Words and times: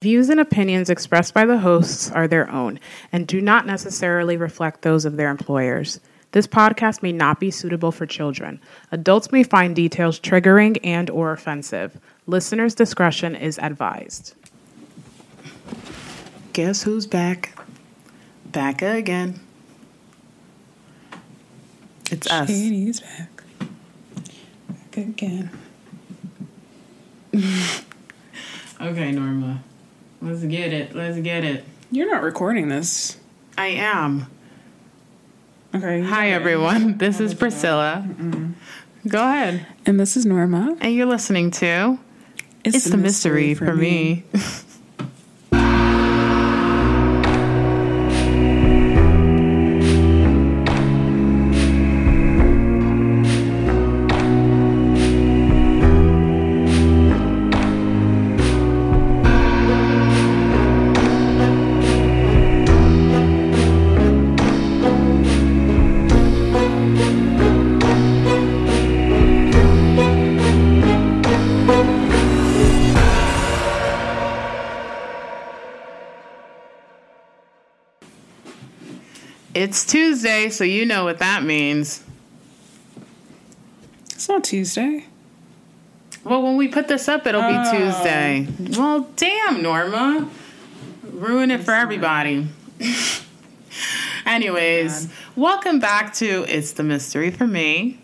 Views 0.00 0.28
and 0.28 0.38
opinions 0.38 0.90
expressed 0.90 1.34
by 1.34 1.44
the 1.44 1.58
hosts 1.58 2.08
are 2.12 2.28
their 2.28 2.48
own 2.52 2.78
and 3.10 3.26
do 3.26 3.40
not 3.40 3.66
necessarily 3.66 4.36
reflect 4.36 4.82
those 4.82 5.04
of 5.04 5.16
their 5.16 5.28
employers. 5.28 5.98
This 6.30 6.46
podcast 6.46 7.02
may 7.02 7.10
not 7.10 7.40
be 7.40 7.50
suitable 7.50 7.90
for 7.90 8.06
children. 8.06 8.60
Adults 8.92 9.32
may 9.32 9.42
find 9.42 9.74
details 9.74 10.20
triggering 10.20 10.78
and 10.84 11.10
or 11.10 11.32
offensive. 11.32 11.98
Listeners' 12.28 12.76
discretion 12.76 13.34
is 13.34 13.58
advised. 13.58 14.34
Guess 16.52 16.82
who's 16.84 17.08
back? 17.08 17.58
Back 18.46 18.82
again. 18.82 19.40
It's 22.12 22.30
us. 22.30 22.48
Shady's 22.48 23.00
back. 23.00 23.42
Back 24.94 24.96
again. 24.96 25.50
Okay, 28.80 29.10
Norma. 29.10 29.60
Let's 30.20 30.42
get 30.44 30.72
it. 30.72 30.94
Let's 30.94 31.18
get 31.18 31.44
it. 31.44 31.64
You're 31.90 32.10
not 32.10 32.22
recording 32.22 32.68
this. 32.68 33.16
I 33.56 33.68
am. 33.68 34.26
Okay. 35.74 36.02
Hi, 36.02 36.30
everyone. 36.30 36.98
This 36.98 37.20
is 37.20 37.34
Priscilla. 37.34 38.06
Go 39.06 39.22
ahead. 39.22 39.66
And 39.86 39.98
this 39.98 40.16
is 40.16 40.26
Norma. 40.26 40.76
And 40.80 40.94
you're 40.94 41.06
listening 41.06 41.50
to 41.52 41.98
It's, 42.64 42.84
the, 42.84 42.96
Mystery, 42.96 43.54
for 43.54 43.74
me. 43.74 44.24
It's 79.68 79.84
Tuesday, 79.84 80.48
so 80.48 80.64
you 80.64 80.86
know 80.86 81.04
what 81.04 81.18
that 81.18 81.42
means. 81.42 82.02
It's 84.12 84.26
not 84.26 84.42
Tuesday. 84.42 85.04
Well, 86.24 86.42
when 86.42 86.56
we 86.56 86.68
put 86.68 86.88
this 86.88 87.06
up, 87.06 87.26
it'll 87.26 87.42
be 87.42 87.48
Oh. 87.54 87.70
Tuesday. 87.70 88.48
Well, 88.78 89.10
damn, 89.16 89.62
Norma. 89.62 90.26
Ruin 91.02 91.50
it 91.50 91.64
for 91.64 91.72
everybody. 91.74 92.46
Anyways, 94.24 95.04
God. 95.04 95.14
welcome 95.36 95.80
back 95.80 96.14
to 96.14 96.46
It's 96.48 96.72
the 96.72 96.82
Mystery 96.82 97.30
for 97.30 97.46
Me. 97.46 97.98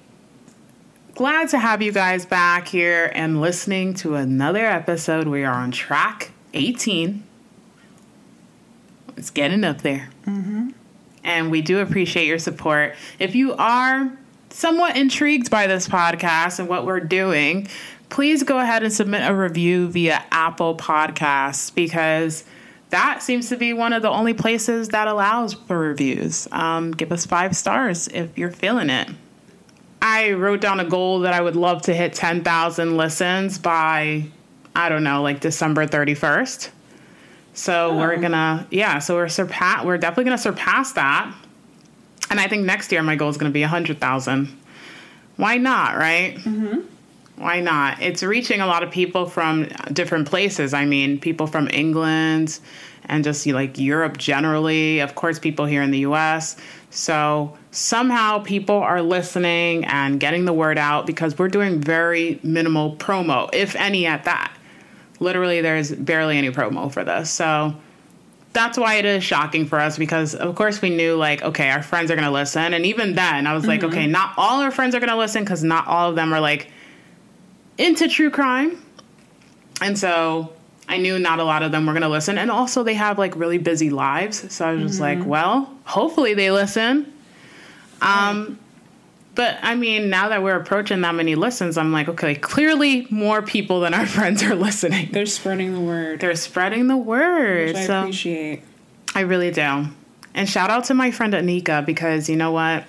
Glad 1.14 1.48
to 1.48 1.58
have 1.58 1.80
you 1.80 1.92
guys 1.92 2.26
back 2.26 2.68
here 2.68 3.10
and 3.14 3.40
listening 3.40 3.94
to 3.94 4.16
another 4.16 4.66
episode. 4.66 5.28
We 5.28 5.44
are 5.44 5.54
on 5.54 5.70
track 5.70 6.30
18. 6.52 7.24
It's 9.16 9.30
getting 9.30 9.64
up 9.64 9.80
there. 9.80 10.10
Mm-hmm. 10.26 10.68
And 11.24 11.50
we 11.50 11.62
do 11.62 11.80
appreciate 11.80 12.26
your 12.26 12.38
support. 12.38 12.94
If 13.18 13.34
you 13.34 13.54
are 13.54 14.12
somewhat 14.50 14.96
intrigued 14.96 15.50
by 15.50 15.66
this 15.66 15.88
podcast 15.88 16.60
and 16.60 16.68
what 16.68 16.86
we're 16.86 17.00
doing, 17.00 17.66
please 18.08 18.44
go 18.44 18.58
ahead 18.58 18.84
and 18.84 18.92
submit 18.92 19.28
a 19.28 19.34
review 19.34 19.88
via 19.88 20.22
Apple 20.30 20.76
Podcasts 20.76 21.74
because 21.74 22.44
that 22.90 23.22
seems 23.22 23.48
to 23.48 23.56
be 23.56 23.72
one 23.72 23.92
of 23.92 24.02
the 24.02 24.10
only 24.10 24.34
places 24.34 24.90
that 24.90 25.08
allows 25.08 25.54
for 25.54 25.76
reviews. 25.76 26.46
Um, 26.52 26.92
give 26.92 27.10
us 27.10 27.26
five 27.26 27.56
stars 27.56 28.06
if 28.08 28.38
you're 28.38 28.52
feeling 28.52 28.90
it. 28.90 29.08
I 30.00 30.32
wrote 30.32 30.60
down 30.60 30.78
a 30.78 30.84
goal 30.84 31.20
that 31.20 31.32
I 31.32 31.40
would 31.40 31.56
love 31.56 31.82
to 31.82 31.94
hit 31.94 32.12
10,000 32.12 32.96
listens 32.96 33.58
by, 33.58 34.26
I 34.76 34.88
don't 34.90 35.02
know, 35.02 35.22
like 35.22 35.40
December 35.40 35.86
31st. 35.86 36.70
So 37.54 37.96
we're 37.96 38.16
gonna, 38.16 38.66
yeah. 38.70 38.98
So 38.98 39.14
we're 39.14 39.28
surpass. 39.28 39.84
We're 39.84 39.96
definitely 39.98 40.24
gonna 40.24 40.38
surpass 40.38 40.92
that. 40.92 41.32
And 42.30 42.40
I 42.40 42.48
think 42.48 42.64
next 42.64 42.90
year 42.90 43.02
my 43.02 43.16
goal 43.16 43.30
is 43.30 43.36
gonna 43.36 43.50
be 43.50 43.62
a 43.62 43.68
hundred 43.68 44.00
thousand. 44.00 44.48
Why 45.36 45.56
not, 45.56 45.96
right? 45.96 46.36
Mm-hmm. 46.36 46.80
Why 47.36 47.60
not? 47.60 48.00
It's 48.00 48.22
reaching 48.22 48.60
a 48.60 48.66
lot 48.66 48.82
of 48.82 48.90
people 48.90 49.26
from 49.26 49.68
different 49.92 50.28
places. 50.28 50.74
I 50.74 50.84
mean, 50.84 51.18
people 51.18 51.46
from 51.46 51.68
England 51.68 52.60
and 53.06 53.24
just 53.24 53.46
like 53.46 53.78
Europe 53.78 54.18
generally. 54.18 55.00
Of 55.00 55.14
course, 55.14 55.38
people 55.38 55.64
here 55.66 55.82
in 55.82 55.90
the 55.90 56.00
U.S. 56.00 56.56
So 56.90 57.56
somehow 57.70 58.38
people 58.40 58.76
are 58.76 59.02
listening 59.02 59.84
and 59.86 60.20
getting 60.20 60.44
the 60.44 60.52
word 60.52 60.78
out 60.78 61.06
because 61.06 61.36
we're 61.38 61.48
doing 61.48 61.80
very 61.80 62.38
minimal 62.42 62.96
promo, 62.96 63.50
if 63.52 63.74
any, 63.74 64.06
at 64.06 64.24
that 64.24 64.56
literally 65.24 65.60
there's 65.60 65.90
barely 65.90 66.38
any 66.38 66.50
promo 66.50 66.92
for 66.92 67.02
this. 67.02 67.30
So 67.30 67.74
that's 68.52 68.78
why 68.78 68.94
it 68.94 69.04
is 69.04 69.24
shocking 69.24 69.66
for 69.66 69.80
us 69.80 69.98
because 69.98 70.34
of 70.34 70.54
course 70.54 70.80
we 70.80 70.88
knew 70.88 71.16
like 71.16 71.42
okay 71.42 71.70
our 71.70 71.82
friends 71.82 72.10
are 72.10 72.14
going 72.14 72.26
to 72.26 72.30
listen. 72.30 72.72
And 72.72 72.86
even 72.86 73.14
then 73.14 73.46
i 73.46 73.52
was 73.52 73.66
like 73.66 73.82
okay 73.82 74.06
not 74.06 74.32
all 74.36 74.60
our 74.60 74.70
friends 74.70 74.94
are 74.94 75.00
going 75.00 75.10
to 75.10 75.16
listen 75.16 75.42
because 75.42 75.64
not 75.64 75.86
all 75.88 76.10
of 76.10 76.16
them 76.16 76.32
are 76.32 76.40
like 76.40 76.70
into 77.76 78.08
true 78.08 78.30
crime. 78.30 78.80
And 79.80 79.98
so 79.98 80.52
i 80.88 80.98
knew 80.98 81.18
not 81.18 81.40
a 81.40 81.44
lot 81.44 81.62
of 81.64 81.72
them 81.72 81.86
were 81.86 81.92
going 81.92 82.02
to 82.02 82.08
listen. 82.08 82.38
And 82.38 82.50
also 82.50 82.84
they 82.84 82.94
have 82.94 83.18
like 83.18 83.34
really 83.34 83.58
busy 83.58 83.90
lives. 83.90 84.52
So 84.54 84.66
i 84.66 84.72
was 84.72 84.82
just 84.82 85.00
like 85.00 85.24
well 85.26 85.76
hopefully 85.84 86.34
they 86.34 86.50
listen. 86.52 87.12
Um 88.00 88.60
but 89.34 89.58
I 89.62 89.74
mean, 89.74 90.10
now 90.10 90.28
that 90.28 90.42
we're 90.42 90.56
approaching 90.56 91.00
that 91.00 91.14
many 91.14 91.34
listens, 91.34 91.76
I'm 91.76 91.92
like, 91.92 92.08
okay, 92.08 92.34
clearly 92.34 93.06
more 93.10 93.42
people 93.42 93.80
than 93.80 93.94
our 93.94 94.06
friends 94.16 94.42
are 94.42 94.54
listening. 94.54 95.10
They're 95.12 95.26
spreading 95.26 95.74
the 95.74 95.80
word. 95.80 96.20
They're 96.20 96.36
spreading 96.36 96.86
the 96.86 96.96
word. 96.96 97.68
which 97.68 97.76
I 97.76 97.86
so 97.86 98.00
appreciate. 98.00 98.62
I 99.14 99.20
really 99.20 99.50
do. 99.50 99.86
And 100.34 100.48
shout 100.48 100.70
out 100.70 100.84
to 100.84 100.94
my 100.94 101.10
friend 101.10 101.32
Anika 101.32 101.84
because 101.84 102.28
you 102.28 102.36
know 102.36 102.52
what? 102.52 102.84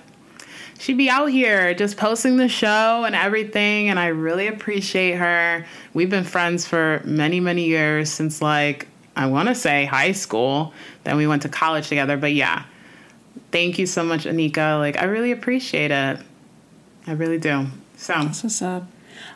She'd 0.78 0.98
be 0.98 1.08
out 1.08 1.26
here 1.26 1.72
just 1.74 1.96
posting 1.96 2.36
the 2.36 2.48
show 2.48 3.04
and 3.04 3.14
everything, 3.14 3.88
and 3.88 3.98
I 3.98 4.08
really 4.08 4.46
appreciate 4.46 5.14
her. 5.14 5.64
We've 5.94 6.10
been 6.10 6.24
friends 6.24 6.66
for 6.66 7.00
many, 7.04 7.40
many 7.40 7.64
years 7.64 8.10
since 8.10 8.42
like 8.42 8.86
I 9.16 9.26
want 9.26 9.48
to 9.48 9.54
say 9.54 9.86
high 9.86 10.12
school. 10.12 10.74
Then 11.04 11.16
we 11.16 11.26
went 11.26 11.42
to 11.42 11.48
college 11.48 11.88
together, 11.88 12.16
but 12.16 12.34
yeah. 12.34 12.64
Thank 13.52 13.78
you 13.78 13.86
so 13.86 14.02
much, 14.04 14.24
Anika. 14.24 14.78
Like 14.78 14.98
I 14.98 15.04
really 15.04 15.32
appreciate 15.32 15.90
it. 15.90 16.18
I 17.06 17.12
really 17.12 17.38
do. 17.38 17.66
So 17.96 18.12
That's 18.14 18.42
what's 18.42 18.60
up. 18.62 18.86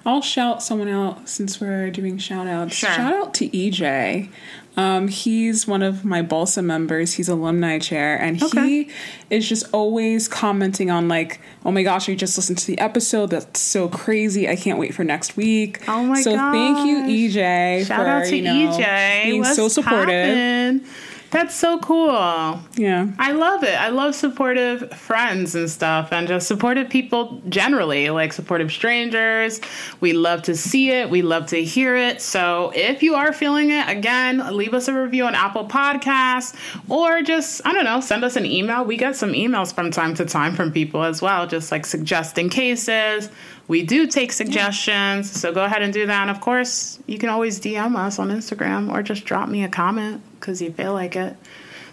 I'll 0.05 0.21
shout 0.23 0.63
someone 0.63 0.89
out 0.89 1.29
since 1.29 1.61
we're 1.61 1.91
doing 1.91 2.19
shout 2.19 2.47
outs. 2.47 2.75
Sure. 2.75 2.91
Shout 2.91 3.15
out 3.15 3.35
to 3.35 3.49
EJ. 3.49 4.29
Um, 4.77 5.09
he's 5.09 5.67
one 5.67 5.83
of 5.83 6.05
my 6.05 6.23
BLSA 6.23 6.63
members. 6.65 7.15
He's 7.15 7.29
alumni 7.29 7.79
chair, 7.79 8.17
and 8.17 8.43
Okay. 8.43 8.69
he 8.69 8.91
is 9.31 9.49
just 9.49 9.67
always 9.73 10.29
commenting 10.29 10.91
on 10.91 11.09
like, 11.09 11.41
"Oh 11.65 11.73
my 11.73 11.83
gosh, 11.83 12.09
I 12.09 12.15
just 12.15 12.37
listened 12.39 12.59
to 12.59 12.67
the 12.67 12.79
episode. 12.79 13.31
That's 13.31 13.59
so 13.61 13.89
crazy! 13.89 14.49
I 14.49 14.55
can't 14.57 14.79
wait 14.79 14.95
for 14.95 15.03
next 15.03 15.37
week." 15.37 15.81
Oh 15.89 16.05
my 16.05 16.21
so 16.23 16.37
thank 16.37 16.87
you. 16.87 16.99
EJ, 17.31 17.85
Shout 17.87 18.01
for 18.01 18.07
out 18.07 18.25
to 18.27 18.37
you 18.37 18.43
know, 18.43 18.79
EJ. 18.79 19.25
being 19.25 19.41
What's 19.41 19.57
so 19.57 19.69
supportive. 19.69 20.07
poppin'? 20.07 20.85
That's 21.31 21.55
so 21.55 21.79
cool. 21.79 22.61
Yeah, 22.75 23.09
I 23.19 23.33
love 23.33 23.63
it. 23.63 23.75
I 23.75 23.91
love 23.91 24.17
supportive 24.17 24.93
friends 24.93 25.55
and 25.55 25.71
stuff 25.71 26.13
and 26.13 26.27
just 26.27 26.49
supportive 26.49 26.91
people 26.91 27.41
generally, 27.49 28.11
like 28.11 28.33
supportive 28.33 28.73
strangers. 28.73 29.61
We 30.01 30.13
love 30.13 30.43
to 30.43 30.57
see 30.57 30.91
it. 30.91 31.09
We 31.09 31.23
love 31.23 31.47
to 31.47 31.63
hear 31.63 31.95
it. 31.95 32.21
So 32.21 32.73
if 32.75 33.03
you 33.03 33.15
are 33.15 33.33
feeling 33.33 33.71
it, 33.71 33.89
again, 33.89 34.39
leave 34.57 34.75
us 34.75 34.89
a 34.89 34.95
review 34.95 35.25
on 35.25 35.37
Apple 35.37 35.69
Podcasts 35.69 36.57
or 36.89 37.23
just, 37.23 37.61
I 37.65 37.73
don't 37.73 37.85
know, 37.85 38.01
send 38.01 38.25
us 38.25 38.35
an 38.35 38.45
email. 38.47 38.85
We 38.85 38.97
get 38.97 39.15
some 39.15 39.33
emails 39.33 39.73
from 39.73 39.93
time 39.93 40.15
to 40.17 40.25
time 40.25 40.57
from 40.57 40.73
people 40.73 41.05
as 41.05 41.23
well, 41.23 41.47
just 41.47 41.71
like 41.71 41.87
suggesting 41.87 42.49
cases. 42.49 43.31
We 43.71 43.85
do 43.85 44.09
take 44.09 44.33
suggestions, 44.33 45.31
so 45.31 45.53
go 45.53 45.63
ahead 45.63 45.81
and 45.81 45.93
do 45.93 46.05
that. 46.05 46.23
And 46.23 46.31
of 46.31 46.41
course, 46.41 46.99
you 47.07 47.19
can 47.19 47.29
always 47.29 47.61
DM 47.61 47.95
us 47.95 48.19
on 48.19 48.31
Instagram 48.31 48.93
or 48.93 49.01
just 49.01 49.25
drop 49.25 49.49
me 49.49 49.63
a 49.63 49.69
comment 49.69 50.23
because 50.35 50.61
you 50.61 50.73
feel 50.73 50.93
like 50.93 51.15
it. 51.15 51.37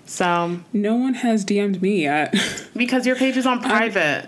So, 0.07 0.59
no 0.73 0.95
one 0.95 1.13
has 1.13 1.45
DM'd 1.45 1.79
me 1.79 2.01
yet. 2.01 2.33
because 2.75 3.05
your 3.05 3.15
page 3.15 3.37
is 3.37 3.45
on 3.45 3.61
private. 3.61 4.27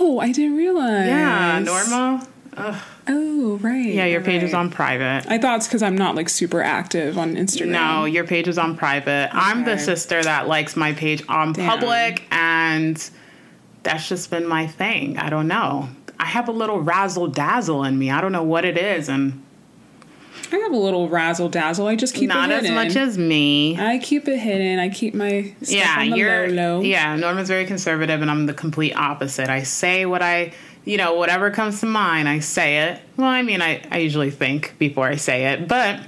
oh, 0.00 0.20
I 0.20 0.32
didn't 0.32 0.56
realize. 0.56 1.06
yeah, 1.06 1.58
Norma. 1.58 2.26
Oh, 2.56 3.58
right. 3.60 3.84
Yeah, 3.84 4.06
your 4.06 4.22
page 4.22 4.42
is 4.42 4.54
on 4.54 4.70
private. 4.70 5.30
I 5.30 5.36
thought 5.36 5.56
it's 5.56 5.66
because 5.66 5.82
I'm 5.82 5.98
not 5.98 6.14
like 6.14 6.30
super 6.30 6.62
active 6.62 7.18
on 7.18 7.36
Instagram. 7.36 7.72
No, 7.72 8.04
your 8.06 8.24
page 8.24 8.48
is 8.48 8.56
on 8.56 8.74
private. 8.74 9.28
I'm 9.34 9.64
the 9.64 9.76
sister 9.76 10.22
that 10.22 10.48
likes 10.48 10.76
my 10.76 10.94
page 10.94 11.22
on 11.28 11.52
Damn. 11.52 11.68
public, 11.68 12.22
and 12.30 13.10
that's 13.82 14.08
just 14.08 14.30
been 14.30 14.46
my 14.46 14.66
thing. 14.66 15.18
I 15.18 15.28
don't 15.28 15.46
know. 15.46 15.90
I 16.18 16.26
have 16.26 16.48
a 16.48 16.52
little 16.52 16.80
razzle 16.80 17.28
dazzle 17.28 17.84
in 17.84 17.98
me. 17.98 18.10
I 18.10 18.20
don't 18.20 18.32
know 18.32 18.42
what 18.42 18.64
it 18.64 18.78
is, 18.78 19.08
and 19.08 19.42
I 20.52 20.56
have 20.58 20.72
a 20.72 20.76
little 20.76 21.08
razzle 21.08 21.48
dazzle. 21.48 21.86
I 21.86 21.96
just 21.96 22.14
keep 22.14 22.24
it. 22.24 22.34
Not 22.34 22.50
it 22.50 22.64
as 22.64 22.70
much 22.70 22.96
as 22.96 23.18
me. 23.18 23.78
I 23.78 23.98
keep 23.98 24.28
it 24.28 24.38
hidden. 24.38 24.78
I 24.78 24.88
keep 24.88 25.14
my 25.14 25.54
stuff 25.62 25.74
yeah, 25.74 25.96
on 25.98 26.10
the 26.10 26.16
you're 26.16 26.48
low 26.48 26.78
low. 26.78 26.80
yeah. 26.82 27.16
Norma's 27.16 27.48
very 27.48 27.66
conservative, 27.66 28.22
and 28.22 28.30
I'm 28.30 28.46
the 28.46 28.54
complete 28.54 28.94
opposite. 28.94 29.48
I 29.48 29.62
say 29.62 30.06
what 30.06 30.22
I, 30.22 30.52
you 30.84 30.96
know, 30.96 31.14
whatever 31.14 31.50
comes 31.50 31.80
to 31.80 31.86
mind, 31.86 32.28
I 32.28 32.38
say 32.38 32.90
it. 32.90 33.00
Well, 33.16 33.28
I 33.28 33.42
mean, 33.42 33.62
I 33.62 33.82
I 33.90 33.98
usually 33.98 34.30
think 34.30 34.78
before 34.78 35.06
I 35.06 35.16
say 35.16 35.46
it, 35.52 35.66
but 35.66 36.00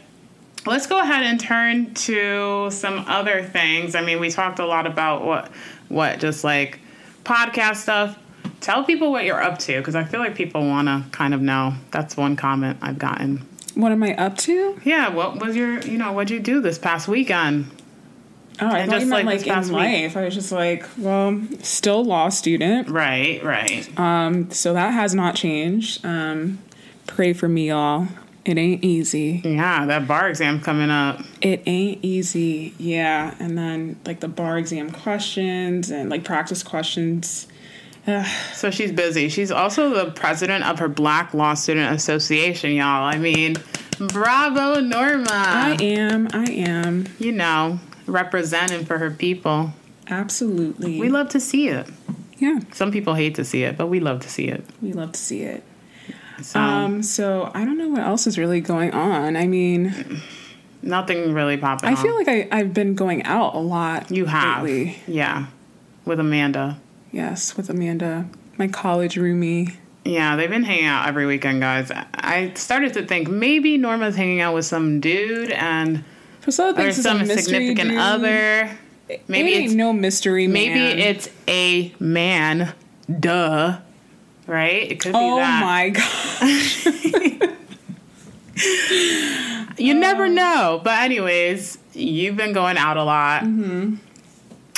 let's 0.67 0.87
go 0.87 1.01
ahead 1.01 1.25
and 1.25 1.41
turn 1.41 1.95
to 1.95 2.71
some 2.71 3.05
other 3.07 3.43
things. 3.43 3.95
I 3.95 4.03
mean, 4.03 4.21
we 4.21 4.31
talked 4.31 4.59
a 4.59 4.67
lot 4.67 4.87
about 4.87 5.25
what 5.25 5.51
what 5.89 6.19
just 6.19 6.45
like 6.45 6.81
podcast 7.25 7.77
stuff. 7.77 8.19
Tell 8.67 8.83
people 8.83 9.13
what 9.13 9.25
you're 9.25 9.41
up 9.41 9.61
to 9.61 9.79
because 9.79 9.95
I 9.95 10.03
feel 10.03 10.19
like 10.19 10.35
people 10.35 10.67
want 10.67 10.89
to 10.89 11.05
kind 11.17 11.35
of 11.35 11.41
know. 11.41 11.75
That's 11.93 12.17
one 12.17 12.35
comment 12.35 12.79
I've 12.83 12.99
gotten. 12.99 13.47
What 13.77 13.93
am 13.93 14.03
I 14.03 14.17
up 14.17 14.37
to? 14.39 14.81
Yeah, 14.85 15.11
what 15.11 15.41
was 15.41 15.55
your, 15.55 15.79
you 15.83 15.97
know, 15.97 16.11
what'd 16.11 16.33
you 16.33 16.41
do 16.41 16.61
this 16.61 16.77
past 16.77 17.07
weekend? 17.07 17.71
Oh, 18.61 18.67
I 18.67 18.81
And 18.81 18.91
thought 18.91 18.97
just 18.97 19.05
you 19.07 19.11
meant 19.13 19.25
like 19.27 19.47
like, 19.47 19.57
in 19.57 19.63
week. 19.63 19.73
life. 19.73 20.17
I 20.17 20.25
was 20.25 20.35
just 20.35 20.51
like, 20.51 20.85
well, 20.99 21.41
still 21.63 22.05
law 22.05 22.29
student. 22.29 22.89
Right, 22.89 23.41
right. 23.45 23.89
Um, 23.97 24.51
so 24.51 24.73
that 24.73 24.93
has 24.93 25.15
not 25.15 25.37
changed. 25.37 26.05
Um, 26.05 26.59
pray 27.07 27.35
for 27.35 27.47
me, 27.49 27.69
y'all. 27.69 28.09
It 28.45 28.59
ain't 28.59 28.83
easy. 28.83 29.43
Yeah, 29.45 29.87
that 29.87 30.09
bar 30.09 30.29
exam 30.29 30.61
coming 30.61 30.91
up. 30.91 31.21
It 31.41 31.63
ain't 31.67 32.05
easy. 32.05 32.75
Yeah. 32.79 33.37
And 33.39 33.57
then 33.57 34.01
like 34.05 34.19
the 34.19 34.29
bar 34.29 34.59
exam 34.59 34.91
questions 34.91 35.89
and 35.93 36.11
like 36.11 36.25
practice 36.25 36.65
questions. 36.65 37.47
So 38.55 38.71
she's 38.71 38.93
busy. 38.93 39.29
She's 39.29 39.51
also 39.51 39.91
the 39.91 40.11
president 40.13 40.65
of 40.65 40.79
her 40.79 40.89
Black 40.89 41.35
Law 41.35 41.55
Student 41.55 41.95
Association, 41.95 42.73
y'all. 42.73 43.05
I 43.05 43.19
mean, 43.19 43.57
bravo, 43.99 44.81
Norma. 44.81 45.29
I 45.29 45.77
am. 45.81 46.29
I 46.33 46.45
am. 46.51 47.07
you 47.19 47.33
know, 47.33 47.81
representing 48.07 48.85
for 48.85 48.99
her 48.99 49.11
people. 49.11 49.73
Absolutely. 50.09 51.01
We 51.01 51.09
love 51.09 51.31
to 51.31 51.41
see 51.41 51.69
it. 51.69 51.87
yeah. 52.39 52.61
Some 52.73 52.93
people 52.93 53.15
hate 53.15 53.35
to 53.37 53.45
see 53.45 53.65
it, 53.65 53.77
but 53.77 53.89
we 53.89 54.01
love 54.01 54.21
to 54.21 54.29
see 54.29 54.47
it. 54.47 54.65
We 54.81 54.93
love 54.93 55.13
to 55.13 55.21
see 55.21 55.43
it. 55.43 55.65
So 56.43 56.61
Um, 56.61 57.03
so 57.03 57.51
I 57.55 57.65
don't 57.65 57.79
know 57.79 57.89
what 57.89 58.01
else 58.03 58.27
is 58.27 58.39
really 58.39 58.61
going 58.61 58.93
on. 58.93 59.37
I 59.37 59.47
mean, 59.47 60.23
nothing 60.83 61.33
really 61.33 61.57
popping. 61.57 61.89
Up. 61.93 61.99
I 61.99 62.03
feel 62.03 62.15
like 62.15 62.29
I, 62.29 62.49
I've 62.53 62.73
been 62.73 62.95
going 62.95 63.25
out 63.25 63.55
a 63.55 63.59
lot. 63.59 64.11
you 64.11 64.27
have, 64.27 64.63
lately. 64.65 64.99
yeah, 65.09 65.47
with 66.05 66.21
Amanda. 66.21 66.79
Yes, 67.13 67.57
with 67.57 67.71
Amanda, 67.71 68.27
my 68.59 68.69
college 68.69 69.15
roomie. 69.17 69.75
Yeah, 70.05 70.37
they've 70.37 70.51
been 70.51 70.65
hanging 70.65 70.85
out 70.85 71.09
every 71.09 71.27
weekend, 71.27 71.61
guys. 71.61 71.91
I 72.15 72.53
started 72.55 72.93
to 72.95 73.05
think 73.07 73.29
maybe 73.29 73.77
Norma's 73.77 74.15
hanging 74.17 74.41
out 74.41 74.55
with 74.55 74.65
some 74.65 75.01
dude 75.01 75.51
and 75.51 76.05
Priscilla 76.43 76.71
or 76.71 76.75
thinks 76.75 76.99
it's 76.99 77.07
a 77.07 77.11
some 77.11 77.27
significant 77.27 77.91
dude. 77.91 77.99
other. 77.99 78.71
Maybe 79.29 79.53
it 79.53 79.57
ain't 79.57 79.65
it's 79.67 79.75
no 79.75 79.93
mystery 79.93 80.47
man. 80.47 80.53
maybe 80.53 81.03
it's 81.03 81.29
a 81.49 81.93
man. 81.99 82.73
Duh. 83.21 83.79
Right? 84.47 84.91
It 84.93 85.01
could 85.01 85.13
be 85.13 85.19
Oh 85.19 85.41
my 85.41 85.91
gosh. 85.91 86.87
You 89.79 89.95
Oh. 89.95 89.99
never 89.99 90.29
know. 90.29 90.81
But 90.83 91.03
anyways, 91.03 91.79
you've 91.93 92.37
been 92.37 92.53
going 92.53 92.79
out 92.79 92.97
a 92.97 93.05
lot. 93.05 93.43
Mm-hmm. 93.43 93.97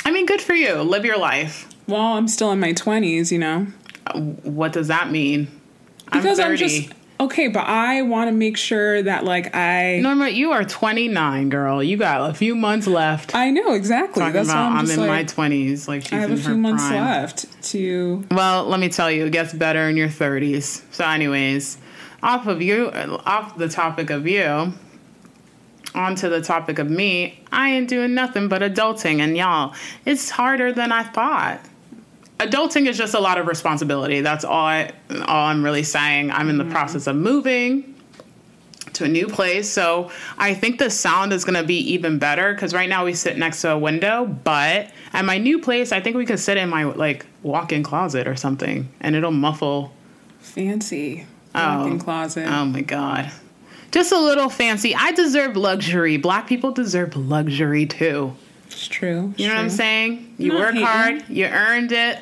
I 0.05 0.11
mean, 0.11 0.25
good 0.25 0.41
for 0.41 0.53
you. 0.53 0.75
Live 0.81 1.05
your 1.05 1.17
life. 1.17 1.68
Well, 1.89 2.13
I'm 2.13 2.27
still 2.27 2.51
in 2.51 2.59
my 2.59 2.73
twenties, 2.73 3.31
you 3.31 3.39
know. 3.39 3.67
Uh, 4.07 4.19
what 4.19 4.73
does 4.73 4.87
that 4.87 5.11
mean? 5.11 5.47
Because 6.11 6.39
I'm 6.39 6.51
I'm, 6.51 6.57
just 6.57 6.91
okay, 7.19 7.47
but 7.47 7.65
I 7.65 8.01
want 8.01 8.29
to 8.29 8.31
make 8.31 8.57
sure 8.57 9.01
that 9.03 9.23
like 9.23 9.55
I. 9.55 9.99
Norma, 9.99 10.29
you 10.29 10.51
are 10.51 10.63
29, 10.63 11.49
girl. 11.49 11.83
You 11.83 11.97
got 11.97 12.29
a 12.29 12.33
few 12.33 12.55
months 12.55 12.87
left. 12.87 13.35
I 13.35 13.49
know 13.49 13.73
exactly. 13.73 14.21
Talking 14.21 14.33
That's 14.33 14.49
why 14.49 14.53
about 14.53 14.71
I'm, 14.71 14.85
I'm, 14.85 14.99
in 14.99 15.07
my 15.07 15.23
20s. 15.23 15.87
Like 15.87 16.03
she's 16.03 16.13
I 16.13 16.17
have 16.17 16.31
in 16.31 16.37
a 16.37 16.41
few 16.41 16.57
months 16.57 16.87
prime. 16.87 17.03
left 17.03 17.63
to. 17.63 18.25
Well, 18.31 18.65
let 18.65 18.79
me 18.79 18.89
tell 18.89 19.11
you, 19.11 19.25
it 19.25 19.31
gets 19.31 19.53
better 19.53 19.89
in 19.89 19.97
your 19.97 20.09
30s. 20.09 20.83
So, 20.91 21.05
anyways, 21.05 21.77
off 22.23 22.47
of 22.47 22.61
you, 22.61 22.87
uh, 22.87 23.21
off 23.25 23.57
the 23.57 23.69
topic 23.69 24.09
of 24.09 24.27
you, 24.27 24.73
onto 25.93 26.29
the 26.29 26.41
topic 26.41 26.79
of 26.79 26.89
me. 26.89 27.39
I 27.51 27.71
ain't 27.71 27.89
doing 27.89 28.13
nothing 28.13 28.47
but 28.47 28.61
adulting, 28.61 29.19
and 29.19 29.35
y'all, 29.35 29.73
it's 30.05 30.29
harder 30.29 30.71
than 30.71 30.91
I 30.91 31.03
thought. 31.03 31.59
Adulting 32.39 32.87
is 32.87 32.97
just 32.97 33.13
a 33.13 33.19
lot 33.19 33.37
of 33.37 33.47
responsibility. 33.47 34.21
That's 34.21 34.45
all. 34.45 34.65
I, 34.65 34.91
all 35.27 35.47
I'm 35.47 35.63
really 35.63 35.83
saying. 35.83 36.31
I'm 36.31 36.49
in 36.49 36.57
the 36.57 36.63
mm-hmm. 36.63 36.73
process 36.73 37.05
of 37.07 37.15
moving 37.17 37.95
to 38.93 39.03
a 39.03 39.07
new 39.07 39.27
place, 39.27 39.69
so 39.69 40.09
I 40.37 40.53
think 40.53 40.79
the 40.79 40.89
sound 40.89 41.33
is 41.33 41.43
gonna 41.45 41.63
be 41.63 41.77
even 41.93 42.17
better 42.17 42.53
because 42.53 42.73
right 42.73 42.87
now 42.89 43.05
we 43.05 43.13
sit 43.13 43.37
next 43.37 43.61
to 43.61 43.71
a 43.71 43.77
window. 43.77 44.25
But 44.25 44.89
at 45.13 45.25
my 45.25 45.37
new 45.37 45.59
place, 45.59 45.91
I 45.91 45.99
think 45.99 46.15
we 46.15 46.25
could 46.25 46.39
sit 46.39 46.57
in 46.57 46.69
my 46.69 46.83
like 46.85 47.25
walk-in 47.43 47.83
closet 47.83 48.25
or 48.27 48.35
something, 48.35 48.87
and 49.01 49.15
it'll 49.15 49.31
muffle. 49.31 49.93
Fancy 50.39 51.27
Oh. 51.55 51.79
walk-in 51.79 51.99
closet. 51.99 52.47
Oh 52.47 52.65
my 52.65 52.81
god, 52.81 53.31
just 53.91 54.11
a 54.13 54.19
little 54.19 54.49
fancy. 54.49 54.95
I 54.95 55.11
deserve 55.11 55.57
luxury. 55.57 56.15
Black 56.17 56.47
people 56.47 56.71
deserve 56.71 57.15
luxury 57.17 57.85
too. 57.85 58.33
it's 58.67 58.87
true. 58.87 59.33
You 59.35 59.47
know 59.49 59.55
what 59.55 59.61
I'm 59.61 59.69
saying? 59.69 60.35
You 60.37 60.53
Not 60.53 60.59
work 60.59 60.73
hating. 60.73 60.87
hard, 60.87 61.23
you 61.29 61.45
earned 61.45 61.91
it. 61.91 62.19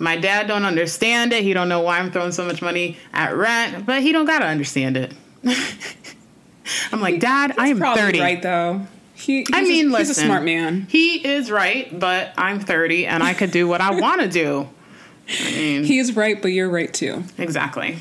My 0.00 0.16
dad 0.16 0.48
don't 0.48 0.64
understand 0.64 1.32
it. 1.34 1.42
He 1.44 1.52
don't 1.52 1.68
know 1.68 1.82
why 1.82 1.98
I'm 1.98 2.10
throwing 2.10 2.32
so 2.32 2.44
much 2.46 2.62
money 2.62 2.96
at 3.12 3.36
rent, 3.36 3.84
but 3.84 4.02
he 4.02 4.12
don't 4.12 4.24
gotta 4.24 4.46
understand 4.46 4.96
it. 4.96 5.12
I'm 6.92 7.00
like, 7.00 7.20
Dad, 7.20 7.54
I 7.58 7.68
am 7.68 7.78
Probably 7.78 8.02
30. 8.02 8.20
right 8.20 8.42
though. 8.42 8.86
He, 9.14 9.38
he's 9.40 9.46
I 9.52 9.62
mean, 9.62 9.94
a, 9.94 9.98
he's 9.98 10.10
a 10.10 10.14
smart 10.14 10.42
man. 10.42 10.86
He 10.88 11.16
is 11.26 11.50
right, 11.50 11.96
but 11.98 12.32
I'm 12.38 12.60
30 12.60 13.06
and 13.06 13.22
I 13.22 13.34
could 13.34 13.50
do 13.50 13.68
what 13.68 13.82
I 13.82 14.00
want 14.00 14.22
to 14.22 14.28
do. 14.28 14.68
I 15.28 15.50
mean, 15.52 15.84
He 15.84 15.98
is 15.98 16.16
right, 16.16 16.40
but 16.40 16.48
you're 16.48 16.70
right 16.70 16.92
too. 16.92 17.22
exactly. 17.36 17.98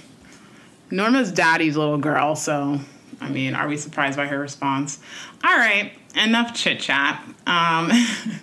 Norma's 0.91 1.31
daddy's 1.31 1.75
little 1.75 1.97
girl, 1.97 2.35
so 2.35 2.79
I 3.19 3.29
mean, 3.29 3.53
are 3.55 3.67
we 3.67 3.75
surprised 3.75 4.15
by 4.17 4.27
her 4.27 4.39
response? 4.39 4.99
All 5.43 5.55
right, 5.57 5.91
enough 6.15 6.55
chit 6.55 6.79
chat. 6.79 7.21
Um, 7.45 7.91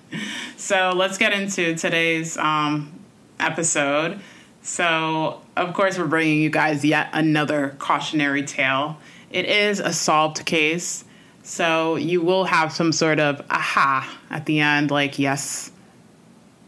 so 0.58 0.92
let's 0.94 1.16
get 1.18 1.32
into 1.32 1.74
today's 1.74 2.36
um, 2.36 2.92
episode. 3.40 4.20
So, 4.62 5.42
of 5.56 5.74
course, 5.74 5.98
we're 5.98 6.06
bringing 6.06 6.40
you 6.42 6.50
guys 6.50 6.84
yet 6.84 7.08
another 7.12 7.76
cautionary 7.78 8.42
tale. 8.42 8.98
It 9.30 9.44
is 9.46 9.80
a 9.80 9.92
solved 9.92 10.44
case, 10.44 11.04
so 11.42 11.96
you 11.96 12.20
will 12.22 12.44
have 12.44 12.72
some 12.72 12.92
sort 12.92 13.20
of 13.20 13.42
aha 13.50 14.12
at 14.30 14.46
the 14.46 14.60
end, 14.60 14.90
like, 14.90 15.18
yes, 15.18 15.70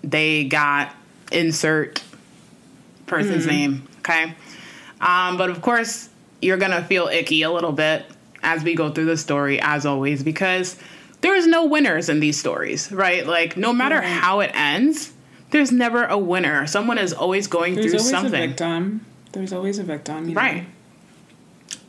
they 0.02 0.44
got 0.44 0.94
insert 1.32 2.02
person's 3.06 3.46
name, 3.46 3.88
okay? 4.00 4.34
Um, 5.00 5.36
but 5.36 5.50
of 5.50 5.60
course, 5.60 6.08
you're 6.40 6.56
gonna 6.56 6.84
feel 6.84 7.08
icky 7.08 7.42
a 7.42 7.50
little 7.50 7.72
bit 7.72 8.04
as 8.42 8.62
we 8.62 8.74
go 8.74 8.90
through 8.90 9.06
the 9.06 9.16
story, 9.16 9.60
as 9.60 9.84
always, 9.86 10.22
because 10.22 10.76
there 11.20 11.34
is 11.34 11.46
no 11.48 11.64
winners 11.66 12.08
in 12.08 12.20
these 12.20 12.38
stories, 12.38 12.92
right? 12.92 13.26
Like, 13.26 13.56
no 13.56 13.72
matter 13.72 13.96
Right. 13.96 14.04
how 14.06 14.40
it 14.40 14.52
ends, 14.54 15.12
there's 15.50 15.72
never 15.72 16.04
a 16.04 16.18
winner. 16.18 16.66
Someone 16.66 16.98
is 16.98 17.12
always 17.12 17.46
going 17.46 17.74
There's 17.74 17.86
through 17.90 17.98
always 18.00 18.06
a 18.06 18.10
something, 18.10 18.48
victim. 18.50 19.06
There's 19.32 19.52
always 19.52 19.78
a 19.78 19.84
victim. 19.84 20.28
You 20.28 20.34
know? 20.34 20.40
right? 20.40 20.66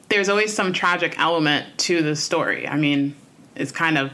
There's 0.10 0.30
always 0.30 0.54
some 0.54 0.74
tragic 0.74 1.20
element 1.20 1.66
to 1.80 2.02
the 2.02 2.16
story. 2.16 2.68
I 2.68 2.78
mean, 2.78 3.16
it's 3.56 3.72
kind 3.72 3.98
of 3.98 4.12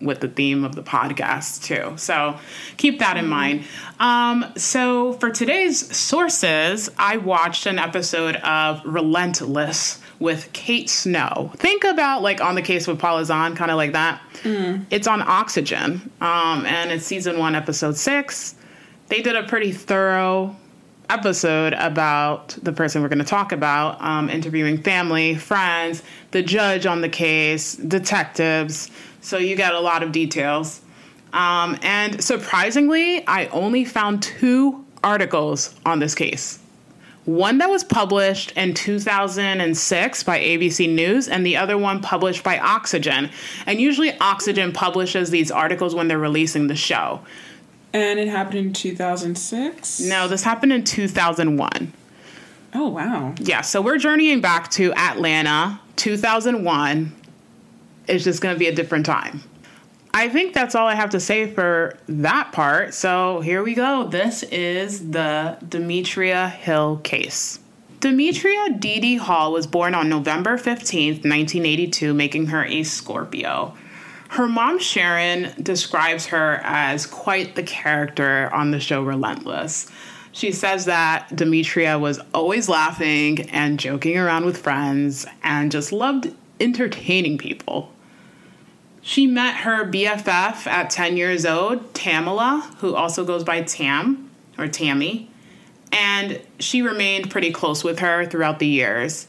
with 0.00 0.20
the 0.20 0.28
theme 0.28 0.64
of 0.64 0.74
the 0.74 0.82
podcast 0.82 1.62
too. 1.64 1.94
So 1.98 2.38
keep 2.78 3.00
that 3.00 3.18
in 3.18 3.26
mind. 3.28 3.64
Um, 3.98 4.46
so 4.56 5.12
for 5.14 5.30
today's 5.30 5.94
sources, 5.94 6.88
I 6.98 7.18
watched 7.18 7.66
an 7.66 7.78
episode 7.78 8.36
of 8.36 8.80
Relentless 8.84 10.00
with 10.18 10.50
Kate 10.54 10.88
Snow. 10.88 11.52
Think 11.56 11.84
about 11.84 12.22
like 12.22 12.40
on 12.40 12.54
the 12.54 12.62
case 12.62 12.86
with 12.86 12.98
Paula 12.98 13.24
Zahn, 13.26 13.54
kind 13.54 13.70
of 13.70 13.76
like 13.76 13.92
that. 13.92 14.22
It's 14.90 15.06
on 15.06 15.20
Oxygen, 15.20 16.10
um, 16.22 16.64
and 16.64 16.90
it's 16.90 17.04
season 17.04 17.38
one, 17.38 17.54
episode 17.54 17.96
six. 17.96 18.54
They 19.10 19.22
did 19.22 19.34
a 19.34 19.42
pretty 19.42 19.72
thorough 19.72 20.54
episode 21.08 21.72
about 21.72 22.56
the 22.62 22.72
person 22.72 23.02
we're 23.02 23.08
going 23.08 23.18
to 23.18 23.24
talk 23.24 23.50
about, 23.50 24.00
um, 24.00 24.30
interviewing 24.30 24.78
family, 24.78 25.34
friends, 25.34 26.04
the 26.30 26.44
judge 26.44 26.86
on 26.86 27.00
the 27.00 27.08
case, 27.08 27.74
detectives. 27.74 28.88
So 29.20 29.36
you 29.36 29.56
get 29.56 29.74
a 29.74 29.80
lot 29.80 30.04
of 30.04 30.12
details. 30.12 30.80
Um, 31.32 31.76
and 31.82 32.22
surprisingly, 32.22 33.26
I 33.26 33.46
only 33.46 33.84
found 33.84 34.22
two 34.22 34.84
articles 35.02 35.74
on 35.84 35.98
this 35.98 36.14
case. 36.14 36.60
One 37.24 37.58
that 37.58 37.68
was 37.68 37.82
published 37.82 38.52
in 38.52 38.74
2006 38.74 40.22
by 40.22 40.38
ABC 40.38 40.88
News, 40.88 41.26
and 41.26 41.44
the 41.44 41.56
other 41.56 41.76
one 41.76 42.00
published 42.00 42.44
by 42.44 42.60
Oxygen. 42.60 43.30
And 43.66 43.80
usually, 43.80 44.16
Oxygen 44.20 44.72
publishes 44.72 45.30
these 45.30 45.50
articles 45.50 45.96
when 45.96 46.06
they're 46.06 46.18
releasing 46.18 46.68
the 46.68 46.76
show. 46.76 47.20
And 47.92 48.18
it 48.18 48.28
happened 48.28 48.58
in 48.58 48.72
2006. 48.72 50.00
No, 50.00 50.28
this 50.28 50.42
happened 50.42 50.72
in 50.72 50.84
2001. 50.84 51.92
Oh 52.72 52.88
wow. 52.88 53.34
Yeah, 53.40 53.62
so 53.62 53.82
we're 53.82 53.98
journeying 53.98 54.40
back 54.40 54.70
to 54.72 54.92
Atlanta 54.94 55.80
2001 55.96 57.12
is 58.06 58.24
just 58.24 58.40
going 58.40 58.54
to 58.54 58.58
be 58.58 58.68
a 58.68 58.74
different 58.74 59.06
time. 59.06 59.42
I 60.12 60.28
think 60.28 60.54
that's 60.54 60.74
all 60.74 60.88
I 60.88 60.94
have 60.94 61.10
to 61.10 61.20
say 61.20 61.52
for 61.52 61.96
that 62.08 62.52
part. 62.52 62.94
So 62.94 63.40
here 63.40 63.62
we 63.62 63.74
go. 63.74 64.08
This 64.08 64.42
is 64.44 65.10
the 65.10 65.58
Demetria 65.68 66.48
Hill 66.48 67.00
case. 67.04 67.60
Demetria 68.00 68.70
Dee 68.78 68.98
Dee 68.98 69.18
Hill 69.18 69.52
was 69.52 69.66
born 69.66 69.94
on 69.94 70.08
November 70.08 70.56
15th, 70.56 71.22
1982, 71.22 72.14
making 72.14 72.46
her 72.46 72.64
a 72.64 72.82
Scorpio. 72.82 73.76
Her 74.30 74.46
mom, 74.46 74.78
Sharon, 74.78 75.52
describes 75.60 76.26
her 76.26 76.60
as 76.62 77.04
quite 77.04 77.56
the 77.56 77.64
character 77.64 78.48
on 78.54 78.70
the 78.70 78.78
show 78.78 79.02
Relentless. 79.02 79.90
She 80.30 80.52
says 80.52 80.84
that 80.84 81.34
Demetria 81.34 81.98
was 81.98 82.20
always 82.32 82.68
laughing 82.68 83.50
and 83.50 83.80
joking 83.80 84.16
around 84.16 84.44
with 84.44 84.56
friends 84.56 85.26
and 85.42 85.72
just 85.72 85.90
loved 85.90 86.32
entertaining 86.60 87.38
people. 87.38 87.92
She 89.02 89.26
met 89.26 89.56
her 89.56 89.84
BFF 89.84 90.64
at 90.68 90.90
10 90.90 91.16
years 91.16 91.44
old, 91.44 91.92
Tamila, 91.92 92.72
who 92.76 92.94
also 92.94 93.24
goes 93.24 93.42
by 93.42 93.62
Tam 93.62 94.30
or 94.56 94.68
Tammy, 94.68 95.28
and 95.90 96.40
she 96.60 96.82
remained 96.82 97.32
pretty 97.32 97.50
close 97.50 97.82
with 97.82 97.98
her 97.98 98.24
throughout 98.26 98.60
the 98.60 98.68
years. 98.68 99.26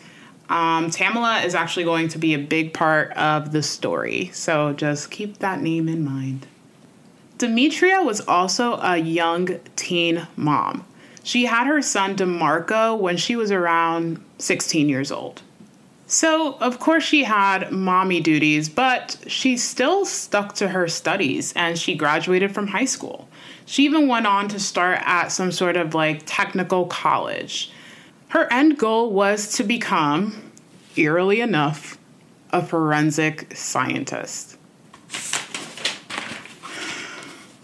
Um, 0.52 0.92
Tamila 0.92 1.46
is 1.46 1.56
actually 1.56 1.86
going 1.86 2.10
to 2.10 2.18
be 2.18 2.34
a 2.34 2.38
big 2.38 2.74
part 2.74 3.14
of 3.14 3.54
the 3.54 3.64
story, 3.64 4.32
so 4.34 4.74
just 4.74 5.10
keep 5.10 5.38
that 5.38 5.62
name 5.62 5.88
in 5.88 6.04
mind. 6.04 6.46
Demetria 7.38 8.02
was 8.02 8.20
also 8.28 8.78
a 8.82 8.98
young 8.98 9.62
teen 9.78 10.28
mom. 10.36 10.86
She 11.24 11.46
had 11.46 11.68
her 11.68 11.82
son 11.82 12.18
DeMarco 12.18 13.00
when 13.00 13.16
she 13.16 13.38
was 13.38 13.50
around 13.50 14.22
16 14.40 14.90
years 14.90 15.10
old. 15.10 15.42
So, 16.06 16.56
of 16.56 16.80
course, 16.80 17.06
she 17.06 17.24
had 17.24 17.72
mommy 17.72 18.20
duties, 18.20 18.68
but 18.68 19.16
she 19.28 19.56
still 19.56 20.04
stuck 20.04 20.54
to 20.56 20.68
her 20.68 20.90
studies 20.90 21.54
and 21.56 21.80
she 21.80 21.96
graduated 21.96 22.54
from 22.54 22.68
high 22.68 22.84
school. 22.84 23.30
She 23.66 23.86
even 23.86 24.10
went 24.10 24.28
on 24.28 24.50
to 24.50 24.60
start 24.60 25.00
at 25.06 25.30
some 25.30 25.54
sort 25.54 25.78
of 25.78 25.96
like 25.96 26.24
technical 26.26 26.88
college. 26.88 27.72
Her 28.32 28.48
end 28.50 28.78
goal 28.78 29.12
was 29.12 29.56
to 29.58 29.64
become, 29.66 30.52
eerily 30.96 31.42
enough, 31.42 31.98
a 32.52 32.66
forensic 32.66 33.54
scientist. 33.58 34.58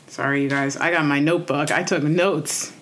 Sorry, 0.08 0.44
you 0.44 0.50
guys, 0.50 0.76
I 0.76 0.92
got 0.92 1.06
my 1.06 1.22
notebook. 1.22 1.72
I 1.72 1.84
took 1.84 2.04
notes. 2.04 2.74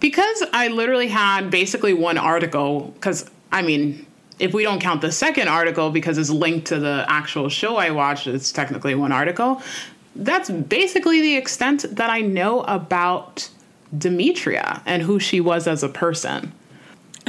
Because 0.00 0.42
I 0.52 0.66
literally 0.66 1.06
had 1.06 1.48
basically 1.48 1.94
one 1.94 2.18
article, 2.18 2.92
because 2.94 3.30
I 3.52 3.62
mean, 3.62 4.04
if 4.40 4.52
we 4.52 4.64
don't 4.64 4.80
count 4.80 5.00
the 5.00 5.12
second 5.12 5.46
article 5.46 5.90
because 5.90 6.18
it's 6.18 6.30
linked 6.30 6.66
to 6.68 6.80
the 6.80 7.04
actual 7.06 7.48
show 7.48 7.76
I 7.76 7.92
watched, 7.92 8.26
it's 8.26 8.50
technically 8.50 8.96
one 8.96 9.12
article. 9.12 9.62
That's 10.16 10.50
basically 10.50 11.20
the 11.20 11.36
extent 11.36 11.86
that 11.94 12.10
I 12.10 12.20
know 12.20 12.62
about 12.62 13.48
Demetria 13.96 14.82
and 14.86 15.04
who 15.04 15.20
she 15.20 15.40
was 15.40 15.68
as 15.68 15.84
a 15.84 15.88
person. 15.88 16.52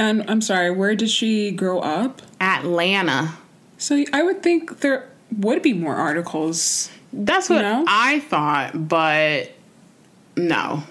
And 0.02 0.28
I'm 0.28 0.40
sorry, 0.40 0.72
where 0.72 0.96
did 0.96 1.10
she 1.10 1.52
grow 1.52 1.78
up? 1.78 2.22
Atlanta. 2.40 3.34
So 3.78 4.04
I 4.12 4.24
would 4.24 4.42
think 4.42 4.80
there 4.80 5.08
would 5.38 5.62
be 5.62 5.72
more 5.72 5.94
articles. 5.94 6.90
That's 7.12 7.48
what 7.48 7.56
You 7.56 7.62
know? 7.62 7.84
I 7.86 8.18
thought, 8.18 8.88
but 8.88 9.52
no. 10.36 10.82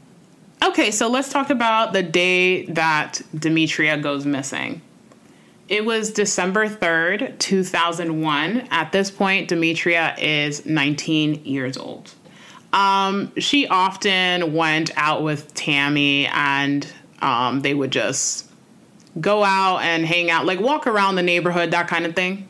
Okay, 0.64 0.92
so 0.92 1.10
let's 1.10 1.30
talk 1.30 1.50
about 1.50 1.92
the 1.92 2.04
day 2.04 2.66
that 2.68 3.22
Demetria 3.38 3.98
goes 3.98 4.26
missing. 4.26 4.82
It 5.68 5.84
was 5.84 6.12
December 6.14 6.70
3rd, 6.70 7.38
2001. 7.38 8.68
At 8.72 8.94
this 8.94 9.12
point, 9.12 9.50
Demetria 9.50 10.16
is 10.20 10.66
19 10.66 11.44
years 11.44 11.76
old. 11.76 12.14
Um, 12.72 13.34
she 13.38 13.68
often 13.68 14.54
went 14.54 14.92
out 14.96 15.22
with 15.22 15.54
Tammy 15.54 16.28
and 16.28 16.88
um, 17.22 17.60
they 17.62 17.74
would 17.74 17.92
just 17.92 18.51
go 19.20 19.44
out 19.44 19.80
and 19.80 20.06
hang 20.06 20.30
out, 20.30 20.46
like 20.46 20.60
walk 20.60 20.88
around 20.88 21.16
the 21.16 21.24
neighborhood, 21.24 21.72
that 21.72 21.88
kind 21.88 22.06
of 22.06 22.16
thing. 22.16 22.48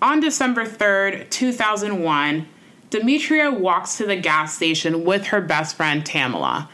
On 0.00 0.20
December 0.20 0.64
3rd, 0.64 1.30
2001, 1.30 2.48
Demetria 2.90 3.50
walks 3.50 3.96
to 3.98 4.06
the 4.06 4.16
gas 4.16 4.54
station 4.54 5.04
with 5.04 5.26
her 5.26 5.40
best 5.40 5.76
friend 5.76 6.04
Tamila. 6.04 6.68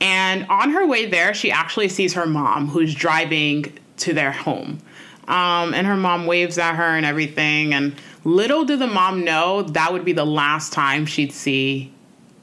And 0.00 0.46
on 0.48 0.70
her 0.70 0.86
way 0.86 1.06
there, 1.06 1.34
she 1.34 1.50
actually 1.50 1.88
sees 1.88 2.14
her 2.14 2.26
mom, 2.26 2.68
who's 2.68 2.94
driving 2.94 3.78
to 3.98 4.12
their 4.12 4.32
home. 4.32 4.80
Um, 5.28 5.72
and 5.72 5.86
her 5.86 5.96
mom 5.96 6.26
waves 6.26 6.58
at 6.58 6.74
her 6.74 6.96
and 6.96 7.06
everything. 7.06 7.72
And 7.72 7.94
little 8.24 8.64
did 8.64 8.80
the 8.80 8.86
mom 8.86 9.24
know 9.24 9.62
that 9.62 9.92
would 9.92 10.04
be 10.04 10.12
the 10.12 10.26
last 10.26 10.72
time 10.72 11.06
she'd 11.06 11.32
see 11.32 11.92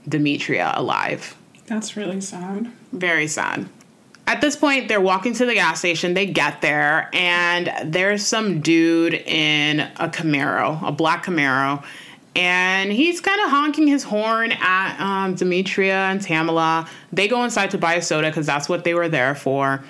Demetria 0.07 0.73
alive. 0.75 1.35
That's 1.67 1.95
really 1.95 2.21
sad. 2.21 2.71
Very 2.91 3.27
sad. 3.27 3.69
At 4.31 4.39
this 4.39 4.55
point, 4.55 4.88
they're 4.88 5.01
walking 5.01 5.33
to 5.33 5.45
the 5.45 5.53
gas 5.53 5.79
station. 5.79 6.13
They 6.13 6.25
get 6.25 6.61
there, 6.61 7.09
and 7.11 7.69
there's 7.83 8.25
some 8.25 8.61
dude 8.61 9.13
in 9.13 9.81
a 9.81 10.07
Camaro, 10.07 10.81
a 10.88 10.91
black 10.93 11.25
Camaro, 11.25 11.83
and 12.33 12.93
he's 12.93 13.19
kind 13.19 13.41
of 13.41 13.50
honking 13.50 13.88
his 13.88 14.03
horn 14.03 14.53
at 14.53 14.97
um, 15.01 15.35
Demetria 15.35 16.05
and 16.05 16.21
Tamila. 16.21 16.88
They 17.11 17.27
go 17.27 17.43
inside 17.43 17.71
to 17.71 17.77
buy 17.77 17.95
a 17.95 18.01
soda 18.01 18.29
because 18.29 18.45
that's 18.45 18.69
what 18.69 18.85
they 18.85 18.93
were 18.93 19.09
there 19.09 19.35
for. 19.35 19.83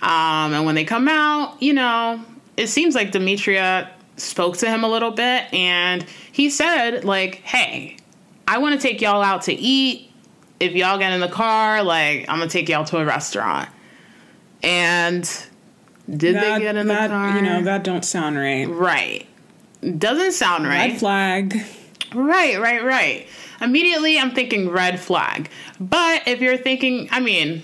Um, 0.00 0.52
and 0.52 0.64
when 0.64 0.76
they 0.76 0.84
come 0.84 1.08
out, 1.08 1.60
you 1.60 1.72
know, 1.72 2.24
it 2.56 2.68
seems 2.68 2.94
like 2.94 3.10
Demetria 3.10 3.90
spoke 4.16 4.58
to 4.58 4.70
him 4.70 4.84
a 4.84 4.88
little 4.88 5.10
bit, 5.10 5.52
and 5.52 6.04
he 6.30 6.50
said, 6.50 7.04
like, 7.04 7.42
hey, 7.42 7.96
I 8.46 8.58
want 8.58 8.80
to 8.80 8.88
take 8.88 9.00
y'all 9.00 9.22
out 9.22 9.42
to 9.42 9.52
eat. 9.52 10.08
If 10.60 10.74
y'all 10.74 10.98
get 10.98 11.12
in 11.12 11.20
the 11.20 11.26
car, 11.26 11.82
like, 11.82 12.26
I'm 12.28 12.38
gonna 12.38 12.48
take 12.48 12.68
y'all 12.68 12.84
to 12.84 12.98
a 12.98 13.04
restaurant. 13.04 13.68
And 14.62 15.22
did 16.08 16.34
that, 16.36 16.58
they 16.58 16.64
get 16.64 16.76
in 16.76 16.88
that, 16.88 17.08
the 17.08 17.14
car? 17.14 17.36
You 17.36 17.42
know, 17.42 17.62
that 17.62 17.84
don't 17.84 18.04
sound 18.04 18.36
right. 18.36 18.68
right. 18.68 19.26
Doesn't 19.98 20.32
sound 20.32 20.66
right. 20.66 20.90
Red 20.90 20.98
flag. 20.98 21.64
Right, 22.14 22.60
right, 22.60 22.82
right. 22.82 23.26
Immediately, 23.60 24.18
I'm 24.18 24.32
thinking 24.32 24.70
red 24.70 24.98
flag. 24.98 25.50
But 25.78 26.26
if 26.26 26.40
you're 26.40 26.56
thinking, 26.56 27.08
I 27.12 27.20
mean, 27.20 27.62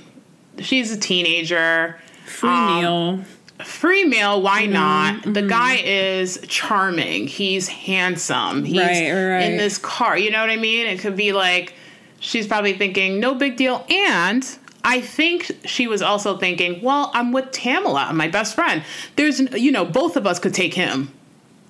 she's 0.59 0.93
a 0.93 0.99
teenager. 0.99 1.99
Free 2.27 2.49
Um, 2.51 2.81
meal. 2.81 3.25
Free 3.65 4.05
meal, 4.05 4.43
why 4.43 4.63
Mm-hmm, 4.65 4.73
not? 4.73 5.35
The 5.35 5.43
guy 5.43 5.77
is 5.77 6.41
charming. 6.49 7.27
He's 7.29 7.69
handsome. 7.69 8.65
He's 8.65 8.79
Right, 8.81 9.11
right. 9.13 9.43
in 9.45 9.57
this 9.57 9.79
car. 9.79 10.19
You 10.19 10.31
know 10.31 10.41
what 10.41 10.51
I 10.51 10.57
mean? 10.57 10.87
It 10.87 10.99
could 10.99 11.17
be 11.17 11.33
like 11.33 11.75
she's 12.21 12.47
probably 12.47 12.73
thinking, 12.75 13.21
no 13.21 13.35
big 13.35 13.57
deal. 13.57 13.87
And 13.89 14.45
I 14.85 15.01
think 15.01 15.51
she 15.65 15.87
was 15.87 16.03
also 16.03 16.37
thinking, 16.37 16.83
well, 16.83 17.11
I'm 17.15 17.33
with 17.33 17.47
Tamila, 17.47 18.13
my 18.13 18.29
best 18.29 18.55
friend. 18.55 18.85
There's, 19.17 19.41
you 19.41 19.73
know, 19.73 19.85
both 19.85 20.17
of 20.17 20.27
us 20.27 20.39
could 20.39 20.53
take 20.53 20.75
him. 20.75 21.11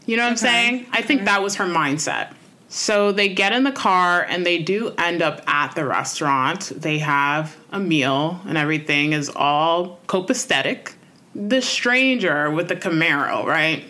You 0.04 0.16
know 0.16 0.25
what 0.25 0.33
I'm 0.33 0.37
saying? 0.37 0.87
I 0.92 1.00
think 1.00 1.21
okay. 1.21 1.26
that 1.26 1.42
was 1.42 1.54
her 1.54 1.64
mindset. 1.64 2.35
So 2.68 3.12
they 3.12 3.28
get 3.28 3.52
in 3.52 3.62
the 3.62 3.73
car 3.73 4.26
and 4.28 4.44
they 4.44 4.61
do 4.61 4.92
end 4.99 5.23
up 5.23 5.49
at 5.49 5.76
the 5.76 5.85
restaurant. 5.85 6.73
They 6.75 6.99
have 6.99 7.56
a 7.71 7.78
meal 7.78 8.40
and 8.47 8.59
everything 8.59 9.12
is 9.12 9.30
all 9.35 10.00
copacetic. 10.09 10.94
The 11.37 11.62
stranger 11.62 12.50
with 12.50 12.68
the 12.68 12.76
Camaro, 12.76 13.44
right? 13.44 13.85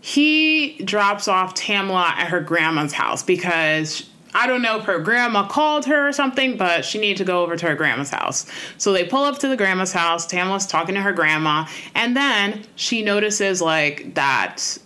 He 0.00 0.78
drops 0.84 1.26
off 1.26 1.54
Tamila 1.54 2.04
at 2.04 2.28
her 2.28 2.40
grandma's 2.40 2.92
house 2.92 3.22
because 3.22 4.08
I 4.38 4.46
don't 4.46 4.62
know 4.62 4.78
if 4.78 4.84
her 4.84 5.00
grandma 5.00 5.48
called 5.48 5.84
her 5.86 6.06
or 6.06 6.12
something, 6.12 6.56
but 6.56 6.84
she 6.84 6.98
needed 6.98 7.16
to 7.16 7.24
go 7.24 7.42
over 7.42 7.56
to 7.56 7.66
her 7.66 7.74
grandma's 7.74 8.10
house. 8.10 8.46
So 8.76 8.92
they 8.92 9.04
pull 9.04 9.24
up 9.24 9.38
to 9.40 9.48
the 9.48 9.56
grandma's 9.56 9.92
house. 9.92 10.26
Tamila's 10.26 10.64
talking 10.64 10.94
to 10.94 11.00
her 11.00 11.12
grandma, 11.12 11.66
and 11.96 12.16
then 12.16 12.64
she 12.76 13.02
notices 13.02 13.60
like 13.60 14.14
that 14.14 14.78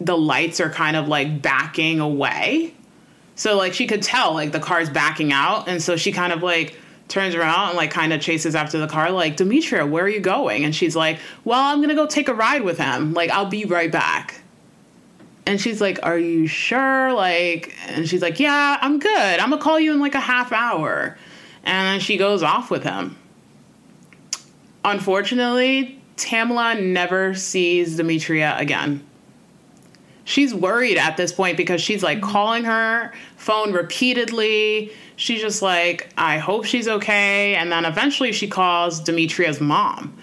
the 0.00 0.16
lights 0.16 0.60
are 0.60 0.70
kind 0.70 0.96
of 0.96 1.08
like 1.08 1.42
backing 1.42 2.00
away. 2.00 2.72
So 3.34 3.54
like 3.58 3.74
she 3.74 3.86
could 3.86 4.02
tell 4.02 4.32
like 4.32 4.52
the 4.52 4.60
car's 4.60 4.88
backing 4.88 5.30
out, 5.30 5.68
and 5.68 5.82
so 5.82 5.96
she 5.96 6.10
kind 6.10 6.32
of 6.32 6.42
like 6.42 6.78
turns 7.08 7.34
around 7.34 7.68
and 7.68 7.76
like 7.76 7.90
kind 7.90 8.14
of 8.14 8.22
chases 8.22 8.54
after 8.54 8.78
the 8.78 8.88
car, 8.88 9.10
like 9.10 9.36
Demetria, 9.36 9.84
where 9.84 10.04
are 10.04 10.08
you 10.08 10.20
going? 10.20 10.64
And 10.64 10.74
she's 10.74 10.96
like, 10.96 11.18
Well, 11.44 11.60
I'm 11.60 11.82
gonna 11.82 11.94
go 11.94 12.06
take 12.06 12.28
a 12.28 12.34
ride 12.34 12.62
with 12.62 12.78
him. 12.78 13.12
Like 13.12 13.28
I'll 13.28 13.44
be 13.44 13.66
right 13.66 13.92
back. 13.92 14.40
And 15.46 15.60
she's 15.60 15.80
like, 15.80 16.00
Are 16.02 16.18
you 16.18 16.46
sure? 16.46 17.12
Like, 17.12 17.74
and 17.86 18.08
she's 18.08 18.22
like, 18.22 18.40
Yeah, 18.40 18.78
I'm 18.80 18.98
good. 18.98 19.40
I'm 19.40 19.50
gonna 19.50 19.62
call 19.62 19.80
you 19.80 19.92
in 19.92 20.00
like 20.00 20.14
a 20.14 20.20
half 20.20 20.52
hour. 20.52 21.16
And 21.64 21.86
then 21.86 22.00
she 22.00 22.16
goes 22.16 22.42
off 22.42 22.70
with 22.70 22.82
him. 22.82 23.16
Unfortunately, 24.84 26.00
Tamila 26.16 26.80
never 26.80 27.34
sees 27.34 27.96
Demetria 27.96 28.56
again. 28.58 29.04
She's 30.24 30.52
worried 30.52 30.98
at 30.98 31.16
this 31.16 31.32
point 31.32 31.56
because 31.56 31.80
she's 31.80 32.02
like 32.02 32.18
mm-hmm. 32.18 32.30
calling 32.30 32.64
her 32.64 33.12
phone 33.36 33.72
repeatedly. 33.72 34.92
She's 35.14 35.40
just 35.40 35.62
like, 35.62 36.12
I 36.18 36.38
hope 36.38 36.64
she's 36.64 36.88
okay. 36.88 37.54
And 37.54 37.70
then 37.70 37.84
eventually 37.84 38.32
she 38.32 38.48
calls 38.48 39.00
Demetria's 39.00 39.60
mom. 39.60 40.16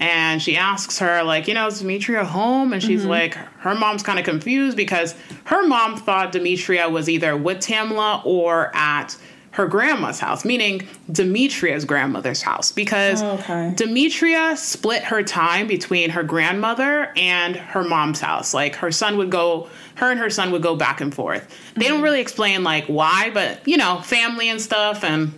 And 0.00 0.40
she 0.40 0.56
asks 0.56 0.98
her 0.98 1.22
like 1.22 1.48
you 1.48 1.54
know 1.54 1.66
is 1.66 1.80
demetria 1.80 2.24
home? 2.24 2.72
And 2.72 2.82
she's 2.82 3.00
mm-hmm. 3.00 3.10
like 3.10 3.34
her 3.34 3.74
mom's 3.74 4.02
kind 4.02 4.18
of 4.18 4.24
confused 4.24 4.76
because 4.76 5.14
her 5.44 5.66
mom 5.66 5.96
thought 5.96 6.32
demetria 6.32 6.88
was 6.88 7.08
either 7.08 7.36
with 7.36 7.58
tamila 7.58 8.24
or 8.24 8.74
at 8.74 9.16
her 9.52 9.66
grandma's 9.66 10.20
house 10.20 10.44
meaning 10.44 10.86
demetria's 11.10 11.84
grandmother's 11.84 12.42
house 12.42 12.70
because 12.70 13.22
Oh, 13.22 13.30
okay. 13.32 13.72
demetria 13.74 14.56
split 14.56 15.02
her 15.04 15.22
time 15.24 15.66
between 15.66 16.10
her 16.10 16.22
grandmother 16.22 17.12
and 17.16 17.56
her 17.56 17.82
mom's 17.82 18.20
house. 18.20 18.54
Like 18.54 18.76
her 18.76 18.92
son 18.92 19.16
would 19.16 19.30
go 19.30 19.68
her 19.96 20.10
and 20.12 20.20
her 20.20 20.30
son 20.30 20.52
would 20.52 20.62
go 20.62 20.76
back 20.76 21.00
and 21.00 21.12
forth. 21.12 21.48
They 21.74 21.86
don't 21.86 21.94
mm-hmm. 21.94 22.04
really 22.04 22.20
explain 22.20 22.62
like 22.62 22.86
why 22.86 23.30
but 23.34 23.66
you 23.66 23.76
know 23.76 24.00
family 24.02 24.48
and 24.48 24.60
stuff 24.60 25.02
and 25.02 25.36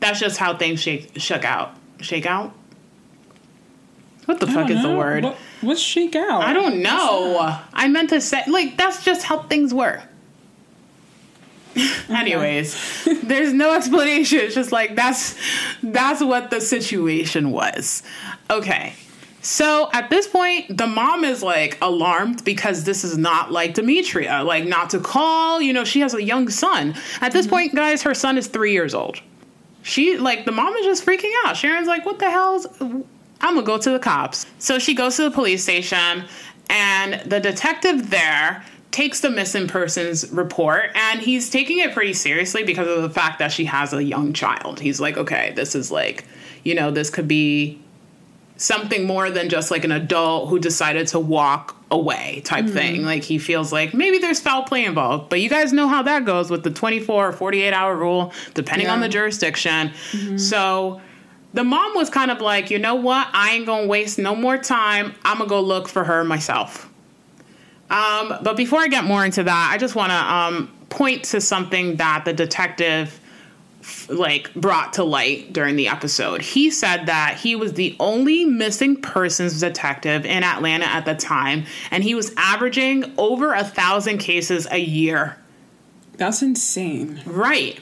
that's 0.00 0.20
just 0.20 0.36
how 0.36 0.54
things 0.56 0.80
shake 0.82 1.12
shook 1.16 1.44
out 1.44 1.74
shake 2.00 2.26
out 2.26 2.52
what 4.26 4.40
the 4.40 4.46
I 4.46 4.52
fuck 4.52 4.68
don't 4.68 4.76
is 4.76 4.82
the 4.82 4.94
word 4.94 5.24
What, 5.24 5.36
what's 5.60 5.80
shake 5.80 6.16
out? 6.16 6.42
I 6.42 6.52
don't 6.52 6.82
know. 6.82 7.58
I 7.72 7.88
meant 7.88 8.10
to 8.10 8.20
say 8.20 8.42
like 8.48 8.76
that's 8.76 9.04
just 9.04 9.24
how 9.24 9.42
things 9.42 9.72
were. 9.72 10.02
Anyways, 12.08 13.04
there's 13.22 13.52
no 13.52 13.74
explanation. 13.74 14.40
It's 14.40 14.54
just 14.54 14.72
like 14.72 14.94
that's 14.94 15.36
that's 15.82 16.22
what 16.22 16.50
the 16.50 16.60
situation 16.60 17.50
was. 17.50 18.02
Okay. 18.50 18.94
So 19.42 19.90
at 19.92 20.08
this 20.08 20.26
point, 20.26 20.74
the 20.74 20.86
mom 20.86 21.22
is 21.22 21.42
like 21.42 21.76
alarmed 21.82 22.44
because 22.44 22.84
this 22.84 23.04
is 23.04 23.18
not 23.18 23.52
like 23.52 23.74
Demetria, 23.74 24.42
like 24.42 24.64
not 24.64 24.90
to 24.90 25.00
call. 25.00 25.60
You 25.60 25.74
know, 25.74 25.84
she 25.84 26.00
has 26.00 26.14
a 26.14 26.22
young 26.22 26.48
son. 26.48 26.94
At 27.20 27.32
this 27.32 27.46
mm-hmm. 27.46 27.54
point, 27.54 27.74
guys, 27.74 28.02
her 28.02 28.14
son 28.14 28.38
is 28.38 28.46
three 28.46 28.72
years 28.72 28.94
old. 28.94 29.20
She 29.82 30.16
like 30.16 30.46
the 30.46 30.52
mom 30.52 30.74
is 30.76 30.86
just 30.86 31.04
freaking 31.04 31.30
out. 31.44 31.58
Sharon's 31.58 31.86
like, 31.86 32.06
"What 32.06 32.18
the 32.18 32.30
hell's? 32.30 32.66
I'm 33.44 33.54
gonna 33.54 33.66
go 33.66 33.78
to 33.78 33.90
the 33.90 33.98
cops." 33.98 34.46
So 34.58 34.78
she 34.78 34.94
goes 34.94 35.16
to 35.16 35.22
the 35.22 35.30
police 35.30 35.62
station, 35.62 36.24
and 36.68 37.20
the 37.30 37.40
detective 37.40 38.10
there 38.10 38.64
takes 38.90 39.20
the 39.20 39.30
missing 39.30 39.66
persons 39.66 40.30
report, 40.30 40.90
and 40.94 41.20
he's 41.20 41.50
taking 41.50 41.78
it 41.78 41.92
pretty 41.92 42.12
seriously 42.12 42.62
because 42.62 42.88
of 42.88 43.02
the 43.02 43.10
fact 43.10 43.40
that 43.40 43.50
she 43.52 43.64
has 43.64 43.92
a 43.92 44.02
young 44.02 44.32
child. 44.32 44.80
He's 44.80 45.00
like, 45.00 45.16
"Okay, 45.16 45.52
this 45.56 45.74
is 45.74 45.90
like, 45.90 46.24
you 46.62 46.74
know, 46.74 46.90
this 46.90 47.10
could 47.10 47.28
be 47.28 47.78
something 48.56 49.04
more 49.04 49.30
than 49.30 49.48
just 49.48 49.70
like 49.70 49.84
an 49.84 49.92
adult 49.92 50.48
who 50.48 50.58
decided 50.58 51.08
to 51.08 51.18
walk 51.18 51.76
away 51.90 52.42
type 52.44 52.66
hmm. 52.66 52.72
thing. 52.72 53.02
Like 53.04 53.22
he 53.22 53.38
feels 53.38 53.72
like 53.72 53.94
maybe 53.94 54.18
there's 54.18 54.40
foul 54.40 54.64
play 54.64 54.84
involved, 54.84 55.28
but 55.28 55.40
you 55.40 55.48
guys 55.48 55.72
know 55.72 55.88
how 55.88 56.02
that 56.02 56.24
goes 56.24 56.50
with 56.50 56.62
the 56.62 56.70
24 56.70 57.28
or 57.28 57.32
48 57.32 57.72
hour 57.72 57.96
rule, 57.96 58.32
depending 58.54 58.88
on 58.88 59.00
the 59.00 59.08
jurisdiction. 59.08 59.90
Mm-hmm. 60.12 60.36
So 60.36 61.00
the 61.54 61.64
mom 61.64 61.94
was 61.94 62.10
kind 62.10 62.30
of 62.30 62.40
like, 62.40 62.70
you 62.70 62.78
know 62.78 62.96
what? 62.96 63.28
I 63.32 63.52
ain't 63.52 63.64
gonna 63.64 63.86
waste 63.86 64.18
no 64.18 64.34
more 64.34 64.58
time. 64.58 65.14
I'm 65.24 65.38
gonna 65.38 65.48
go 65.48 65.60
look 65.60 65.88
for 65.88 66.04
her 66.04 66.24
myself. 66.24 66.90
Um, 67.88 68.34
but 68.42 68.56
before 68.56 68.80
I 68.80 68.88
get 68.88 69.04
more 69.04 69.24
into 69.24 69.44
that, 69.44 69.70
I 69.72 69.78
just 69.78 69.94
want 69.94 70.10
to 70.10 70.16
um, 70.16 70.76
point 70.88 71.24
to 71.26 71.40
something 71.40 71.96
that 71.96 72.24
the 72.24 72.32
detective 72.32 73.20
like 74.08 74.52
brought 74.54 74.94
to 74.94 75.04
light 75.04 75.52
during 75.52 75.76
the 75.76 75.88
episode. 75.88 76.40
He 76.40 76.70
said 76.70 77.06
that 77.06 77.36
he 77.36 77.54
was 77.54 77.74
the 77.74 77.94
only 78.00 78.44
missing 78.44 79.00
persons 79.00 79.60
detective 79.60 80.24
in 80.24 80.42
Atlanta 80.42 80.86
at 80.86 81.04
the 81.04 81.14
time, 81.14 81.66
and 81.90 82.02
he 82.02 82.14
was 82.14 82.32
averaging 82.36 83.12
over 83.16 83.52
a 83.52 83.62
thousand 83.62 84.18
cases 84.18 84.66
a 84.70 84.78
year. 84.78 85.36
That's 86.16 86.42
insane. 86.42 87.22
Right. 87.26 87.78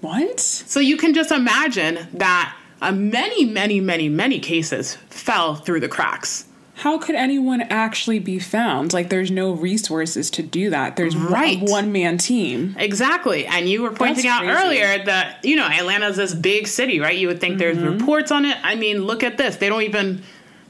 What? 0.00 0.40
So 0.40 0.80
you 0.80 0.98
can 0.98 1.14
just 1.14 1.30
imagine 1.30 2.06
that 2.14 2.54
uh, 2.88 2.92
many, 2.92 3.44
many, 3.44 3.80
many, 3.80 4.08
many 4.08 4.38
cases 4.40 4.96
fell 5.10 5.54
through 5.54 5.80
the 5.80 5.88
cracks. 5.88 6.46
How 6.78 6.98
could 6.98 7.14
anyone 7.14 7.60
actually 7.62 8.18
be 8.18 8.40
found? 8.40 8.92
Like, 8.92 9.08
there's 9.08 9.30
no 9.30 9.52
resources 9.52 10.28
to 10.30 10.42
do 10.42 10.70
that. 10.70 10.96
There's 10.96 11.16
Right. 11.16 11.62
a 11.62 11.64
one 11.70 11.92
man 11.92 12.18
team. 12.18 12.74
Exactly. 12.78 13.46
And 13.46 13.68
you 13.68 13.82
were 13.82 13.92
pointing 13.92 14.24
That's 14.24 14.26
out 14.26 14.42
crazy. 14.42 14.58
earlier 14.82 15.04
that, 15.04 15.44
you 15.44 15.54
know, 15.54 15.66
Atlanta's 15.66 16.16
this 16.16 16.34
big 16.34 16.66
city, 16.66 16.98
right? 16.98 17.16
You 17.16 17.28
would 17.28 17.40
think 17.40 17.58
there's 17.58 17.76
Mm-hmm. 17.76 17.98
reports 17.98 18.32
on 18.32 18.44
it. 18.44 18.56
I 18.64 18.74
mean, 18.74 19.04
look 19.04 19.22
at 19.22 19.38
this. 19.38 19.54
They 19.56 19.68
don't 19.68 19.82
even, 19.82 20.22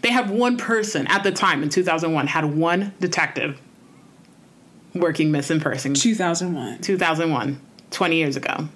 they 0.03 0.11
have 0.11 0.31
one 0.31 0.59
person 0.59 1.07
at 1.07 1.23
the 1.23 1.33
time 1.33 1.63
in 1.63 1.71
2001, 1.71 2.27
had 2.27 2.45
one 2.55 2.93
detective 3.01 3.59
working 4.95 5.31
missing 5.33 5.59
person. 5.61 5.95
2001. 5.95 6.81
2001, 6.83 7.61
20 7.91 8.17
years 8.17 8.37
ago. 8.37 8.69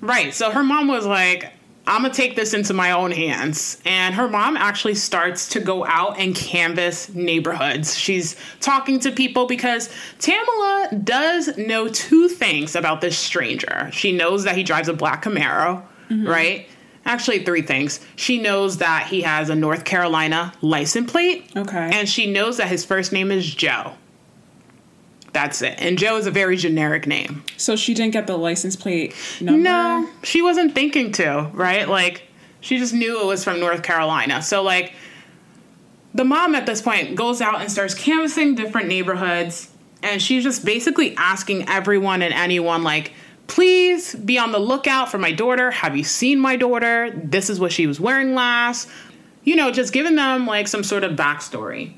Right. 0.00 0.32
So 0.32 0.50
her 0.52 0.62
mom 0.62 0.86
was 0.88 1.06
like, 1.06 1.52
I'm 1.86 2.02
to 2.02 2.10
take 2.10 2.34
this 2.34 2.52
into 2.52 2.74
my 2.74 2.90
own 2.90 3.12
hands. 3.12 3.78
And 3.84 4.14
her 4.14 4.28
mom 4.28 4.56
actually 4.56 4.96
starts 4.96 5.48
to 5.50 5.60
go 5.60 5.84
out 5.84 6.18
and 6.18 6.34
canvass 6.34 7.14
neighborhoods. 7.14 7.96
She's 7.96 8.36
talking 8.60 8.98
to 9.00 9.12
people 9.12 9.46
because 9.46 9.88
Tamila 10.18 11.04
does 11.04 11.56
know 11.56 11.88
two 11.88 12.28
things 12.28 12.74
about 12.74 13.00
this 13.00 13.16
stranger. 13.16 13.88
She 13.92 14.12
knows 14.12 14.44
that 14.44 14.56
he 14.56 14.64
drives 14.64 14.88
a 14.88 14.94
black 14.94 15.22
Camaro, 15.22 15.84
mm-hmm. 16.10 16.26
right? 16.26 16.68
Actually, 17.04 17.44
three 17.44 17.62
things. 17.62 18.00
She 18.16 18.40
knows 18.40 18.78
that 18.78 19.06
he 19.06 19.20
has 19.22 19.48
a 19.48 19.54
North 19.54 19.84
Carolina 19.84 20.52
license 20.60 21.10
plate. 21.10 21.48
Okay. 21.56 21.90
And 21.92 22.08
she 22.08 22.30
knows 22.30 22.56
that 22.56 22.66
his 22.66 22.84
first 22.84 23.12
name 23.12 23.30
is 23.30 23.54
Joe. 23.54 23.92
That's 25.36 25.60
it. 25.60 25.74
And 25.76 25.98
Joe 25.98 26.16
is 26.16 26.26
a 26.26 26.30
very 26.30 26.56
generic 26.56 27.06
name. 27.06 27.44
So 27.58 27.76
she 27.76 27.92
didn't 27.92 28.14
get 28.14 28.26
the 28.26 28.38
license 28.38 28.74
plate 28.74 29.14
number? 29.38 29.60
No, 29.60 30.08
she 30.22 30.40
wasn't 30.40 30.74
thinking 30.74 31.12
to, 31.12 31.50
right? 31.52 31.86
Like, 31.86 32.22
she 32.62 32.78
just 32.78 32.94
knew 32.94 33.20
it 33.20 33.26
was 33.26 33.44
from 33.44 33.60
North 33.60 33.82
Carolina. 33.82 34.40
So, 34.40 34.62
like, 34.62 34.94
the 36.14 36.24
mom 36.24 36.54
at 36.54 36.64
this 36.64 36.80
point 36.80 37.16
goes 37.16 37.42
out 37.42 37.60
and 37.60 37.70
starts 37.70 37.92
canvassing 37.92 38.54
different 38.54 38.88
neighborhoods. 38.88 39.70
And 40.02 40.22
she's 40.22 40.42
just 40.42 40.64
basically 40.64 41.14
asking 41.18 41.68
everyone 41.68 42.22
and 42.22 42.32
anyone, 42.32 42.82
like, 42.82 43.12
please 43.46 44.14
be 44.14 44.38
on 44.38 44.52
the 44.52 44.58
lookout 44.58 45.10
for 45.10 45.18
my 45.18 45.32
daughter. 45.32 45.70
Have 45.70 45.98
you 45.98 46.04
seen 46.04 46.38
my 46.38 46.56
daughter? 46.56 47.10
This 47.14 47.50
is 47.50 47.60
what 47.60 47.72
she 47.72 47.86
was 47.86 48.00
wearing 48.00 48.34
last. 48.34 48.88
You 49.44 49.54
know, 49.54 49.70
just 49.70 49.92
giving 49.92 50.14
them, 50.14 50.46
like, 50.46 50.66
some 50.66 50.82
sort 50.82 51.04
of 51.04 51.12
backstory. 51.12 51.92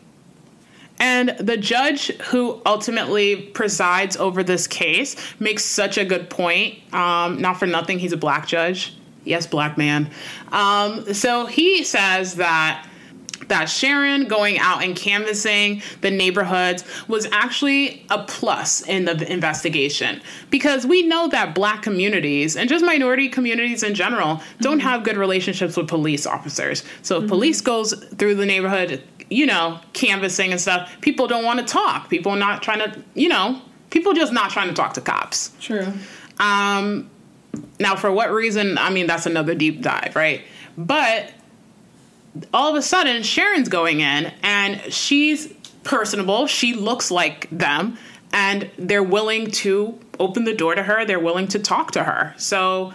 And 1.01 1.31
the 1.39 1.57
judge 1.57 2.09
who 2.23 2.61
ultimately 2.67 3.37
presides 3.37 4.17
over 4.17 4.43
this 4.43 4.67
case 4.67 5.17
makes 5.39 5.65
such 5.65 5.99
a 5.99 6.05
good 6.05 6.29
point. 6.29 6.79
Um, 6.93 7.41
not 7.41 7.59
for 7.59 7.67
nothing, 7.67 7.99
he's 7.99 8.13
a 8.13 8.17
black 8.17 8.47
judge. 8.47 8.95
Yes, 9.25 9.47
black 9.47 9.77
man. 9.77 10.11
Um, 10.53 11.13
so 11.13 11.47
he 11.47 11.85
says 11.85 12.37
that 12.37 12.88
that 13.47 13.67
Sharon 13.67 14.27
going 14.27 14.59
out 14.59 14.83
and 14.83 14.97
canvassing 14.97 15.83
the 16.01 16.11
neighborhoods 16.11 16.85
was 17.07 17.27
actually 17.27 18.05
a 18.11 18.23
plus 18.25 18.83
in 18.83 19.05
the 19.05 19.31
investigation 19.33 20.21
because 20.51 20.85
we 20.85 21.03
know 21.03 21.29
that 21.29 21.55
black 21.55 21.83
communities 21.83 22.57
and 22.57 22.69
just 22.69 22.85
minority 22.85 23.29
communities 23.29 23.83
in 23.83 23.95
general 23.95 24.43
don't 24.61 24.81
have 24.81 25.05
good 25.05 25.17
relationships 25.17 25.77
with 25.77 25.89
police 25.89 26.27
officers. 26.27 26.85
So 27.03 27.23
if 27.23 27.29
police 27.29 27.61
goes 27.61 27.95
through 28.17 28.35
the 28.35 28.47
neighborhood, 28.47 29.03
you 29.31 29.47
know, 29.47 29.81
canvassing 29.93 30.53
and 30.53 30.61
stuff, 30.61 30.91
people 31.01 31.27
don't 31.27 31.45
want 31.45 31.61
to 31.61 31.65
talk. 31.65 32.09
People 32.09 32.37
not 32.37 32.63
trying 32.63 32.81
to, 32.81 33.05
you 33.15 33.29
know, 33.29 33.61
people 33.91 34.13
just 34.15 34.33
not 34.33 34.51
trying 34.51 34.69
to 34.69 34.75
talk 34.75 34.95
to 34.95 35.01
cops. 35.01 35.53
True. 35.61 35.93
Um, 36.39 37.11
now, 37.81 37.97
for 37.97 38.11
what 38.13 38.31
reason? 38.31 38.79
I 38.79 38.91
mean, 38.91 39.07
that's 39.07 39.27
another 39.27 39.55
deep 39.55 39.83
dive, 39.83 40.15
right? 40.15 40.43
But 40.77 41.33
all 42.53 42.71
of 42.71 42.77
a 42.77 42.83
sudden, 42.83 43.23
Sharon's 43.23 43.69
going 43.69 44.01
in 44.01 44.33
and 44.43 44.93
she's 44.93 45.53
personable. 45.85 46.47
She 46.47 46.75
looks 46.75 47.11
like 47.11 47.49
them, 47.51 47.99
and 48.33 48.71
they're 48.79 49.03
willing 49.03 49.51
to 49.51 49.99
open 50.19 50.45
the 50.45 50.55
door 50.55 50.75
to 50.75 50.83
her. 50.83 51.05
They're 51.05 51.19
willing 51.19 51.49
to 51.49 51.59
talk 51.59 51.93
to 51.93 52.05
her. 52.05 52.35
So, 52.37 52.93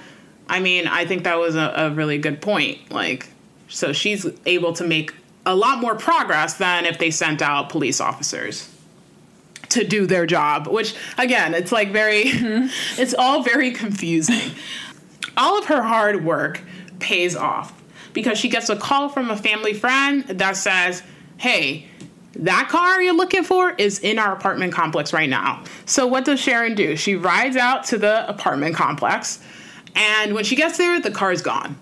I 0.47 0.59
mean, 0.59 0.87
I 0.87 1.05
think 1.05 1.23
that 1.23 1.39
was 1.39 1.55
a, 1.55 1.73
a 1.75 1.91
really 1.91 2.17
good 2.17 2.41
point. 2.41 2.91
Like, 2.91 3.29
so 3.67 3.93
she's 3.93 4.27
able 4.45 4.73
to 4.73 4.83
make 4.83 5.13
a 5.45 5.55
lot 5.55 5.79
more 5.79 5.95
progress 5.95 6.55
than 6.55 6.85
if 6.85 6.99
they 6.99 7.11
sent 7.11 7.41
out 7.41 7.69
police 7.69 7.99
officers 7.99 8.69
to 9.69 9.83
do 9.83 10.05
their 10.05 10.25
job, 10.25 10.67
which 10.67 10.95
again, 11.17 11.53
it's 11.53 11.71
like 11.71 11.91
very, 11.91 12.25
mm-hmm. 12.25 12.67
it's 13.01 13.13
all 13.13 13.41
very 13.41 13.71
confusing. 13.71 14.51
All 15.35 15.57
of 15.57 15.65
her 15.65 15.81
hard 15.81 16.23
work 16.23 16.61
pays 16.99 17.35
off 17.35 17.82
because 18.13 18.37
she 18.37 18.49
gets 18.49 18.69
a 18.69 18.75
call 18.75 19.09
from 19.09 19.29
a 19.29 19.37
family 19.37 19.73
friend 19.73 20.23
that 20.25 20.55
says, 20.55 21.03
Hey, 21.37 21.87
that 22.35 22.69
car 22.69 23.01
you're 23.01 23.15
looking 23.15 23.43
for 23.43 23.71
is 23.71 23.99
in 23.99 24.17
our 24.17 24.33
apartment 24.33 24.73
complex 24.73 25.13
right 25.13 25.29
now. 25.29 25.63
So, 25.85 26.07
what 26.07 26.25
does 26.25 26.39
Sharon 26.39 26.75
do? 26.75 26.95
She 26.95 27.15
rides 27.15 27.55
out 27.55 27.85
to 27.85 27.97
the 27.97 28.27
apartment 28.27 28.75
complex, 28.75 29.39
and 29.95 30.33
when 30.33 30.43
she 30.43 30.55
gets 30.55 30.77
there, 30.77 30.99
the 30.99 31.11
car's 31.11 31.41
gone. 31.41 31.77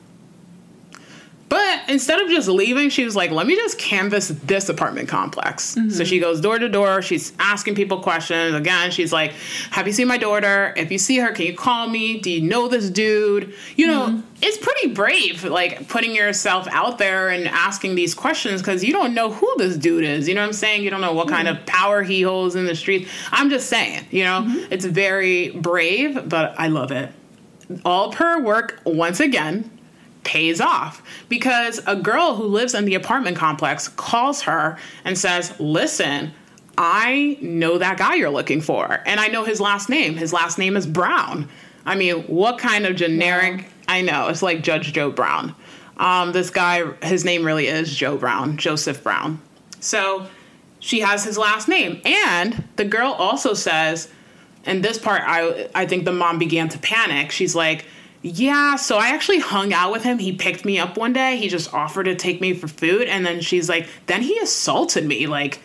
But 1.52 1.90
instead 1.90 2.22
of 2.22 2.30
just 2.30 2.48
leaving, 2.48 2.90
she 2.90 3.04
was 3.04 3.14
like, 3.14 3.30
let 3.30 3.46
me 3.46 3.58
just 3.58 3.78
canvass 3.78 4.30
this 4.30 4.70
apartment 4.70 5.10
complex. 5.10 5.66
So 5.66 5.82
mm-hmm. 5.82 6.04
she 6.06 6.18
goes 6.18 6.40
door 6.40 6.58
to 6.58 6.70
door. 6.70 7.02
She's 7.02 7.34
asking 7.40 7.76
people 7.76 8.00
questions. 8.00 8.56
Again, 8.56 8.90
she's 8.90 9.12
like, 9.12 9.34
have 9.72 9.86
you 9.86 9.92
seen 9.92 10.08
my 10.08 10.18
daughter? 10.18 10.74
If 10.78 10.94
you 10.94 10.98
see 10.98 11.18
her, 11.18 11.34
can 11.34 11.46
you 11.46 11.54
call 11.54 11.90
me? 11.90 12.22
Do 12.22 12.32
you 12.32 12.40
know 12.40 12.70
this 12.70 12.90
dude? 12.90 13.54
You 13.76 13.88
know, 13.88 14.08
mm-hmm. 14.08 14.22
it's 14.42 14.58
pretty 14.60 14.94
brave, 14.94 15.44
like 15.44 15.90
putting 15.90 16.16
yourself 16.16 16.70
out 16.72 17.00
there 17.00 17.28
and 17.28 17.50
asking 17.50 17.96
these 17.96 18.14
questions 18.14 18.62
because 18.62 18.82
you 18.82 18.94
don't 18.94 19.14
know 19.14 19.30
who 19.30 19.54
this 19.58 19.76
dude 19.76 20.06
is. 20.06 20.30
You 20.30 20.36
know 20.36 20.42
what 20.44 20.48
I'm 20.48 20.54
saying? 20.54 20.84
You 20.84 20.90
don't 20.90 21.02
know 21.02 21.12
what 21.12 21.28
kind 21.28 21.50
of 21.50 21.66
power 21.66 22.02
he 22.02 22.22
holds 22.22 22.56
in 22.56 22.64
the 22.64 22.78
streets. 22.78 23.12
I'm 23.34 23.50
just 23.50 23.68
saying, 23.68 24.06
you 24.10 24.24
know, 24.24 24.44
mm-hmm. 24.44 24.72
it's 24.72 24.86
very 24.86 25.50
brave, 25.50 26.30
but 26.30 26.56
I 26.58 26.70
love 26.70 26.92
it. 26.94 27.12
All 27.84 28.08
of 28.08 28.16
her 28.16 28.42
work, 28.42 28.80
once 28.86 29.20
again, 29.20 29.70
pays 30.24 30.62
off 30.62 31.02
because 31.30 31.82
a 31.88 31.96
girl 31.96 32.36
who 32.36 32.44
lives 32.44 32.74
in 32.74 32.86
the 32.86 32.96
apartment 32.96 33.38
complex 33.38 33.88
calls 33.88 34.42
her 34.44 34.78
and 35.04 35.18
says, 35.18 35.54
Listen, 35.60 36.34
I 36.78 37.38
know 37.42 37.78
that 37.78 37.98
guy 37.98 38.16
you're 38.16 38.30
looking 38.30 38.62
for, 38.62 39.02
and 39.06 39.20
I 39.20 39.28
know 39.28 39.44
his 39.44 39.60
last 39.60 39.90
name. 39.90 40.16
His 40.16 40.34
last 40.34 40.58
name 40.58 40.78
is 40.78 40.88
Brown. 40.88 41.50
I 41.86 41.96
mean, 41.96 42.24
what 42.24 42.58
kind 42.58 42.86
of 42.86 42.96
generic? 42.96 43.66
I 43.88 44.02
know, 44.02 44.28
it's 44.28 44.42
like 44.42 44.64
Judge 44.64 44.94
Joe 44.94 45.12
Brown. 45.12 45.56
Um, 45.98 46.32
this 46.32 46.50
guy, 46.50 46.84
his 47.04 47.26
name 47.26 47.46
really 47.46 47.68
is 47.68 47.96
Joe 47.96 48.18
Brown, 48.18 48.58
Joseph 48.58 49.04
Brown. 49.04 49.42
So 49.80 50.28
she 50.80 51.02
has 51.02 51.24
his 51.24 51.38
last 51.38 51.68
name. 51.68 52.02
And 52.06 52.64
the 52.76 52.86
girl 52.86 53.12
also 53.14 53.54
says, 53.54 54.10
and 54.66 54.84
this 54.84 54.98
part, 54.98 55.22
I, 55.26 55.70
I 55.74 55.86
think 55.86 56.06
the 56.06 56.12
mom 56.12 56.40
began 56.40 56.70
to 56.70 56.80
panic. 56.80 57.32
She's 57.32 57.56
like, 57.56 57.86
yeah, 58.22 58.76
so 58.76 58.98
I 58.98 59.10
actually 59.10 59.40
hung 59.40 59.74
out 59.74 59.92
with 59.92 60.04
him. 60.04 60.20
He 60.20 60.32
picked 60.32 60.64
me 60.64 60.78
up 60.78 60.98
one 60.98 61.14
day. 61.14 61.38
He 61.38 61.50
just 61.50 61.74
offered 61.74 62.04
to 62.04 62.16
take 62.16 62.40
me 62.40 62.54
for 62.54 62.68
food. 62.68 63.08
And 63.08 63.26
then 63.26 63.42
she's 63.42 63.68
like, 63.68 63.88
then 64.06 64.22
he 64.22 64.38
assaulted 64.40 65.06
me. 65.06 65.26
Like, 65.28 65.60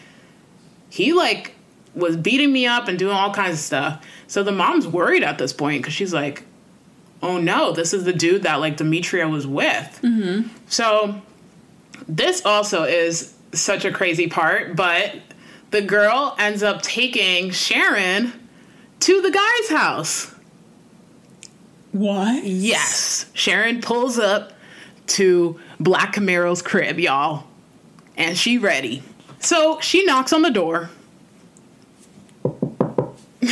he 0.88 1.12
like 1.12 1.55
was 1.95 2.16
beating 2.16 2.53
me 2.53 2.66
up 2.66 2.88
and 2.88 2.99
doing 2.99 3.14
all 3.14 3.33
kinds 3.33 3.55
of 3.55 3.61
stuff. 3.61 4.07
So 4.27 4.42
the 4.42 4.53
mom's 4.53 4.87
worried 4.87 5.23
at 5.23 5.38
this 5.38 5.53
point 5.53 5.83
because 5.83 5.95
she's 5.95 6.14
like, 6.14 6.45
oh 7.23 7.38
no, 7.38 7.73
this 7.73 7.92
is 7.92 8.05
the 8.05 8.12
dude 8.12 8.42
that 8.45 8.57
like 8.57 8.77
Demetria 8.77 9.29
was 9.29 9.47
with. 9.47 10.01
Mm-hmm. 10.03 10.49
So 10.69 11.21
this 12.09 12.45
also 12.45 12.85
is 12.85 13.35
such 13.53 13.85
a 13.85 13.92
crazy 13.92 14.29
part, 14.29 14.77
but 14.77 15.14
the 15.71 15.83
girl 15.83 16.35
ends 16.38 16.62
up 16.62 16.83
taking 16.83 17.51
Sharon 17.51 18.33
to 19.01 19.21
the 19.23 19.31
guy's 19.31 19.69
house. 19.69 20.35
What? 21.96 22.44
Yes. 22.44 23.26
Sharon 23.32 23.80
pulls 23.80 24.18
up 24.18 24.52
to 25.06 25.59
Black 25.80 26.12
Camaro's 26.12 26.61
crib, 26.61 26.98
y'all. 26.98 27.44
And 28.18 28.37
she 28.37 28.59
ready. 28.59 29.02
So 29.38 29.80
she 29.80 30.04
knocks 30.04 30.35
on 30.35 30.42
the 30.42 30.50
door. 30.50 30.90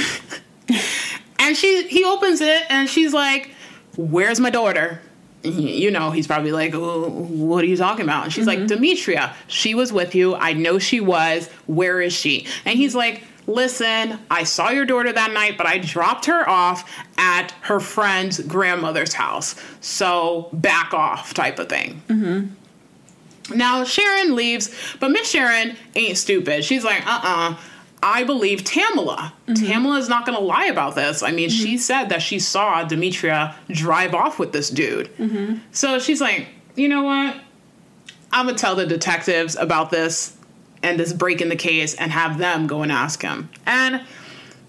and 1.39 1.57
she 1.57 1.89
he 1.89 2.05
opens 2.05 2.43
it 2.43 2.65
and 2.69 2.89
she's 2.89 3.15
like, 3.15 3.51
Where's 3.97 4.41
my 4.41 4.51
daughter? 4.51 5.01
You 5.43 5.91
know, 5.91 6.11
he's 6.11 6.27
probably 6.27 6.53
like, 6.53 6.75
oh, 6.75 7.09
What 7.09 7.65
are 7.65 7.67
you 7.67 7.79
talking 7.79 8.05
about? 8.05 8.25
And 8.25 8.33
she's 8.33 8.47
like, 8.47 8.59
mm-hmm. 8.59 8.67
Demetria, 8.67 9.35
she 9.47 9.75
was 9.75 9.91
with 9.93 10.15
you. 10.15 10.35
I 10.35 10.53
know 10.53 10.79
she 10.79 11.01
was. 11.01 11.49
Where 11.67 12.03
is 12.03 12.13
she? 12.13 12.47
And 12.67 12.77
he's 12.77 12.95
like, 12.95 13.23
Listen, 13.47 14.19
I 14.31 14.45
saw 14.45 14.71
your 14.71 14.87
daughter 14.87 15.13
that 15.13 15.33
night, 15.33 15.59
but 15.59 15.67
I 15.67 15.79
dropped 15.79 16.27
her 16.27 16.49
off 16.49 16.91
at 17.19 17.53
her 17.63 17.79
friend's 17.81 18.41
grandmother's 18.41 19.13
house. 19.15 19.55
So 19.81 20.49
back 20.53 20.95
off, 20.95 21.35
type 21.35 21.59
of 21.59 21.69
thing. 21.69 22.01
Now 23.55 23.85
Sharon 23.85 24.35
leaves, 24.35 24.75
but 25.01 25.11
Miss 25.11 25.29
Sharon 25.29 25.77
ain't 25.95 26.17
stupid. 26.17 26.65
She's 26.65 26.85
like, 26.85 27.07
uh 27.07 27.21
uh 27.23 27.57
I 28.07 28.25
believe 28.25 28.65
Tamila. 28.65 29.33
Tamila 29.49 29.99
is 29.99 30.11
not 30.11 30.27
going 30.27 30.37
to 30.37 30.45
lie 30.45 30.67
about 30.67 30.95
this. 30.95 31.23
I 31.23 31.31
mean, 31.33 31.49
she 31.49 31.79
said 31.79 32.11
that 32.11 32.21
she 32.21 32.39
saw 32.39 32.85
Demetria 32.85 33.55
drive 33.71 34.15
off 34.15 34.39
with 34.39 34.53
this 34.53 34.69
dude. 34.69 35.09
So 35.73 35.99
she's 35.99 36.21
like, 36.21 36.49
you 36.77 36.87
know 36.89 37.03
what? 37.03 37.37
I'm 38.31 38.45
going 38.45 38.57
to 38.57 38.61
tell 38.61 38.75
the 38.75 38.85
detectives 38.85 39.57
about 39.57 39.91
this 39.91 40.37
and 40.85 41.01
this 41.01 41.13
break 41.13 41.41
in 41.41 41.49
the 41.49 41.57
case 41.57 41.95
and 41.95 42.13
have 42.13 42.39
them 42.39 42.67
go 42.67 42.83
and 42.83 42.93
ask 42.93 43.23
him. 43.23 43.49
And 43.67 44.03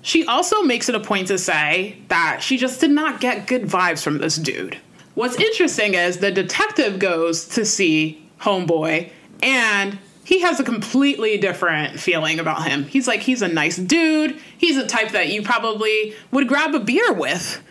she 0.01 0.25
also 0.25 0.61
makes 0.61 0.87
it 0.87 0.95
a 0.95 0.99
point 0.99 1.27
to 1.27 1.37
say 1.37 1.97
that 2.07 2.41
she 2.41 2.57
just 2.57 2.79
did 2.79 2.91
not 2.91 3.19
get 3.19 3.47
good 3.47 3.63
vibes 3.63 4.03
from 4.03 4.19
this 4.19 4.37
dude. 4.37 4.77
What's 5.13 5.35
interesting 5.35 5.93
is 5.93 6.17
the 6.17 6.31
detective 6.31 6.99
goes 6.99 7.45
to 7.49 7.65
see 7.65 8.27
Homeboy 8.41 9.09
and 9.41 9.97
he 10.23 10.41
has 10.41 10.59
a 10.59 10.63
completely 10.63 11.37
different 11.37 11.99
feeling 11.99 12.39
about 12.39 12.67
him. 12.67 12.85
He's 12.85 13.07
like, 13.07 13.21
he's 13.21 13.41
a 13.41 13.47
nice 13.47 13.77
dude. 13.77 14.39
He's 14.57 14.77
a 14.77 14.87
type 14.87 15.09
that 15.11 15.29
you 15.29 15.43
probably 15.43 16.15
would 16.31 16.47
grab 16.47 16.73
a 16.73 16.79
beer 16.79 17.13
with. 17.13 17.61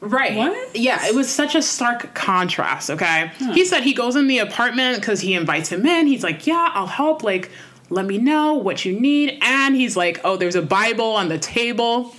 Right. 0.00 0.36
What? 0.36 0.76
Yeah, 0.76 1.06
it 1.06 1.14
was 1.14 1.28
such 1.28 1.54
a 1.54 1.62
stark 1.62 2.14
contrast, 2.14 2.88
okay? 2.90 3.32
He 3.52 3.64
said 3.64 3.82
he 3.82 3.92
goes 3.92 4.14
in 4.14 4.28
the 4.28 4.38
apartment 4.38 5.00
because 5.00 5.20
he 5.20 5.34
invites 5.34 5.70
him 5.70 5.84
in. 5.86 6.06
He's 6.06 6.22
like, 6.22 6.46
Yeah, 6.46 6.70
I'll 6.72 6.86
help. 6.86 7.22
Like, 7.24 7.50
let 7.90 8.06
me 8.06 8.18
know 8.18 8.54
what 8.54 8.84
you 8.84 8.98
need. 8.98 9.38
And 9.42 9.74
he's 9.74 9.96
like, 9.96 10.20
Oh, 10.22 10.36
there's 10.36 10.54
a 10.54 10.62
Bible 10.62 11.04
on 11.16 11.28
the 11.28 11.38
table. 11.38 12.14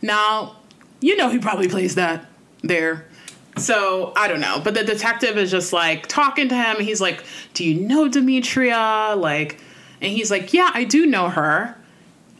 Now, 0.00 0.56
you 1.00 1.16
know 1.16 1.28
he 1.28 1.38
probably 1.38 1.68
plays 1.68 1.94
that 1.96 2.26
there. 2.62 3.06
So 3.58 4.12
I 4.16 4.26
don't 4.26 4.40
know. 4.40 4.60
But 4.64 4.72
the 4.74 4.82
detective 4.84 5.36
is 5.36 5.50
just 5.50 5.72
like 5.74 6.06
talking 6.06 6.48
to 6.48 6.54
him. 6.54 6.80
He's 6.80 7.02
like, 7.02 7.22
Do 7.52 7.64
you 7.66 7.86
know 7.86 8.08
Demetria? 8.08 9.14
Like, 9.14 9.60
and 10.00 10.10
he's 10.10 10.30
like, 10.30 10.54
Yeah, 10.54 10.70
I 10.72 10.84
do 10.84 11.04
know 11.04 11.28
her. 11.28 11.76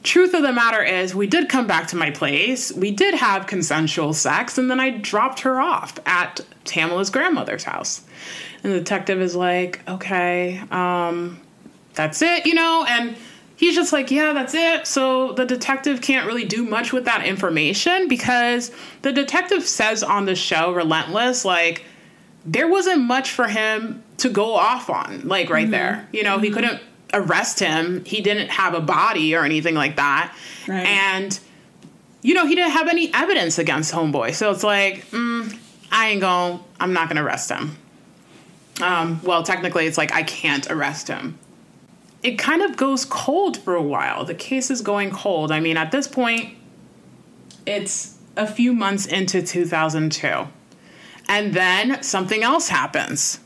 Truth 0.04 0.34
of 0.34 0.42
the 0.42 0.52
matter 0.52 0.82
is, 0.82 1.14
we 1.14 1.26
did 1.26 1.48
come 1.48 1.66
back 1.66 1.88
to 1.88 1.96
my 1.96 2.10
place. 2.10 2.70
We 2.70 2.90
did 2.90 3.14
have 3.14 3.46
consensual 3.46 4.12
sex, 4.12 4.58
and 4.58 4.70
then 4.70 4.78
I 4.78 4.90
dropped 4.90 5.40
her 5.40 5.58
off 5.58 5.98
at 6.04 6.42
Tamila's 6.64 7.08
grandmother's 7.08 7.64
house. 7.64 8.02
And 8.62 8.72
the 8.72 8.78
detective 8.78 9.20
is 9.20 9.34
like, 9.34 9.80
Okay, 9.88 10.62
um, 10.70 11.40
that's 11.94 12.20
it, 12.20 12.44
you 12.44 12.54
know? 12.54 12.84
And 12.86 13.16
he's 13.56 13.74
just 13.74 13.94
like, 13.94 14.10
yeah, 14.10 14.34
that's 14.34 14.54
it. 14.54 14.86
So 14.86 15.32
the 15.32 15.46
detective 15.46 16.02
can't 16.02 16.26
really 16.26 16.44
do 16.44 16.64
much 16.64 16.92
with 16.92 17.06
that 17.06 17.24
information 17.24 18.06
because 18.06 18.72
the 19.00 19.12
detective 19.12 19.64
says 19.64 20.02
on 20.02 20.26
the 20.26 20.34
show, 20.34 20.74
Relentless, 20.74 21.46
like, 21.46 21.82
there 22.44 22.68
wasn't 22.68 23.00
much 23.00 23.30
for 23.30 23.48
him 23.48 24.02
to 24.18 24.28
go 24.28 24.52
off 24.54 24.90
on, 24.90 25.26
like, 25.26 25.48
right 25.48 25.70
there. 25.70 26.06
You 26.12 26.24
know, 26.24 26.38
he 26.38 26.50
couldn't 26.50 26.82
arrest 27.12 27.60
him, 27.60 28.04
he 28.04 28.20
didn't 28.20 28.48
have 28.48 28.74
a 28.74 28.80
body 28.80 29.34
or 29.34 29.44
anything 29.44 29.74
like 29.74 29.96
that. 29.96 30.34
Right. 30.66 30.86
And, 30.86 31.38
you 32.22 32.34
know, 32.34 32.46
he 32.46 32.54
didn't 32.54 32.72
have 32.72 32.88
any 32.88 33.12
evidence 33.14 33.58
against 33.58 33.92
Homeboy. 33.92 34.34
So 34.34 34.50
it's 34.50 34.64
like, 34.64 35.06
mm, 35.10 35.56
I 35.92 36.08
ain't 36.08 36.20
going, 36.20 36.60
I'm 36.80 36.92
not 36.92 37.08
going 37.08 37.16
to 37.16 37.22
arrest 37.22 37.50
him. 37.50 37.76
Um, 38.82 39.20
well, 39.22 39.42
technically, 39.44 39.86
it's 39.86 39.98
like 39.98 40.12
I 40.12 40.24
can't 40.24 40.68
arrest 40.70 41.06
him 41.06 41.38
it 42.24 42.38
kind 42.38 42.62
of 42.62 42.76
goes 42.76 43.04
cold 43.04 43.58
for 43.58 43.74
a 43.74 43.82
while. 43.82 44.24
The 44.24 44.34
case 44.34 44.70
is 44.70 44.80
going 44.80 45.10
cold. 45.10 45.52
I 45.52 45.60
mean, 45.60 45.76
at 45.76 45.92
this 45.92 46.08
point, 46.08 46.56
it's 47.66 48.16
a 48.34 48.46
few 48.46 48.72
months 48.72 49.04
into 49.04 49.42
2002. 49.42 50.48
And 51.28 51.54
then 51.54 52.02
something 52.02 52.42
else 52.42 52.68
happens. 52.68 53.40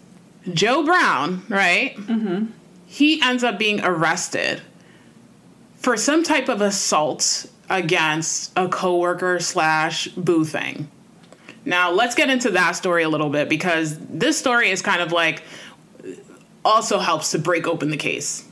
Joe 0.54 0.84
Brown, 0.84 1.44
right? 1.48 1.96
Mm-hmm. 1.96 2.52
He 2.88 3.22
ends 3.22 3.44
up 3.44 3.58
being 3.58 3.80
arrested 3.84 4.62
for 5.76 5.96
some 5.96 6.24
type 6.24 6.48
of 6.48 6.60
assault 6.60 7.46
against 7.70 8.50
a 8.56 8.68
coworker 8.68 9.38
slash 9.38 10.08
boo 10.08 10.44
thing. 10.44 10.90
Now, 11.64 11.92
let's 11.92 12.14
get 12.14 12.30
into 12.30 12.50
that 12.52 12.72
story 12.72 13.02
a 13.04 13.08
little 13.08 13.28
bit 13.28 13.48
because 13.48 13.98
this 14.08 14.38
story 14.38 14.70
is 14.70 14.82
kind 14.82 15.02
of 15.02 15.12
like 15.12 15.42
also 16.64 16.98
helps 16.98 17.30
to 17.32 17.38
break 17.38 17.68
open 17.68 17.90
the 17.90 17.96
case 17.96 18.48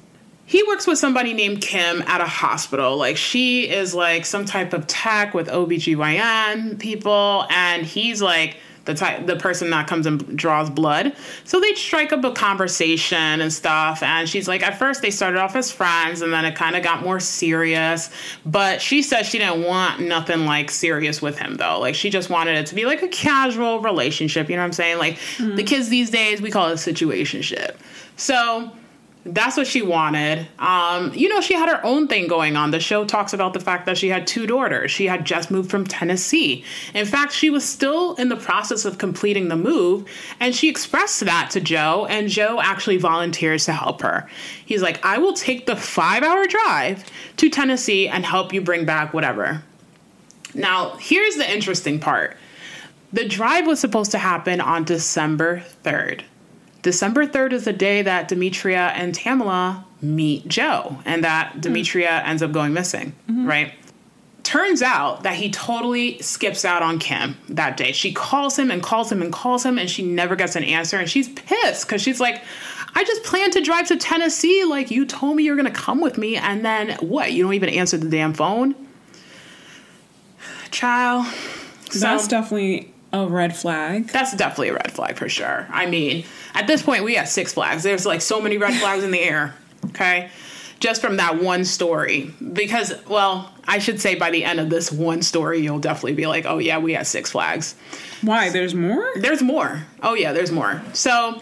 he 0.46 0.62
works 0.62 0.86
with 0.86 0.98
somebody 0.98 1.34
named 1.34 1.60
Kim 1.60 2.02
at 2.02 2.20
a 2.20 2.26
hospital. 2.26 2.96
Like 2.96 3.16
she 3.16 3.68
is 3.68 3.94
like 3.94 4.24
some 4.24 4.44
type 4.44 4.72
of 4.72 4.86
tech 4.86 5.34
with 5.34 5.48
OBGYN 5.48 6.78
people 6.78 7.46
and 7.50 7.84
he's 7.84 8.22
like 8.22 8.56
the 8.86 8.94
type 8.94 9.26
the 9.26 9.36
person 9.36 9.70
that 9.70 9.86
comes 9.86 10.06
and 10.06 10.36
draws 10.36 10.70
blood. 10.70 11.14
So 11.44 11.60
they 11.60 11.74
strike 11.74 12.12
up 12.12 12.24
a 12.24 12.32
conversation 12.32 13.40
and 13.40 13.52
stuff 13.52 14.02
and 14.02 14.28
she's 14.28 14.48
like 14.48 14.62
at 14.62 14.78
first 14.78 15.02
they 15.02 15.10
started 15.10 15.38
off 15.38 15.54
as 15.54 15.70
friends 15.70 16.22
and 16.22 16.32
then 16.32 16.44
it 16.44 16.54
kind 16.54 16.76
of 16.76 16.82
got 16.82 17.02
more 17.02 17.20
serious, 17.20 18.10
but 18.46 18.80
she 18.80 19.02
said 19.02 19.24
she 19.24 19.38
didn't 19.38 19.62
want 19.62 20.00
nothing 20.00 20.46
like 20.46 20.70
serious 20.70 21.20
with 21.20 21.38
him 21.38 21.56
though. 21.56 21.78
Like 21.78 21.94
she 21.94 22.10
just 22.10 22.30
wanted 22.30 22.56
it 22.56 22.66
to 22.66 22.74
be 22.74 22.86
like 22.86 23.02
a 23.02 23.08
casual 23.08 23.80
relationship, 23.80 24.48
you 24.48 24.56
know 24.56 24.62
what 24.62 24.66
I'm 24.66 24.72
saying? 24.72 24.98
Like 24.98 25.18
the 25.38 25.44
mm. 25.44 25.66
kids 25.66 25.88
these 25.88 26.10
days 26.10 26.40
we 26.40 26.50
call 26.50 26.68
it 26.68 26.72
a 26.72 26.92
situationship. 26.92 27.76
So 28.16 28.72
That's 29.28 29.56
what 29.56 29.66
she 29.66 29.82
wanted. 29.82 30.46
Um, 30.60 31.12
you 31.12 31.28
know, 31.28 31.40
she 31.40 31.54
had 31.54 31.68
her 31.68 31.84
own 31.84 32.06
thing 32.06 32.28
going 32.28 32.54
on. 32.54 32.70
The 32.70 32.78
show 32.78 33.04
talks 33.04 33.32
about 33.32 33.54
the 33.54 33.60
fact 33.60 33.84
that 33.86 33.98
she 33.98 34.08
had 34.08 34.24
two 34.24 34.46
daughters. 34.46 34.92
She 34.92 35.06
had 35.06 35.24
just 35.24 35.50
moved 35.50 35.68
from 35.68 35.84
Tennessee. 35.84 36.64
In 36.94 37.06
fact, 37.06 37.32
she 37.32 37.50
was 37.50 37.64
still 37.64 38.14
in 38.14 38.28
the 38.28 38.36
process 38.36 38.84
of 38.84 38.98
completing 38.98 39.48
the 39.48 39.56
move, 39.56 40.08
and 40.38 40.54
she 40.54 40.68
expressed 40.68 41.20
that 41.20 41.50
to 41.50 41.60
Joe, 41.60 42.06
and 42.08 42.28
Joe 42.28 42.60
actually 42.62 42.98
volunteers 42.98 43.64
to 43.64 43.72
help 43.72 44.00
her. 44.02 44.28
He's 44.64 44.80
like, 44.80 45.04
I 45.04 45.18
will 45.18 45.32
take 45.32 45.66
the 45.66 45.76
five 45.76 46.22
hour 46.22 46.46
drive 46.46 47.04
to 47.38 47.50
Tennessee 47.50 48.06
and 48.08 48.24
help 48.24 48.52
you 48.52 48.60
bring 48.60 48.84
back 48.84 49.12
whatever. 49.12 49.64
Now, 50.54 50.96
here's 51.00 51.34
the 51.34 51.52
interesting 51.52 51.98
part 51.98 52.36
the 53.12 53.26
drive 53.26 53.66
was 53.66 53.80
supposed 53.80 54.12
to 54.12 54.18
happen 54.18 54.60
on 54.60 54.84
December 54.84 55.64
3rd. 55.84 56.22
December 56.86 57.26
3rd 57.26 57.52
is 57.52 57.64
the 57.64 57.72
day 57.72 58.00
that 58.02 58.28
Demetria 58.28 58.92
and 58.94 59.12
Tamila 59.12 59.82
meet 60.00 60.46
Joe 60.46 60.96
and 61.04 61.24
that 61.24 61.54
hmm. 61.54 61.58
Demetria 61.58 62.22
ends 62.22 62.44
up 62.44 62.52
going 62.52 62.72
missing, 62.72 63.12
mm-hmm. 63.28 63.44
right? 63.44 63.72
Turns 64.44 64.82
out 64.82 65.24
that 65.24 65.34
he 65.34 65.50
totally 65.50 66.22
skips 66.22 66.64
out 66.64 66.84
on 66.84 67.00
Kim 67.00 67.38
that 67.48 67.76
day. 67.76 67.90
She 67.90 68.12
calls 68.12 68.56
him 68.56 68.70
and 68.70 68.80
calls 68.84 69.10
him 69.10 69.20
and 69.20 69.32
calls 69.32 69.66
him, 69.66 69.80
and 69.80 69.90
she 69.90 70.04
never 70.04 70.36
gets 70.36 70.54
an 70.54 70.62
answer. 70.62 70.96
And 70.96 71.10
she's 71.10 71.28
pissed 71.28 71.88
because 71.88 72.00
she's 72.00 72.20
like, 72.20 72.44
I 72.94 73.02
just 73.02 73.24
planned 73.24 73.54
to 73.54 73.60
drive 73.60 73.88
to 73.88 73.96
Tennessee. 73.96 74.62
Like, 74.62 74.92
you 74.92 75.06
told 75.06 75.34
me 75.34 75.42
you're 75.42 75.56
going 75.56 75.66
to 75.66 75.72
come 75.72 76.00
with 76.00 76.16
me. 76.16 76.36
And 76.36 76.64
then 76.64 76.90
what? 77.00 77.32
You 77.32 77.42
don't 77.42 77.54
even 77.54 77.70
answer 77.70 77.96
the 77.96 78.08
damn 78.08 78.32
phone? 78.32 78.76
Child. 80.70 81.26
That's 81.98 82.28
definitely 82.28 82.92
a 83.12 83.26
red 83.26 83.56
flag. 83.56 84.08
that's 84.08 84.34
definitely 84.36 84.68
a 84.68 84.74
red 84.74 84.92
flag 84.92 85.16
for 85.16 85.28
sure. 85.28 85.66
I 85.70 85.86
mean, 85.86 86.24
at 86.56 86.66
this 86.66 86.82
point, 86.82 87.04
we 87.04 87.14
have 87.14 87.28
six 87.28 87.52
flags. 87.52 87.82
There's 87.82 88.06
like 88.06 88.22
so 88.22 88.40
many 88.40 88.56
red 88.56 88.74
flags 88.80 89.04
in 89.04 89.10
the 89.10 89.20
air, 89.20 89.54
okay? 89.90 90.30
Just 90.80 91.02
from 91.02 91.18
that 91.18 91.40
one 91.40 91.64
story. 91.64 92.30
Because, 92.52 92.94
well, 93.06 93.52
I 93.68 93.78
should 93.78 94.00
say 94.00 94.14
by 94.14 94.30
the 94.30 94.42
end 94.42 94.58
of 94.58 94.70
this 94.70 94.90
one 94.90 95.20
story, 95.20 95.60
you'll 95.60 95.78
definitely 95.78 96.14
be 96.14 96.26
like, 96.26 96.46
oh, 96.46 96.58
yeah, 96.58 96.78
we 96.78 96.94
have 96.94 97.06
six 97.06 97.30
flags. 97.30 97.76
Why? 98.22 98.48
There's 98.50 98.74
more? 98.74 99.06
There's 99.16 99.42
more. 99.42 99.84
Oh, 100.02 100.14
yeah, 100.14 100.32
there's 100.32 100.50
more. 100.50 100.82
So 100.94 101.40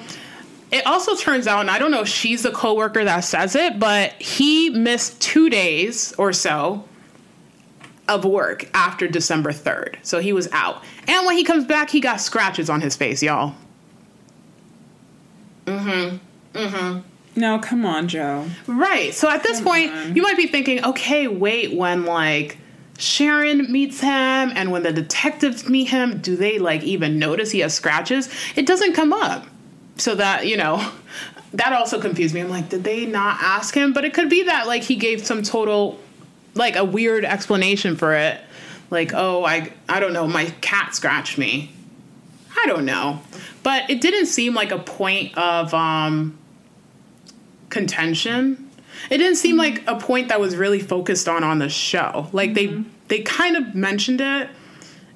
it 0.72 0.84
also 0.84 1.14
turns 1.14 1.46
out, 1.46 1.60
and 1.60 1.70
I 1.70 1.78
don't 1.78 1.92
know 1.92 2.00
if 2.00 2.08
she's 2.08 2.42
the 2.42 2.50
coworker 2.50 3.04
that 3.04 3.20
says 3.20 3.54
it, 3.54 3.78
but 3.78 4.12
he 4.20 4.70
missed 4.70 5.20
two 5.20 5.48
days 5.48 6.12
or 6.18 6.32
so 6.32 6.88
of 8.08 8.24
work 8.24 8.68
after 8.74 9.06
December 9.06 9.52
3rd. 9.52 9.96
So 10.02 10.18
he 10.18 10.32
was 10.32 10.48
out. 10.50 10.82
And 11.06 11.24
when 11.24 11.36
he 11.36 11.44
comes 11.44 11.64
back, 11.64 11.90
he 11.90 12.00
got 12.00 12.20
scratches 12.20 12.68
on 12.68 12.80
his 12.80 12.96
face, 12.96 13.22
y'all. 13.22 13.54
Mm-hmm. 15.66 16.16
Mm-hmm. 16.58 17.00
No, 17.36 17.58
come 17.58 17.84
on, 17.84 18.08
Joe. 18.08 18.46
Right. 18.66 19.12
So 19.12 19.28
at 19.28 19.42
this 19.42 19.60
point, 19.60 19.92
you 20.14 20.22
might 20.22 20.36
be 20.36 20.46
thinking, 20.46 20.84
okay, 20.84 21.26
wait, 21.26 21.76
when 21.76 22.04
like 22.04 22.58
Sharon 22.96 23.70
meets 23.72 24.00
him 24.00 24.10
and 24.10 24.70
when 24.70 24.84
the 24.84 24.92
detectives 24.92 25.68
meet 25.68 25.88
him, 25.88 26.18
do 26.18 26.36
they 26.36 26.58
like 26.58 26.82
even 26.84 27.18
notice 27.18 27.50
he 27.50 27.60
has 27.60 27.74
scratches? 27.74 28.28
It 28.54 28.66
doesn't 28.66 28.94
come 28.94 29.12
up. 29.12 29.46
So 29.96 30.14
that, 30.14 30.46
you 30.46 30.56
know, 30.56 30.92
that 31.54 31.72
also 31.72 32.00
confused 32.00 32.34
me. 32.34 32.40
I'm 32.40 32.50
like, 32.50 32.68
did 32.68 32.84
they 32.84 33.06
not 33.06 33.38
ask 33.40 33.74
him? 33.74 33.92
But 33.92 34.04
it 34.04 34.14
could 34.14 34.30
be 34.30 34.44
that 34.44 34.66
like 34.68 34.82
he 34.82 34.96
gave 34.96 35.26
some 35.26 35.42
total 35.42 35.98
like 36.54 36.76
a 36.76 36.84
weird 36.84 37.24
explanation 37.24 37.96
for 37.96 38.14
it. 38.14 38.40
Like, 38.90 39.12
oh, 39.12 39.44
I 39.44 39.72
I 39.88 39.98
don't 39.98 40.12
know, 40.12 40.28
my 40.28 40.46
cat 40.60 40.94
scratched 40.94 41.36
me. 41.36 41.73
I 42.56 42.66
don't 42.66 42.84
know. 42.84 43.20
But 43.62 43.88
it 43.90 44.00
didn't 44.00 44.26
seem 44.26 44.54
like 44.54 44.70
a 44.70 44.78
point 44.78 45.36
of 45.36 45.72
um 45.74 46.38
contention. 47.70 48.70
It 49.10 49.18
didn't 49.18 49.36
seem 49.36 49.56
like 49.56 49.82
a 49.86 49.96
point 49.96 50.28
that 50.28 50.40
was 50.40 50.56
really 50.56 50.80
focused 50.80 51.28
on 51.28 51.44
on 51.44 51.58
the 51.58 51.68
show. 51.68 52.28
Like 52.32 52.54
they 52.54 52.82
they 53.08 53.20
kind 53.20 53.56
of 53.56 53.74
mentioned 53.74 54.20
it, 54.20 54.48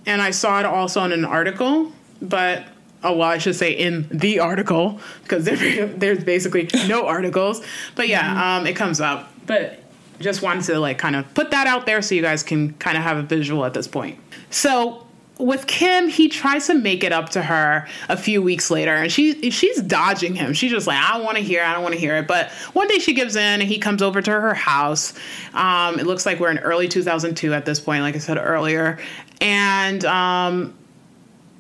and 0.07 0.21
I 0.21 0.31
saw 0.31 0.61
it 0.61 0.67
also 0.67 1.05
in 1.05 1.13
an 1.13 1.25
article, 1.25 1.93
but 2.21 2.67
oh 3.03 3.17
well, 3.17 3.29
I 3.29 3.39
should 3.39 3.57
say 3.57 3.73
in 3.73 4.09
the 4.11 4.41
article 4.41 5.01
because 5.23 5.45
there, 5.45 5.87
there's 5.87 6.25
basically 6.25 6.69
no 6.87 7.07
articles. 7.07 7.65
But 7.95 8.09
yeah, 8.09 8.59
um, 8.59 8.67
it 8.67 8.75
comes 8.77 9.01
up. 9.01 9.33
But 9.47 9.83
just 10.21 10.43
wanted 10.43 10.65
to 10.65 10.81
like 10.81 10.99
kind 10.99 11.17
of 11.17 11.33
put 11.35 11.51
that 11.53 11.67
out 11.67 11.87
there 11.87 12.03
so 12.03 12.15
you 12.15 12.23
guys 12.23 12.43
can 12.43 12.75
kind 12.75 12.97
of 12.97 13.05
have 13.05 13.17
a 13.17 13.23
visual 13.23 13.65
at 13.65 13.75
this 13.75 13.87
point. 13.87 14.19
So 14.51 15.07
with 15.39 15.69
Kim, 15.69 16.09
he 16.09 16.29
tries 16.29 16.67
to 16.67 16.75
make 16.75 17.05
it 17.05 17.13
up 17.13 17.31
to 17.31 17.43
her 17.43 17.87
a 18.09 18.17
few 18.17 18.43
weeks 18.43 18.71
later, 18.71 18.93
and 18.93 19.11
she 19.11 19.51
she's 19.51 19.81
dodging 19.81 20.35
him. 20.35 20.53
She's 20.53 20.73
just 20.73 20.87
like, 20.87 20.99
I 20.99 21.17
don't 21.17 21.25
want 21.25 21.37
to 21.37 21.43
hear, 21.43 21.63
it, 21.63 21.67
I 21.67 21.73
don't 21.73 21.83
want 21.83 21.95
to 21.95 22.01
hear 22.01 22.17
it. 22.17 22.27
But 22.27 22.51
one 22.73 22.89
day 22.89 22.99
she 22.99 23.15
gives 23.15 23.37
in, 23.37 23.61
and 23.61 23.63
he 23.63 23.79
comes 23.79 24.03
over 24.03 24.21
to 24.21 24.31
her 24.31 24.55
house. 24.55 25.15
Um, 25.55 26.01
it 26.01 26.07
looks 26.07 26.27
like 26.27 26.41
we're 26.41 26.51
in 26.51 26.59
early 26.59 26.89
2002 26.89 27.55
at 27.55 27.65
this 27.65 27.79
point, 27.79 28.03
like 28.03 28.17
I 28.17 28.19
said 28.19 28.37
earlier, 28.37 28.99
and 29.41 30.05
um, 30.05 30.77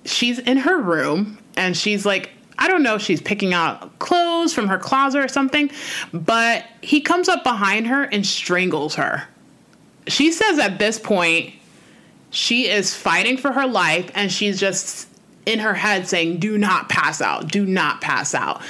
she's 0.04 0.40
in 0.40 0.58
her 0.58 0.78
room, 0.78 1.38
and 1.56 1.76
she's 1.76 2.04
like. 2.04 2.30
I 2.60 2.66
don't 2.66 2.82
know 2.82 2.96
if 2.96 3.02
she's 3.02 3.20
picking 3.20 3.54
out 3.54 4.00
clothes 4.00 4.52
from 4.52 4.66
her 4.66 4.78
closet 4.78 5.22
or 5.22 5.28
something, 5.28 5.70
but 6.12 6.64
he 6.82 7.00
comes 7.00 7.28
up 7.28 7.44
behind 7.44 7.86
her 7.86 8.02
and 8.02 8.26
strangles 8.26 8.96
her. 8.96 9.28
She 10.08 10.32
says 10.32 10.58
at 10.58 10.80
this 10.80 10.98
point, 10.98 11.54
she 12.30 12.68
is 12.68 12.94
fighting 12.94 13.36
for 13.36 13.52
her 13.52 13.66
life 13.66 14.10
and 14.14 14.30
she's 14.30 14.58
just 14.60 15.08
in 15.46 15.58
her 15.60 15.72
head 15.74 16.06
saying 16.06 16.38
do 16.38 16.58
not 16.58 16.88
pass 16.90 17.22
out. 17.22 17.48
Do 17.50 17.64
not 17.64 18.00
pass 18.02 18.34
out. 18.34 18.60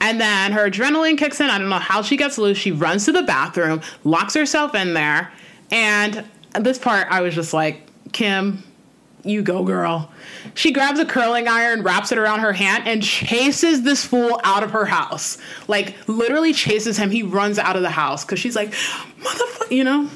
And 0.00 0.20
then 0.20 0.52
her 0.52 0.70
adrenaline 0.70 1.16
kicks 1.16 1.40
in. 1.40 1.48
I 1.48 1.58
don't 1.58 1.70
know 1.70 1.78
how 1.78 2.02
she 2.02 2.16
gets 2.18 2.36
loose. 2.36 2.58
She 2.58 2.72
runs 2.72 3.06
to 3.06 3.12
the 3.12 3.22
bathroom 3.22 3.80
locks 4.04 4.34
herself 4.34 4.74
in 4.74 4.92
there 4.94 5.32
and 5.70 6.24
this 6.60 6.78
part 6.78 7.06
i 7.10 7.20
was 7.20 7.34
just 7.34 7.52
like 7.52 7.82
kim 8.12 8.62
you 9.24 9.42
go 9.42 9.64
girl. 9.64 10.12
She 10.54 10.70
grabs 10.72 11.00
a 11.00 11.04
curling 11.04 11.48
iron 11.48 11.82
wraps 11.82 12.12
it 12.12 12.18
around 12.18 12.40
her 12.40 12.52
hand 12.52 12.86
and 12.86 13.02
chases 13.02 13.82
this 13.82 14.04
fool 14.04 14.40
out 14.44 14.62
of 14.62 14.70
her 14.70 14.84
house. 14.84 15.36
Like 15.66 15.96
literally 16.06 16.52
chases 16.52 16.96
him. 16.96 17.10
He 17.10 17.24
runs 17.24 17.58
out 17.58 17.74
of 17.74 17.82
the 17.82 17.90
house 17.90 18.24
because 18.24 18.38
she's 18.38 18.54
like 18.54 18.70
motherfucker 18.70 19.70
you 19.72 19.82
know? 19.82 20.08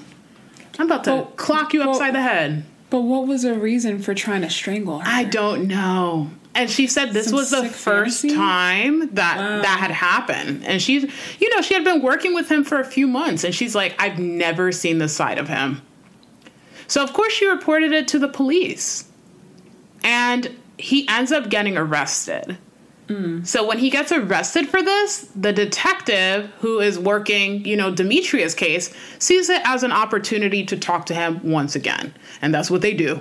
I'm 0.79 0.87
about 0.87 1.03
to 1.05 1.11
Well, 1.11 1.25
clock 1.37 1.73
you 1.73 1.81
well- 1.81 1.91
upside 1.91 2.15
the 2.15 2.23
head 2.23 2.65
But 2.91 3.03
what 3.03 3.27
was 3.27 3.45
her 3.45 3.55
reason 3.55 4.01
for 4.03 4.15
trying 4.15 4.43
to 4.43 4.51
strangle 4.51 4.99
her? 4.99 5.05
I 5.09 5.25
don't 5.25 5.67
know. 5.69 6.31
And 6.55 6.69
she 6.69 6.89
said 6.89 7.13
this 7.13 7.27
Some 7.29 7.37
was 7.37 7.51
the 7.51 7.69
first 7.69 8.23
fantasy? 8.23 8.35
time 8.35 9.15
that 9.15 9.37
Wow. 9.39 9.63
that 9.63 9.79
had 9.79 9.93
happened. 9.93 10.65
And 10.65 10.83
she's, 10.83 11.05
you 11.39 11.55
know, 11.55 11.63
she 11.63 11.75
had 11.75 11.85
been 11.85 12.03
working 12.03 12.35
with 12.35 12.51
him 12.51 12.65
for 12.65 12.81
a 12.81 12.85
few 12.85 13.07
months 13.07 13.45
and 13.45 13.55
she's 13.55 13.75
like, 13.77 13.95
I've 14.03 14.19
never 14.19 14.73
seen 14.73 14.99
this 14.99 15.15
side 15.15 15.39
of 15.39 15.47
him. 15.49 15.81
So, 16.89 17.05
of 17.05 17.13
course, 17.13 17.33
she 17.33 17.47
reported 17.47 17.93
it 17.93 18.09
to 18.09 18.19
the 18.19 18.27
police. 18.27 19.05
And 20.03 20.57
he 20.77 21.07
ends 21.09 21.31
up 21.31 21.49
getting 21.51 21.77
arrested. 21.77 22.59
Mm. 23.11 23.45
So 23.45 23.67
when 23.67 23.79
he 23.79 23.91
gets 23.91 24.13
arrested 24.13 24.69
for 24.69 24.83
this, 24.83 25.29
the 25.35 25.53
detective 25.53 26.51
who 26.61 26.79
is 26.79 26.99
working, 26.99 27.65
you 27.65 27.77
know, 27.77 27.91
Demetria's 27.93 28.55
case 28.55 28.95
sees 29.19 29.51
it 29.51 29.61
as 29.65 29.83
an 29.83 29.91
opportunity 29.91 30.65
to 30.67 30.77
talk 30.79 31.07
to 31.07 31.15
him 31.15 31.41
once 31.43 31.75
again. 31.75 32.15
And 32.41 32.55
that's 32.55 32.71
what 32.71 32.83
they 32.83 32.95
do. 32.95 33.21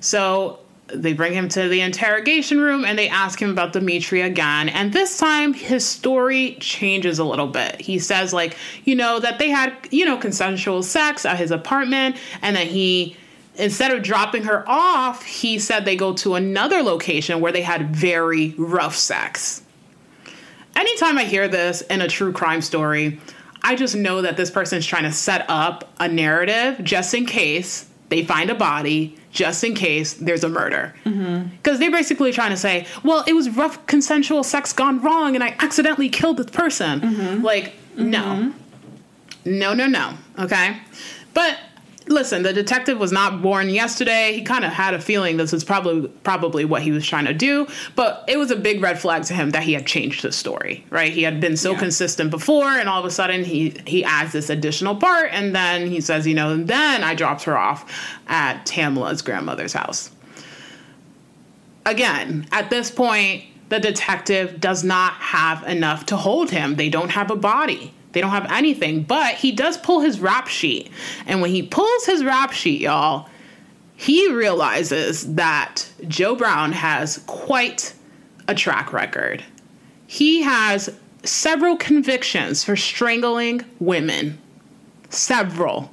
So 0.00 0.58
they 0.88 1.12
bring 1.12 1.32
him 1.32 1.48
to 1.50 1.68
the 1.68 1.80
interrogation 1.80 2.60
room 2.60 2.84
and 2.84 2.98
they 2.98 3.08
ask 3.08 3.40
him 3.40 3.50
about 3.50 3.72
Demetria 3.72 4.26
again. 4.26 4.68
And 4.68 4.92
this 4.92 5.18
time 5.18 5.54
his 5.54 5.86
story 5.86 6.56
changes 6.60 7.20
a 7.20 7.24
little 7.24 7.46
bit. 7.46 7.80
He 7.80 8.00
says, 8.00 8.32
like, 8.32 8.56
you 8.84 8.96
know, 8.96 9.20
that 9.20 9.38
they 9.38 9.50
had, 9.50 9.72
you 9.92 10.04
know, 10.04 10.16
consensual 10.16 10.82
sex 10.82 11.24
at 11.24 11.38
his 11.38 11.52
apartment 11.52 12.16
and 12.42 12.56
that 12.56 12.66
he 12.66 13.16
instead 13.58 13.90
of 13.90 14.02
dropping 14.02 14.44
her 14.44 14.64
off, 14.66 15.24
he 15.24 15.58
said 15.58 15.84
they 15.84 15.96
go 15.96 16.12
to 16.14 16.34
another 16.34 16.82
location 16.82 17.40
where 17.40 17.52
they 17.52 17.62
had 17.62 17.94
very 17.94 18.54
rough 18.56 18.94
sex. 18.96 19.62
Anytime 20.74 21.16
I 21.18 21.24
hear 21.24 21.48
this 21.48 21.80
in 21.82 22.02
a 22.02 22.08
true 22.08 22.32
crime 22.32 22.60
story, 22.60 23.18
I 23.62 23.74
just 23.76 23.96
know 23.96 24.22
that 24.22 24.36
this 24.36 24.50
person's 24.50 24.86
trying 24.86 25.04
to 25.04 25.12
set 25.12 25.46
up 25.48 25.90
a 25.98 26.08
narrative 26.08 26.82
just 26.84 27.14
in 27.14 27.26
case 27.26 27.88
they 28.10 28.24
find 28.24 28.50
a 28.50 28.54
body, 28.54 29.16
just 29.32 29.64
in 29.64 29.74
case 29.74 30.14
there's 30.14 30.44
a 30.44 30.48
murder. 30.48 30.94
Mm-hmm. 31.04 31.48
Because 31.56 31.78
they're 31.78 31.90
basically 31.90 32.32
trying 32.32 32.50
to 32.50 32.56
say, 32.56 32.86
well, 33.02 33.24
it 33.26 33.32
was 33.32 33.50
rough 33.50 33.84
consensual 33.86 34.44
sex 34.44 34.72
gone 34.72 35.00
wrong 35.00 35.34
and 35.34 35.42
I 35.42 35.56
accidentally 35.58 36.08
killed 36.08 36.36
this 36.36 36.50
person. 36.50 37.00
Mm-hmm. 37.00 37.42
Like, 37.42 37.74
no. 37.96 38.22
Mm-hmm. 38.22 39.58
No, 39.58 39.74
no, 39.74 39.86
no. 39.86 40.14
Okay. 40.38 40.76
But 41.34 41.58
listen, 42.08 42.42
the 42.42 42.52
detective 42.52 42.98
was 42.98 43.12
not 43.12 43.42
born 43.42 43.68
yesterday. 43.68 44.32
He 44.32 44.42
kind 44.42 44.64
of 44.64 44.72
had 44.72 44.94
a 44.94 45.00
feeling 45.00 45.36
this 45.36 45.52
is 45.52 45.64
probably 45.64 46.08
probably 46.22 46.64
what 46.64 46.82
he 46.82 46.92
was 46.92 47.06
trying 47.06 47.24
to 47.26 47.34
do, 47.34 47.66
but 47.94 48.24
it 48.28 48.36
was 48.38 48.50
a 48.50 48.56
big 48.56 48.80
red 48.82 48.98
flag 48.98 49.24
to 49.24 49.34
him 49.34 49.50
that 49.50 49.62
he 49.62 49.72
had 49.72 49.86
changed 49.86 50.22
his 50.22 50.36
story, 50.36 50.84
right? 50.90 51.12
He 51.12 51.22
had 51.22 51.40
been 51.40 51.56
so 51.56 51.72
Yeah. 51.72 51.78
consistent 51.78 52.30
before 52.30 52.68
and 52.68 52.88
all 52.88 53.00
of 53.00 53.06
a 53.06 53.10
sudden 53.10 53.44
he 53.44 53.74
he 53.86 54.04
adds 54.04 54.32
this 54.32 54.50
additional 54.50 54.96
part 54.96 55.30
and 55.32 55.54
then 55.54 55.86
he 55.88 56.00
says, 56.00 56.26
you 56.26 56.34
know, 56.34 56.50
and 56.52 56.68
then 56.68 57.02
I 57.02 57.14
dropped 57.14 57.42
her 57.44 57.56
off 57.58 57.90
at 58.28 58.64
Tamila's 58.66 59.22
grandmother's 59.22 59.72
house. 59.72 60.10
Again, 61.84 62.46
at 62.50 62.70
this 62.70 62.90
point, 62.90 63.44
the 63.68 63.78
detective 63.78 64.60
does 64.60 64.82
not 64.84 65.12
have 65.14 65.62
enough 65.64 66.06
to 66.06 66.16
hold 66.16 66.50
him. 66.50 66.76
They 66.76 66.88
don't 66.88 67.10
have 67.10 67.30
a 67.30 67.36
body. 67.36 67.92
They 68.16 68.22
don't 68.22 68.30
have 68.30 68.50
anything. 68.50 69.02
But 69.02 69.34
he 69.34 69.52
does 69.52 69.76
pull 69.76 70.00
his 70.00 70.20
rap 70.20 70.48
sheet. 70.48 70.90
And 71.26 71.42
when 71.42 71.50
he 71.50 71.62
pulls 71.62 72.06
his 72.06 72.24
rap 72.24 72.50
sheet, 72.50 72.80
y'all, 72.80 73.28
he 73.94 74.32
realizes 74.32 75.34
that 75.34 75.86
Joe 76.08 76.34
Brown 76.34 76.72
has 76.72 77.22
quite 77.26 77.92
a 78.48 78.54
track 78.54 78.94
record. 78.94 79.44
He 80.06 80.40
has 80.40 80.88
several 81.24 81.76
convictions 81.76 82.64
for 82.64 82.74
strangling 82.74 83.66
women. 83.80 84.38
Several. 85.10 85.90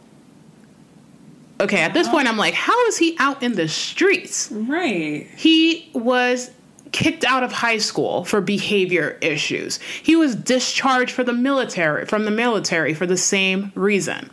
Okay, 1.59 1.81
at 1.81 1.93
this 1.93 2.07
point, 2.07 2.29
I'm 2.29 2.37
like, 2.37 2.53
how 2.53 2.85
is 2.85 2.97
he 2.97 3.17
out 3.19 3.43
in 3.43 3.51
the 3.55 3.67
streets? 3.67 4.49
Right. 4.49 5.27
He 5.35 5.91
was 5.93 6.51
kicked 6.93 7.25
out 7.25 7.43
of 7.43 7.51
high 7.51 7.79
school 7.79 8.23
for 8.23 8.39
behavior 8.39 9.17
issues. 9.21 9.79
He 10.01 10.15
was 10.15 10.35
discharged 10.35 11.11
for 11.11 11.23
the 11.25 11.33
military 11.33 12.05
from 12.05 12.23
the 12.23 12.31
military 12.31 12.93
for 12.93 13.05
the 13.05 13.17
same 13.17 13.71
reason. 13.75 14.29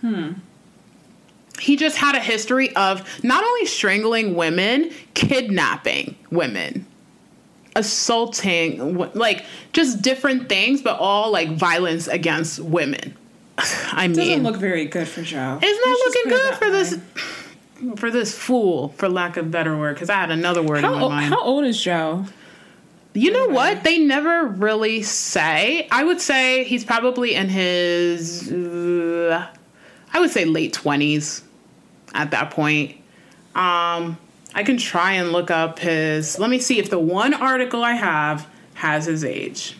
Hmm. 0.00 0.32
He 1.60 1.76
just 1.76 1.96
had 1.96 2.14
a 2.14 2.20
history 2.20 2.74
of 2.76 3.06
not 3.24 3.42
only 3.44 3.66
strangling 3.66 4.36
women, 4.36 4.92
kidnapping 5.14 6.14
women, 6.30 6.86
assaulting, 7.74 8.96
like 9.14 9.44
just 9.72 10.00
different 10.02 10.48
things, 10.48 10.82
but 10.82 10.98
all 10.98 11.30
like 11.32 11.56
violence 11.56 12.06
against 12.06 12.60
women. 12.60 13.16
I 13.58 14.06
mean, 14.08 14.16
Doesn't 14.16 14.42
look 14.44 14.56
very 14.56 14.84
good 14.84 15.08
for 15.08 15.22
Joe. 15.22 15.58
it's 15.60 15.86
not 15.86 15.90
Let's 15.90 16.16
looking 16.16 16.30
good 16.30 16.54
for 16.54 16.66
way. 16.66 16.70
this 16.72 16.98
for 17.96 18.10
this 18.10 18.36
fool, 18.36 18.88
for 18.96 19.08
lack 19.08 19.36
of 19.36 19.50
better 19.50 19.76
word, 19.76 19.94
because 19.94 20.10
I 20.10 20.14
had 20.14 20.30
another 20.30 20.62
word 20.62 20.78
in 20.84 20.90
my 20.90 21.02
o- 21.02 21.08
mind. 21.08 21.32
how 21.32 21.42
old 21.42 21.64
is 21.64 21.80
Joe? 21.80 22.24
You 23.14 23.32
know 23.32 23.46
what? 23.48 23.82
They 23.84 23.98
never 23.98 24.46
really 24.46 25.02
say. 25.02 25.88
I 25.90 26.04
would 26.04 26.20
say 26.20 26.64
he's 26.64 26.84
probably 26.84 27.34
in 27.34 27.48
his, 27.48 28.50
uh, 28.52 29.46
I 30.12 30.20
would 30.20 30.30
say 30.30 30.44
late 30.44 30.72
20s 30.72 31.42
at 32.14 32.30
that 32.30 32.50
point. 32.52 32.92
Um, 33.56 34.18
I 34.54 34.62
can 34.64 34.76
try 34.76 35.12
and 35.14 35.32
look 35.32 35.50
up 35.50 35.78
his. 35.80 36.38
Let 36.38 36.48
me 36.50 36.60
see 36.60 36.78
if 36.78 36.90
the 36.90 36.98
one 36.98 37.34
article 37.34 37.82
I 37.82 37.92
have 37.94 38.46
has 38.74 39.06
his 39.06 39.24
age. 39.24 39.76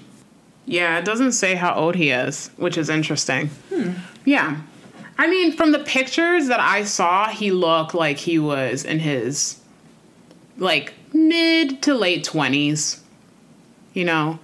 Yeah, 0.67 0.99
it 0.99 1.05
doesn't 1.05 1.33
say 1.33 1.55
how 1.55 1.75
old 1.75 1.95
he 1.95 2.11
is, 2.11 2.51
which 2.57 2.77
is 2.77 2.91
interesting. 2.91 3.51
Yeah. 4.25 4.57
I 5.19 5.27
mean, 5.29 5.53
from 5.53 5.73
the 5.73 5.81
pictures 5.81 6.47
that 6.47 6.61
I 6.61 6.85
saw, 6.85 7.29
he 7.29 7.51
looked 7.51 7.93
like 7.95 8.19
he 8.19 8.39
was 8.39 8.85
in 8.85 9.01
his 9.01 9.61
like 10.59 10.95
mid 11.13 11.83
to 11.83 11.95
late 11.95 12.25
20s 12.25 13.01
you 13.95 14.05
know 14.05 14.39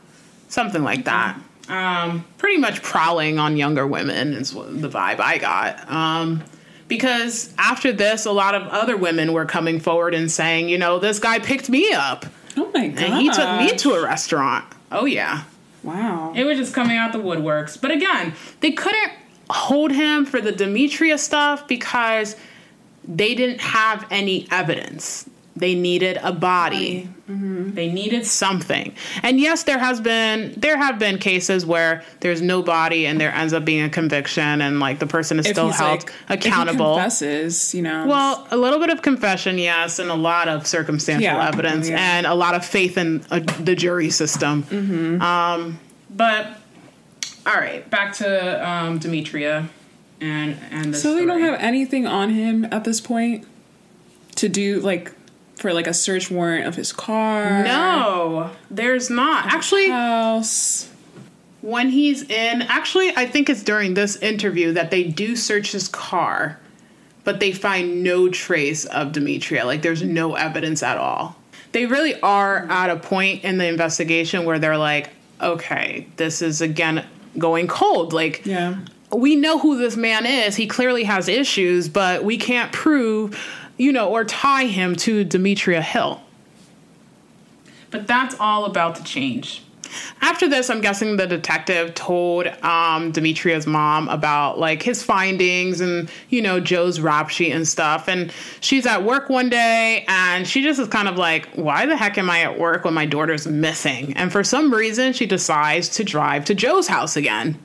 something 0.49 0.83
like 0.83 1.05
that 1.05 1.39
um 1.69 2.25
pretty 2.39 2.57
much 2.57 2.83
prowling 2.83 3.39
on 3.39 3.57
younger 3.57 3.87
women 3.87 4.33
is 4.33 4.55
what 4.55 4.81
the 4.81 4.89
vibe 4.89 5.19
i 5.21 5.37
got 5.39 5.91
um 5.91 6.43
because 6.89 7.53
after 7.59 7.93
this 7.93 8.25
a 8.27 8.31
lot 8.33 8.55
of 8.55 8.63
other 8.69 8.97
women 8.97 9.33
were 9.33 9.45
coming 9.45 9.79
forward 9.81 10.15
and 10.15 10.31
saying 10.31 10.69
you 10.69 10.79
know 10.79 10.99
this 10.99 11.19
guy 11.19 11.39
picked 11.39 11.69
me 11.69 11.93
up 11.93 12.25
Oh 12.57 12.71
my 12.73 12.89
god. 12.89 13.03
and 13.03 13.15
he 13.21 13.29
took 13.29 13.59
me 13.61 13.77
to 13.79 13.93
a 13.95 14.03
restaurant 14.03 14.65
oh 14.93 15.05
yeah 15.05 15.43
Wow. 15.83 16.33
it 16.35 16.45
was 16.45 16.57
just 16.57 16.73
coming 16.73 16.97
out 16.97 17.13
the 17.13 17.19
woodworks. 17.19 17.79
But 17.79 17.91
again, 17.91 18.33
they 18.61 18.71
couldn't 18.73 19.13
hold 19.51 19.93
him 19.93 20.25
for 20.27 20.41
the 20.41 20.53
Demetria 20.53 21.19
stuff 21.19 21.67
because 21.69 22.37
they 23.07 23.35
didn't 23.35 23.61
have 23.61 24.07
any 24.11 24.47
evidence. 24.51 25.29
They 25.57 25.77
needed 25.77 26.19
a 26.23 26.33
body. 26.33 27.09
They 27.29 27.91
needed 27.93 28.27
something. 28.27 28.93
And 29.23 29.39
yes, 29.39 29.63
there 29.63 29.79
has 29.79 30.01
been 30.01 30.53
there 30.57 30.77
have 30.77 30.99
been 30.99 31.19
cases 31.19 31.65
where 31.65 32.03
there's 32.21 32.43
no 32.43 32.61
body 32.61 33.07
and 33.07 33.21
there 33.21 33.33
ends 33.33 33.53
up 33.53 33.65
being 33.65 33.85
a 33.85 33.89
conviction 33.89 34.61
and 34.61 34.81
like 34.81 34.99
the 34.99 35.07
person 35.07 35.39
is 35.39 35.47
if 35.47 35.53
still 35.53 35.71
held 35.71 36.01
like 36.01 36.11
If 36.29 36.47
accountable. 36.47 36.95
he 36.97 37.01
confesses, 37.03 37.73
you 37.73 37.83
know. 37.83 38.05
Well, 38.07 38.49
a 38.51 38.57
little 38.57 38.81
bit 38.81 38.91
of 38.91 39.03
confession, 39.03 39.57
yes, 39.59 40.01
and 40.01 40.11
a 40.11 40.15
lot 40.17 40.49
of 40.49 40.67
circumstantial 40.67 41.23
Yeah. 41.23 41.49
evidence, 41.49 41.89
Yeah. 41.89 41.99
and 42.19 42.27
a 42.27 42.35
lot 42.35 42.55
of 42.57 42.65
faith 42.67 42.99
in 42.99 43.25
uh, 43.31 43.39
the 43.63 43.77
jury 43.77 44.11
system. 44.11 44.65
Mm-hmm. 44.65 45.23
Um, 45.23 45.79
but 46.11 46.59
all 47.47 47.55
right, 47.55 47.89
back 47.91 48.15
to 48.15 48.69
um, 48.69 48.99
Demetria 48.99 49.69
and 50.21 50.57
and 50.71 50.95
the 50.95 50.99
so 50.99 51.15
they 51.15 51.27
don't 51.27 51.41
have 51.41 51.59
anything 51.61 52.07
on 52.07 52.31
him 52.31 52.65
at 52.67 52.85
this 52.85 53.01
point 53.01 53.47
to 54.37 54.49
do 54.49 54.81
like 54.81 55.13
for 55.57 55.73
like 55.73 55.87
a 55.87 55.95
search 55.95 56.31
warrant 56.31 56.67
of 56.67 56.75
his 56.75 56.93
car. 56.93 57.63
no, 57.63 58.51
there's 58.71 59.11
not 59.11 59.47
actually. 59.47 59.89
House. 59.89 60.91
when 61.61 61.89
he's 61.89 62.23
in 62.23 62.63
actually 62.63 63.15
i 63.17 63.27
think 63.27 63.49
it's 63.49 63.63
during 63.63 63.95
this 63.95 64.17
interview 64.17 64.73
that 64.73 64.91
they 64.91 65.05
do 65.05 65.35
search 65.37 65.73
his 65.73 65.89
car 65.89 66.59
but 67.25 67.41
they 67.41 67.53
find 67.53 68.03
no 68.03 68.29
trace 68.29 68.85
of 68.87 69.13
demetria 69.13 69.65
like 69.65 69.81
there's 69.81 70.03
no 70.03 70.35
evidence 70.35 70.83
at 70.83 70.99
all 70.99 71.37
they 71.73 71.87
really 71.87 72.21
are 72.21 72.67
at 72.71 72.91
a 72.91 72.97
point 72.97 73.45
in 73.45 73.57
the 73.59 73.67
investigation 73.67 74.45
where 74.45 74.59
they're 74.59 74.77
like 74.77 75.11
okay 75.41 76.07
this 76.17 76.43
is 76.43 76.61
again 76.61 77.05
going 77.39 77.67
cold 77.67 78.13
like 78.13 78.43
Yeah. 78.45 78.77
we 79.11 79.35
know 79.37 79.59
who 79.59 79.77
this 79.79 79.97
man 79.97 80.25
is 80.27 80.55
he 80.57 80.67
clearly 80.67 81.05
has 81.05 81.29
issues 81.29 81.89
but 81.89 82.23
we 82.25 82.37
can't 82.37 82.73
prove 82.73 83.37
you 83.77 83.93
know 83.93 84.11
or 84.11 84.25
tie 84.25 84.67
him 84.67 84.95
to 84.97 85.25
demetria 85.25 85.83
hill 85.83 86.21
but 87.91 88.07
that's 88.09 88.35
all 88.41 88.65
about 88.65 88.97
to 88.97 89.05
change. 89.05 89.63
After 90.21 90.49
this, 90.49 90.71
I'm 90.71 90.81
guessing 90.81 91.17
the 91.17 91.27
detective 91.27 91.95
told 91.95 92.47
um, 92.63 93.13
Demetria's 93.13 93.67
mom 93.67 94.09
about 94.09 94.59
like 94.59 94.83
his 94.83 95.03
findings 95.03 95.81
and 95.81 96.11
you 96.29 96.43
know 96.43 96.61
Joe's 96.61 97.01
rap 97.01 97.29
sheet 97.29 97.53
and 97.53 97.67
stuff. 97.67 98.09
And 98.09 98.33
she's 98.61 98.87
at 98.87 99.05
work 99.05 99.29
one 99.29 99.51
day 99.51 100.05
and 100.09 100.47
she 100.47 100.63
just 100.63 100.81
is 100.81 100.89
kind 100.89 101.09
of 101.09 101.17
like, 101.17 101.49
"Why 101.55 101.87
the 101.87 101.97
heck 101.97 102.19
am 102.19 102.31
I 102.31 102.43
at 102.43 102.59
work 102.59 102.85
when 102.85 102.95
my 102.95 103.07
daughter's 103.07 103.47
missing?" 103.47 104.15
And 104.17 104.33
for 104.33 104.45
some 104.45 104.73
reason, 104.73 105.13
she 105.13 105.27
decides 105.27 105.89
to 105.91 106.05
drive 106.05 106.45
to 106.47 106.55
Joe's 106.55 106.89
house 106.89 107.17
again. 107.17 107.59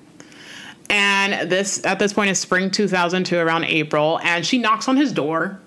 And 0.89 1.49
this 1.49 1.86
at 1.86 1.99
this 1.99 2.13
point 2.13 2.32
is 2.32 2.39
spring 2.39 2.71
2002, 2.71 3.38
around 3.38 3.65
April, 3.65 4.19
and 4.23 4.45
she 4.45 4.58
knocks 4.58 4.88
on 4.88 4.97
his 4.97 5.13
door, 5.13 5.60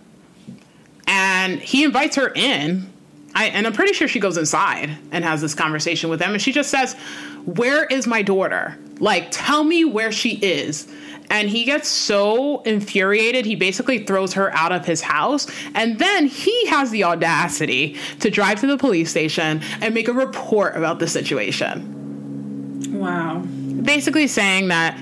and 1.06 1.60
he 1.60 1.84
invites 1.84 2.16
her 2.16 2.32
in. 2.34 2.91
I, 3.35 3.47
and 3.47 3.66
I'm 3.66 3.73
pretty 3.73 3.92
sure 3.95 4.09
she 4.09 4.21
goes 4.21 4.37
inside 4.37 4.90
and 5.11 5.25
has 5.25 5.40
this 5.40 5.55
conversation 5.55 6.11
with 6.11 6.21
him, 6.21 6.33
and 6.33 6.42
she 6.42 6.53
just 6.53 6.71
says, 6.71 6.95
"Where 7.45 7.85
is 7.85 8.07
my 8.07 8.23
daughter? 8.23 8.77
Like, 8.99 9.29
tell 9.31 9.64
me 9.64 9.85
where 9.85 10.12
she 10.12 10.35
is." 10.37 10.87
And 11.31 11.49
he 11.49 11.64
gets 11.64 11.88
so 11.88 12.61
infuriated, 12.62 13.47
he 13.47 13.57
basically 13.57 14.05
throws 14.05 14.35
her 14.35 14.55
out 14.55 14.71
of 14.71 14.85
his 14.85 15.01
house. 15.01 15.47
And 15.75 15.99
then 15.99 16.27
he 16.27 16.66
has 16.66 16.90
the 16.90 17.05
audacity 17.05 17.97
to 18.21 18.29
drive 18.29 18.61
to 18.61 18.66
the 18.66 18.77
police 18.77 19.11
station 19.11 19.62
and 19.81 19.95
make 19.95 20.09
a 20.09 20.12
report 20.12 20.77
about 20.77 20.99
the 20.99 21.07
situation 21.09 22.90
Wow. 22.92 23.38
basically 23.83 24.27
saying 24.27 24.68
that 24.68 24.99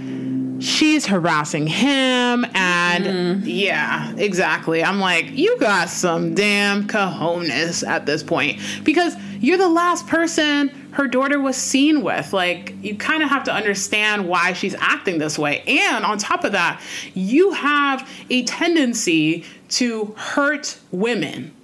she's 0.61 1.07
harassing 1.07 1.67
him 1.67 2.45
and 2.55 3.05
mm. 3.05 3.43
yeah 3.45 4.15
exactly. 4.17 4.83
I'm 4.83 5.01
like 5.01 5.31
you 5.31 5.59
got 5.59 5.89
some 5.89 6.35
damn 6.35 6.87
cojones 6.87 7.87
at 7.87 8.07
this 8.07 8.23
point 8.23 8.61
because 8.85 9.15
you're 9.41 9.59
the 9.59 9.69
last 9.69 10.07
person 10.07 10.71
her 10.93 11.07
daughter 11.07 11.41
was 11.41 11.57
seen 11.57 12.03
with. 12.03 12.33
Like 12.33 12.75
you 12.83 12.97
kind 12.97 13.23
of 13.23 13.29
have 13.29 13.45
to 13.45 13.53
understand 13.53 14.29
why 14.29 14.53
she's 14.53 14.75
acting 14.75 15.19
this 15.19 15.39
way. 15.39 15.63
And 15.67 16.05
on 16.05 16.19
top 16.19 16.45
of 16.45 16.53
that 16.53 16.81
you 17.15 17.53
have 17.53 18.09
a 18.29 18.45
tendency 18.45 19.45
to 19.71 20.15
hurt 20.17 20.79
women. 20.91 21.55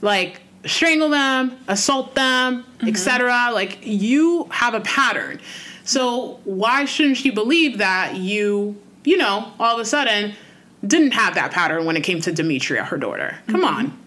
Like 0.00 0.40
strangle 0.66 1.08
them, 1.08 1.58
assault 1.68 2.14
them, 2.14 2.64
etc. 2.86 3.30
Mm-hmm. 3.30 3.54
Like 3.54 3.78
you 3.82 4.44
have 4.50 4.74
a 4.74 4.80
pattern. 4.80 5.40
So 5.84 6.40
why 6.44 6.84
shouldn't 6.84 7.16
she 7.16 7.30
believe 7.30 7.78
that 7.78 8.16
you, 8.16 8.76
you 9.04 9.16
know, 9.16 9.52
all 9.58 9.74
of 9.74 9.80
a 9.80 9.84
sudden 9.84 10.34
didn't 10.86 11.12
have 11.12 11.34
that 11.34 11.52
pattern 11.52 11.84
when 11.84 11.96
it 11.96 12.02
came 12.02 12.20
to 12.22 12.32
Demetria, 12.32 12.84
her 12.84 12.98
daughter? 12.98 13.38
Come 13.46 13.62
mm-hmm. 13.62 13.76
on. 13.76 13.98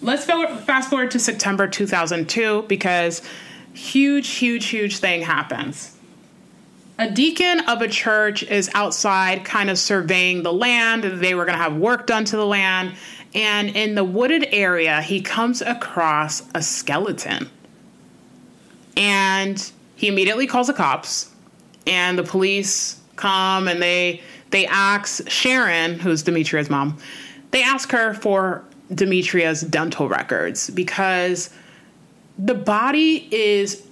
Let's 0.00 0.26
go 0.26 0.56
fast 0.56 0.90
forward 0.90 1.12
to 1.12 1.20
September 1.20 1.68
2002 1.68 2.62
because 2.62 3.22
huge, 3.72 4.28
huge, 4.28 4.66
huge 4.66 4.98
thing 4.98 5.22
happens. 5.22 5.96
A 6.98 7.10
deacon 7.10 7.60
of 7.68 7.82
a 7.82 7.88
church 7.88 8.42
is 8.42 8.70
outside 8.74 9.44
kind 9.44 9.70
of 9.70 9.78
surveying 9.78 10.42
the 10.42 10.52
land. 10.52 11.04
They 11.04 11.34
were 11.34 11.44
going 11.44 11.56
to 11.56 11.62
have 11.62 11.76
work 11.76 12.06
done 12.06 12.24
to 12.26 12.36
the 12.36 12.46
land. 12.46 12.94
And 13.34 13.74
in 13.74 13.94
the 13.94 14.04
wooded 14.04 14.48
area, 14.52 15.00
he 15.00 15.20
comes 15.20 15.62
across 15.62 16.42
a 16.54 16.62
skeleton. 16.62 17.48
And 18.96 19.72
he 19.96 20.08
immediately 20.08 20.46
calls 20.46 20.66
the 20.66 20.74
cops. 20.74 21.30
And 21.86 22.18
the 22.18 22.22
police 22.22 23.00
come 23.16 23.68
and 23.68 23.80
they 23.82 24.20
they 24.50 24.66
ask 24.66 25.28
Sharon, 25.30 25.98
who's 25.98 26.22
Demetria's 26.22 26.68
mom, 26.68 26.98
they 27.52 27.62
ask 27.62 27.90
her 27.90 28.12
for 28.12 28.64
Demetria's 28.94 29.62
dental 29.62 30.08
records 30.08 30.68
because 30.70 31.50
the 32.38 32.54
body 32.54 33.28
is 33.30 33.86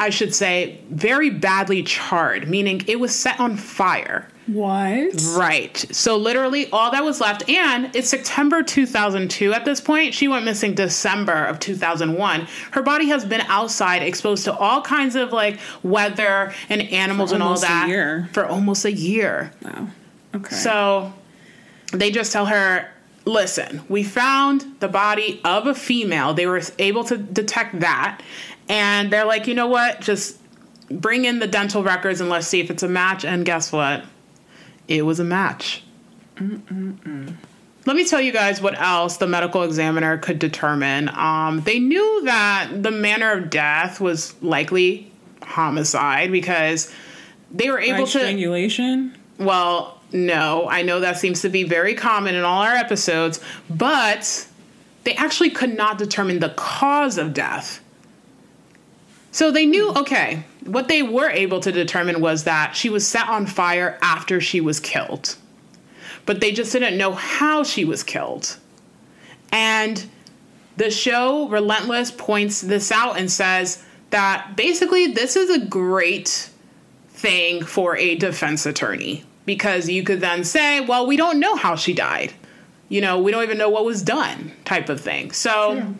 I 0.00 0.08
should 0.08 0.34
say, 0.34 0.80
very 0.90 1.28
badly 1.28 1.82
charred, 1.82 2.48
meaning 2.48 2.82
it 2.86 2.98
was 2.98 3.14
set 3.14 3.38
on 3.38 3.56
fire. 3.56 4.26
What? 4.46 5.22
Right. 5.36 5.76
So 5.92 6.16
literally 6.16 6.70
all 6.70 6.90
that 6.90 7.04
was 7.04 7.20
left, 7.20 7.48
and 7.50 7.94
it's 7.94 8.08
September 8.08 8.62
2002 8.62 9.52
at 9.52 9.66
this 9.66 9.78
point. 9.80 10.14
She 10.14 10.26
went 10.26 10.46
missing 10.46 10.74
December 10.74 11.44
of 11.44 11.60
2001. 11.60 12.48
Her 12.70 12.82
body 12.82 13.08
has 13.08 13.26
been 13.26 13.42
outside, 13.42 14.02
exposed 14.02 14.44
to 14.46 14.56
all 14.56 14.80
kinds 14.80 15.16
of 15.16 15.32
like 15.32 15.60
weather 15.82 16.54
and 16.70 16.80
animals 16.80 17.32
and 17.32 17.42
all 17.42 17.50
almost 17.50 17.64
a 17.64 17.68
that 17.68 17.88
year. 17.88 18.28
for 18.32 18.46
almost 18.46 18.86
a 18.86 18.92
year. 18.92 19.52
Wow. 19.62 19.88
Okay. 20.34 20.56
So 20.56 21.12
they 21.92 22.10
just 22.10 22.32
tell 22.32 22.46
her, 22.46 22.88
listen, 23.26 23.82
we 23.88 24.02
found 24.02 24.64
the 24.80 24.88
body 24.88 25.40
of 25.44 25.66
a 25.66 25.74
female. 25.74 26.34
They 26.34 26.46
were 26.46 26.62
able 26.78 27.04
to 27.04 27.18
detect 27.18 27.80
that. 27.80 28.22
And 28.70 29.12
they're 29.12 29.24
like, 29.24 29.48
you 29.48 29.54
know 29.54 29.66
what? 29.66 30.00
Just 30.00 30.38
bring 30.88 31.24
in 31.24 31.40
the 31.40 31.48
dental 31.48 31.82
records 31.82 32.20
and 32.20 32.30
let's 32.30 32.46
see 32.46 32.60
if 32.60 32.70
it's 32.70 32.84
a 32.84 32.88
match. 32.88 33.24
And 33.24 33.44
guess 33.44 33.72
what? 33.72 34.04
It 34.86 35.02
was 35.02 35.18
a 35.18 35.24
match. 35.24 35.82
Let 36.38 37.96
me 37.96 38.04
tell 38.04 38.20
you 38.20 38.30
guys 38.32 38.62
what 38.62 38.80
else 38.80 39.16
the 39.16 39.26
medical 39.26 39.64
examiner 39.64 40.18
could 40.18 40.38
determine. 40.38 41.08
Um, 41.08 41.62
they 41.62 41.80
knew 41.80 42.22
that 42.26 42.70
the 42.80 42.92
manner 42.92 43.32
of 43.32 43.50
death 43.50 44.00
was 44.00 44.40
likely 44.40 45.10
homicide 45.42 46.30
because 46.30 46.94
they 47.50 47.70
were 47.70 47.78
By 47.78 47.84
able 47.86 48.06
to. 48.06 48.18
strangulation? 48.18 49.18
Well, 49.38 50.00
no, 50.12 50.68
I 50.68 50.82
know 50.82 51.00
that 51.00 51.18
seems 51.18 51.42
to 51.42 51.48
be 51.48 51.64
very 51.64 51.94
common 51.94 52.36
in 52.36 52.44
all 52.44 52.62
our 52.62 52.74
episodes, 52.74 53.40
but 53.68 54.46
they 55.02 55.14
actually 55.14 55.50
could 55.50 55.76
not 55.76 55.98
determine 55.98 56.38
the 56.38 56.50
cause 56.50 57.18
of 57.18 57.34
death. 57.34 57.80
So 59.32 59.50
they 59.50 59.66
knew, 59.66 59.90
okay, 59.90 60.44
what 60.64 60.88
they 60.88 61.02
were 61.02 61.30
able 61.30 61.60
to 61.60 61.72
determine 61.72 62.20
was 62.20 62.44
that 62.44 62.74
she 62.74 62.90
was 62.90 63.06
set 63.06 63.28
on 63.28 63.46
fire 63.46 63.98
after 64.02 64.40
she 64.40 64.60
was 64.60 64.80
killed. 64.80 65.36
But 66.26 66.40
they 66.40 66.52
just 66.52 66.72
didn't 66.72 66.98
know 66.98 67.12
how 67.12 67.62
she 67.62 67.84
was 67.84 68.02
killed. 68.02 68.56
And 69.52 70.04
the 70.76 70.90
show 70.90 71.48
Relentless 71.48 72.10
points 72.10 72.60
this 72.60 72.90
out 72.90 73.18
and 73.18 73.30
says 73.30 73.84
that 74.10 74.56
basically 74.56 75.08
this 75.08 75.36
is 75.36 75.50
a 75.50 75.64
great 75.66 76.50
thing 77.10 77.64
for 77.64 77.96
a 77.96 78.16
defense 78.16 78.66
attorney 78.66 79.24
because 79.46 79.88
you 79.88 80.02
could 80.02 80.20
then 80.20 80.44
say, 80.44 80.80
well, 80.80 81.06
we 81.06 81.16
don't 81.16 81.38
know 81.38 81.56
how 81.56 81.76
she 81.76 81.92
died. 81.92 82.32
You 82.88 83.00
know, 83.00 83.20
we 83.20 83.30
don't 83.30 83.42
even 83.42 83.58
know 83.58 83.68
what 83.68 83.84
was 83.84 84.02
done, 84.02 84.52
type 84.64 84.88
of 84.88 85.00
thing. 85.00 85.32
So, 85.32 85.94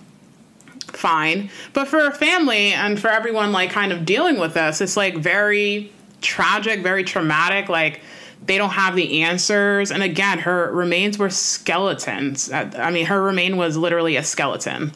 fine. 1.00 1.50
But 1.72 1.88
for 1.88 2.06
a 2.06 2.12
family 2.12 2.72
and 2.72 3.00
for 3.00 3.08
everyone, 3.08 3.52
like, 3.52 3.70
kind 3.70 3.92
of 3.92 4.04
dealing 4.04 4.38
with 4.38 4.54
this, 4.54 4.80
it's 4.80 4.96
like 4.96 5.16
very 5.16 5.90
tragic, 6.20 6.82
very 6.82 7.02
traumatic. 7.02 7.68
Like, 7.68 8.02
they 8.46 8.58
don't 8.58 8.70
have 8.70 8.94
the 8.94 9.22
answers. 9.22 9.90
And 9.90 10.02
again, 10.02 10.40
her 10.40 10.70
remains 10.72 11.18
were 11.18 11.30
skeletons. 11.30 12.50
I 12.52 12.70
I 12.76 12.90
mean, 12.90 13.06
her 13.06 13.22
remain 13.22 13.56
was 13.56 13.76
literally 13.76 14.16
a 14.16 14.22
skeleton 14.22 14.92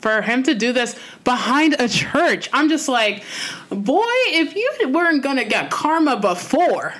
for 0.00 0.20
him 0.20 0.42
to 0.42 0.54
do 0.54 0.72
this 0.72 0.98
behind 1.22 1.76
a 1.78 1.88
church. 1.88 2.48
I'm 2.52 2.68
just 2.68 2.88
like, 2.88 3.22
boy, 3.70 4.02
if 4.26 4.56
you 4.56 4.90
weren't 4.90 5.22
gonna 5.22 5.44
get 5.44 5.70
karma 5.70 6.18
before, 6.18 6.94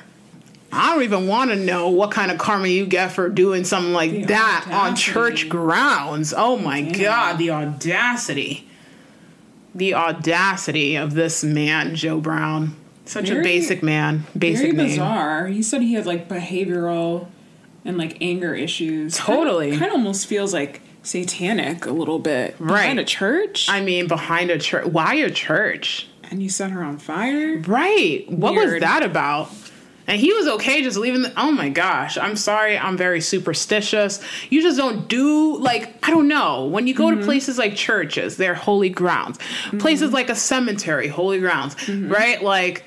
I 0.72 0.94
don't 0.94 1.04
even 1.04 1.26
want 1.26 1.50
to 1.50 1.56
know 1.56 1.90
what 1.90 2.10
kind 2.10 2.30
of 2.30 2.38
karma 2.38 2.68
you 2.68 2.86
get 2.86 3.12
for 3.12 3.28
doing 3.28 3.64
something 3.64 3.92
like 3.92 4.10
The 4.10 4.24
that 4.26 4.68
on 4.72 4.96
church 4.96 5.48
grounds. 5.48 6.32
Oh 6.36 6.56
my 6.56 6.82
god, 6.82 7.36
the 7.38 7.50
audacity. 7.50 8.66
The 9.74 9.94
audacity 9.94 10.96
of 10.96 11.14
this 11.14 11.44
man, 11.44 11.94
Joe 11.94 12.20
Brown. 12.20 12.76
Such 13.04 13.30
a 13.30 13.42
basic 13.42 13.82
man. 13.82 14.24
Basic 14.36 14.72
Very 14.72 14.76
name. 14.76 14.86
bizarre. 14.88 15.46
He 15.48 15.62
said 15.62 15.82
he 15.82 15.94
had 15.94 16.06
like 16.06 16.28
behavioral 16.28 17.28
and 17.84 17.98
like 17.98 18.16
anger 18.20 18.54
issues. 18.54 19.16
Totally. 19.16 19.72
Kind 19.72 19.86
of 19.86 19.92
almost 19.92 20.26
feels 20.26 20.54
like 20.54 20.80
satanic 21.02 21.84
a 21.84 21.90
little 21.90 22.18
bit. 22.18 22.54
Right. 22.58 22.82
Behind 22.82 23.00
a 23.00 23.04
church? 23.04 23.68
I 23.68 23.80
mean, 23.82 24.08
behind 24.08 24.50
a 24.50 24.58
church. 24.58 24.86
Why 24.86 25.14
a 25.14 25.30
church? 25.30 26.08
and 26.32 26.42
you 26.42 26.48
set 26.48 26.70
her 26.70 26.82
on 26.82 26.96
fire? 26.96 27.58
Right. 27.58 28.24
What 28.30 28.54
was 28.54 28.80
that 28.80 29.02
about? 29.02 29.50
And 30.06 30.20
he 30.20 30.32
was 30.32 30.48
okay 30.48 30.82
just 30.82 30.96
leaving 30.96 31.22
the. 31.22 31.32
Oh 31.36 31.52
my 31.52 31.68
gosh. 31.68 32.18
I'm 32.18 32.36
sorry. 32.36 32.76
I'm 32.76 32.96
very 32.96 33.20
superstitious. 33.20 34.20
You 34.50 34.62
just 34.62 34.76
don't 34.76 35.08
do, 35.08 35.56
like, 35.58 35.96
I 36.06 36.10
don't 36.10 36.28
know. 36.28 36.66
When 36.66 36.86
you 36.86 36.94
go 36.94 37.10
to 37.10 37.16
mm-hmm. 37.16 37.24
places 37.24 37.58
like 37.58 37.76
churches, 37.76 38.36
they're 38.36 38.54
holy 38.54 38.88
grounds. 38.88 39.38
Mm-hmm. 39.38 39.78
Places 39.78 40.12
like 40.12 40.28
a 40.28 40.34
cemetery, 40.34 41.08
holy 41.08 41.38
grounds, 41.38 41.74
mm-hmm. 41.76 42.10
right? 42.10 42.42
Like, 42.42 42.84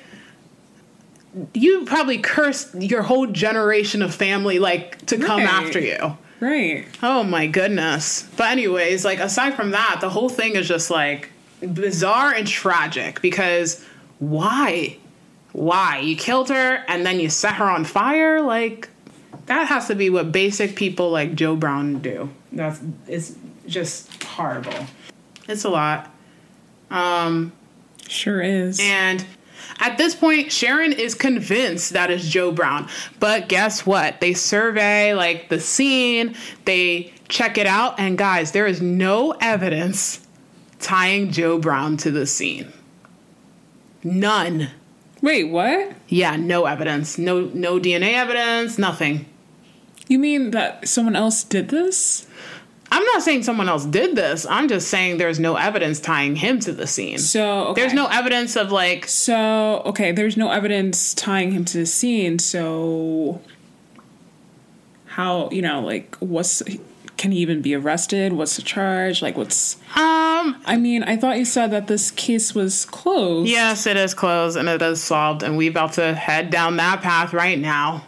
you 1.54 1.84
probably 1.84 2.18
cursed 2.18 2.74
your 2.74 3.02
whole 3.02 3.26
generation 3.26 4.02
of 4.02 4.14
family, 4.14 4.58
like, 4.58 5.04
to 5.06 5.18
come 5.18 5.40
after 5.40 5.80
you. 5.80 6.16
Right. 6.40 6.86
Oh 7.02 7.22
my 7.22 7.46
goodness. 7.46 8.28
But 8.36 8.50
anyways, 8.52 9.04
like 9.04 9.20
aside 9.20 9.54
from 9.54 9.70
that, 9.70 9.98
the 10.00 10.10
whole 10.10 10.28
thing 10.28 10.54
is 10.56 10.68
just 10.68 10.90
like 10.90 11.30
bizarre 11.60 12.32
and 12.32 12.46
tragic 12.46 13.22
because 13.22 13.82
why? 14.18 14.98
Why? 15.56 16.00
You 16.00 16.16
killed 16.16 16.50
her 16.50 16.84
and 16.86 17.06
then 17.06 17.18
you 17.18 17.30
set 17.30 17.54
her 17.54 17.64
on 17.64 17.86
fire? 17.86 18.42
Like 18.42 18.90
that 19.46 19.68
has 19.68 19.86
to 19.86 19.94
be 19.94 20.10
what 20.10 20.30
basic 20.30 20.76
people 20.76 21.10
like 21.10 21.34
Joe 21.34 21.56
Brown 21.56 22.00
do. 22.00 22.28
That's 22.52 22.78
it's 23.08 23.34
just 23.66 24.22
horrible. 24.22 24.86
It's 25.48 25.64
a 25.64 25.70
lot. 25.70 26.10
Um 26.90 27.52
Sure 28.06 28.42
is. 28.42 28.78
and 28.82 29.24
at 29.80 29.96
this 29.96 30.14
point, 30.14 30.52
Sharon 30.52 30.92
is 30.92 31.14
convinced 31.14 31.94
that 31.94 32.10
is 32.10 32.28
Joe 32.28 32.52
Brown. 32.52 32.88
But 33.18 33.48
guess 33.48 33.86
what? 33.86 34.20
They 34.20 34.34
survey 34.34 35.14
like 35.14 35.48
the 35.48 35.58
scene, 35.58 36.36
they 36.66 37.14
check 37.30 37.56
it 37.56 37.66
out, 37.66 37.98
and 37.98 38.18
guys, 38.18 38.52
there 38.52 38.66
is 38.66 38.82
no 38.82 39.32
evidence 39.40 40.26
tying 40.80 41.30
Joe 41.32 41.58
Brown 41.58 41.96
to 41.98 42.10
the 42.10 42.26
scene. 42.26 42.72
None. 44.04 44.68
Wait, 45.22 45.44
what? 45.44 45.92
Yeah, 46.08 46.36
no 46.36 46.66
evidence. 46.66 47.18
No 47.18 47.50
no 47.52 47.78
DNA 47.78 48.14
evidence, 48.14 48.78
nothing. 48.78 49.26
You 50.08 50.18
mean 50.18 50.52
that 50.52 50.88
someone 50.88 51.16
else 51.16 51.42
did 51.42 51.68
this? 51.68 52.26
I'm 52.92 53.04
not 53.04 53.22
saying 53.22 53.42
someone 53.42 53.68
else 53.68 53.84
did 53.84 54.14
this. 54.14 54.46
I'm 54.46 54.68
just 54.68 54.88
saying 54.88 55.18
there's 55.18 55.40
no 55.40 55.56
evidence 55.56 55.98
tying 55.98 56.36
him 56.36 56.60
to 56.60 56.72
the 56.72 56.86
scene. 56.86 57.18
So 57.18 57.68
okay. 57.68 57.80
There's 57.80 57.94
no 57.94 58.06
evidence 58.06 58.56
of 58.56 58.70
like 58.70 59.08
So 59.08 59.82
okay, 59.86 60.12
there's 60.12 60.36
no 60.36 60.50
evidence 60.50 61.14
tying 61.14 61.50
him 61.52 61.64
to 61.66 61.78
the 61.78 61.86
scene. 61.86 62.38
So 62.38 63.40
how 65.06 65.50
you 65.50 65.62
know 65.62 65.80
like 65.80 66.16
what's 66.20 66.62
can 67.16 67.32
he 67.32 67.38
even 67.38 67.62
be 67.62 67.74
arrested? 67.74 68.32
What's 68.32 68.56
the 68.56 68.62
charge? 68.62 69.22
Like 69.22 69.36
what's 69.36 69.76
um 69.94 70.60
I 70.66 70.76
mean, 70.78 71.02
I 71.02 71.16
thought 71.16 71.38
you 71.38 71.44
said 71.44 71.70
that 71.70 71.86
this 71.86 72.10
case 72.10 72.54
was 72.54 72.84
closed. 72.84 73.50
Yes, 73.50 73.86
it 73.86 73.96
is 73.96 74.14
closed 74.14 74.56
and 74.56 74.68
it 74.68 74.82
is 74.82 75.02
solved, 75.02 75.42
and 75.42 75.56
we're 75.56 75.70
about 75.70 75.94
to 75.94 76.14
head 76.14 76.50
down 76.50 76.76
that 76.76 77.02
path 77.02 77.32
right 77.32 77.58
now. 77.58 78.06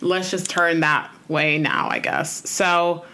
Let's 0.00 0.30
just 0.30 0.50
turn 0.50 0.80
that 0.80 1.12
way 1.28 1.58
now, 1.58 1.88
I 1.88 1.98
guess. 1.98 2.48
So, 2.48 3.04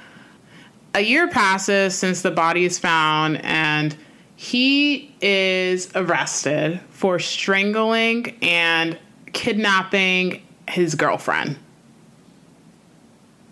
a 0.94 1.00
year 1.00 1.28
passes 1.28 1.94
since 1.94 2.22
the 2.22 2.30
body 2.30 2.64
is 2.64 2.78
found, 2.78 3.44
and 3.44 3.94
he 4.36 5.14
is 5.20 5.90
arrested 5.94 6.80
for 6.90 7.18
strangling 7.18 8.36
and 8.40 8.98
kidnapping 9.32 10.42
his 10.68 10.94
girlfriend. 10.94 11.58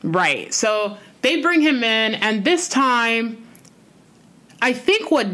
Right. 0.03 0.55
So, 0.55 0.97
they 1.27 1.43
bring 1.43 1.61
him 1.61 1.83
in, 1.83 2.15
and 2.15 2.45
this 2.45 2.69
time, 2.69 3.45
I 4.63 4.73
think 4.73 5.11
what 5.11 5.27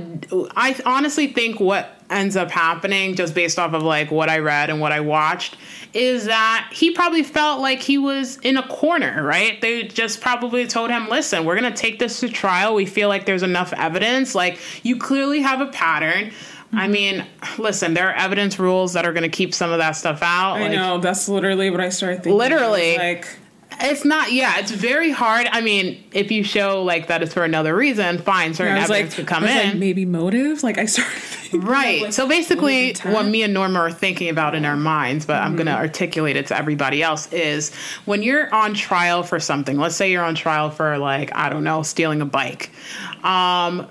I 0.57 0.75
honestly 0.87 1.27
think 1.27 1.61
what 1.61 2.01
ends 2.09 2.35
up 2.35 2.51
happening, 2.51 3.15
just 3.15 3.35
based 3.35 3.59
off 3.59 3.75
of 3.75 3.83
like 3.83 4.11
what 4.11 4.31
I 4.31 4.39
read 4.39 4.71
and 4.71 4.81
what 4.81 4.91
I 4.91 5.01
watched, 5.01 5.59
is 5.93 6.25
that 6.25 6.71
he 6.73 6.93
probably 6.93 7.23
felt 7.23 7.61
like 7.61 7.83
he 7.83 7.99
was 7.99 8.39
in 8.39 8.57
a 8.57 8.67
corner, 8.69 9.23
right? 9.23 9.61
They 9.61 9.83
just 9.83 10.23
probably 10.23 10.67
told 10.67 10.91
him, 10.91 11.11
listen, 11.11 11.45
we're 11.45 11.57
gonna 11.57 11.77
take 11.77 11.99
this 11.99 12.21
to 12.21 12.31
trial. 12.31 12.75
We 12.75 12.87
feel 12.87 13.11
like 13.11 13.27
there's 13.27 13.43
enough 13.43 13.75
evidence. 13.75 14.35
Like, 14.35 14.59
you 14.83 14.97
clearly 14.97 15.43
have 15.43 15.61
a 15.61 15.67
pattern. 15.67 16.33
I 16.73 16.85
mm-hmm. 16.85 16.93
mean, 16.93 17.27
listen, 17.59 17.93
there 17.93 18.09
are 18.09 18.15
evidence 18.15 18.59
rules 18.59 18.95
that 18.95 19.05
are 19.05 19.13
gonna 19.13 19.29
keep 19.29 19.53
some 19.53 19.71
of 19.71 19.77
that 19.77 19.93
stuff 19.93 20.23
out. 20.23 20.55
I 20.55 20.63
like, 20.63 20.73
know 20.73 20.97
that's 20.97 21.29
literally 21.29 21.69
what 21.69 21.81
I 21.81 21.91
started 21.91 22.23
thinking. 22.23 22.39
Literally. 22.39 22.97
Like 22.97 23.29
It's 23.81 24.05
not, 24.05 24.33
yeah, 24.33 24.59
it's 24.59 24.71
very 24.71 25.11
hard. 25.11 25.49
I 25.51 25.61
mean, 25.61 26.03
if 26.13 26.31
you 26.31 26.45
show 26.45 26.83
like 26.83 27.09
that 27.09 27.23
it's 27.23 27.35
for 27.35 27.45
another 27.45 27.75
reason, 27.75 28.19
fine, 28.19 28.55
certain 28.55 28.75
was 28.77 28.91
evidence 28.91 29.11
like, 29.11 29.17
could 29.17 29.27
come 29.27 29.45
in. 29.45 29.69
like, 29.71 29.77
maybe 29.77 30.05
motive. 30.05 30.63
Like 30.63 30.79
I 30.79 30.87
started 30.87 31.13
thinking, 31.19 31.61
Right. 31.63 32.03
like, 32.03 32.13
so 32.13 32.27
basically, 32.29 32.95
what 33.05 33.27
me 33.27 33.43
and 33.43 33.53
Norma 33.53 33.79
are 33.81 33.93
thinking 33.93 34.29
about 34.29 34.55
in 34.55 34.65
our 34.65 34.77
minds, 34.77 35.27
but 35.27 35.37
I'm 35.43 35.55
going 35.57 35.67
to 35.67 35.75
articulate 35.77 36.37
it 36.37 36.47
to 36.49 36.57
everybody 36.57 37.03
else, 37.03 37.31
is 37.33 37.75
when 38.05 38.23
you're 38.23 38.53
on 38.55 38.75
trial 38.75 39.23
for 39.23 39.39
something, 39.41 39.77
let's 39.79 39.97
say 39.97 40.11
you're 40.11 40.25
on 40.25 40.35
trial 40.35 40.71
for, 40.71 40.97
like, 40.99 41.35
I 41.35 41.49
don't 41.51 41.65
know, 41.65 41.83
stealing 41.83 42.21
a 42.23 42.27
bike. 42.27 42.71
Um, 43.25 43.87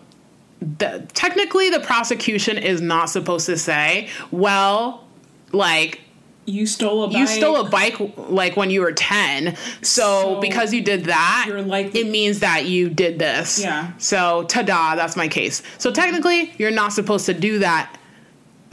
the, 0.61 1.07
technically 1.13 1.69
the 1.69 1.79
prosecution 1.79 2.57
is 2.57 2.82
not 2.82 3.09
supposed 3.09 3.45
to 3.47 3.57
say, 3.57 4.09
well, 4.32 5.07
like 5.51 6.01
You 6.45 6.65
stole 6.65 7.03
a 7.03 7.07
bike. 7.07 7.17
you 7.17 7.27
stole 7.27 7.57
a 7.65 7.69
bike 7.69 7.95
like 8.17 8.57
when 8.57 8.69
you 8.71 8.81
were 8.81 8.91
10 8.91 9.55
so, 9.55 10.35
So, 10.35 10.41
because 10.41 10.73
you 10.73 10.81
did 10.81 11.05
that 11.05 11.45
it 11.49 12.07
means 12.07 12.39
that 12.39 12.65
you 12.65 12.89
did 12.89 13.19
this 13.19 13.59
Yeah. 13.61 13.91
so 13.99 14.43
ta-da 14.43 14.95
that's 14.95 15.15
my 15.15 15.27
case 15.27 15.61
so 15.77 15.91
technically 15.91 16.51
you're 16.57 16.71
not 16.71 16.93
supposed 16.93 17.25
to 17.27 17.33
do 17.35 17.59
that 17.59 17.95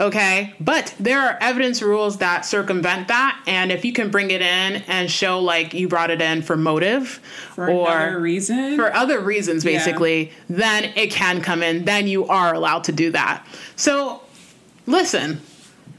okay 0.01 0.53
but 0.59 0.95
there 0.99 1.19
are 1.21 1.37
evidence 1.41 1.81
rules 1.81 2.17
that 2.17 2.45
circumvent 2.45 3.07
that 3.09 3.39
and 3.47 3.71
if 3.71 3.85
you 3.85 3.93
can 3.93 4.09
bring 4.09 4.31
it 4.31 4.41
in 4.41 4.81
and 4.87 5.11
show 5.11 5.39
like 5.39 5.73
you 5.73 5.87
brought 5.87 6.09
it 6.09 6.21
in 6.21 6.41
for 6.41 6.55
motive 6.57 7.19
for 7.53 7.69
or 7.69 8.17
reason. 8.19 8.77
for 8.77 8.93
other 8.95 9.19
reasons 9.19 9.63
Yeah. 9.63 9.73
basically 9.73 10.31
then 10.49 10.85
it 10.95 11.11
can 11.11 11.39
come 11.41 11.61
in 11.61 11.85
then 11.85 12.07
you 12.07 12.25
are 12.27 12.53
allowed 12.53 12.85
to 12.85 12.91
do 12.91 13.11
that 13.11 13.45
so 13.75 14.21
listen 14.87 15.41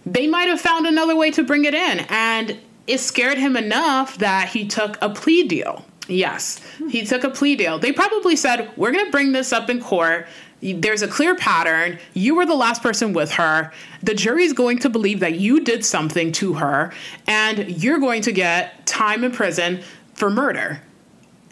they 0.06 0.26
might 0.26 0.48
have 0.48 0.60
found 0.60 0.86
another 0.86 1.16
way 1.16 1.30
to 1.32 1.42
bring 1.42 1.64
it 1.64 1.74
in. 1.74 2.00
And 2.08 2.58
it 2.86 2.98
scared 2.98 3.38
him 3.38 3.56
enough 3.56 4.18
that 4.18 4.48
he 4.48 4.66
took 4.66 4.98
a 5.00 5.10
plea 5.10 5.46
deal. 5.46 5.84
Yes 6.08 6.60
he 6.88 7.04
took 7.04 7.24
a 7.24 7.30
plea 7.30 7.56
deal. 7.56 7.78
They 7.78 7.92
probably 7.92 8.36
said 8.36 8.70
we're 8.76 8.92
going 8.92 9.04
to 9.04 9.10
bring 9.10 9.32
this 9.32 9.52
up 9.52 9.68
in 9.70 9.80
court. 9.80 10.26
There's 10.62 11.02
a 11.02 11.08
clear 11.08 11.34
pattern. 11.34 11.98
You 12.12 12.34
were 12.34 12.44
the 12.44 12.54
last 12.54 12.82
person 12.82 13.12
with 13.12 13.32
her. 13.32 13.72
The 14.02 14.14
jury's 14.14 14.52
going 14.52 14.78
to 14.80 14.90
believe 14.90 15.20
that 15.20 15.38
you 15.38 15.60
did 15.60 15.84
something 15.84 16.32
to 16.32 16.54
her 16.54 16.92
and 17.26 17.82
you're 17.82 17.98
going 17.98 18.22
to 18.22 18.32
get 18.32 18.86
time 18.86 19.24
in 19.24 19.32
prison 19.32 19.82
for 20.14 20.30
murder 20.30 20.80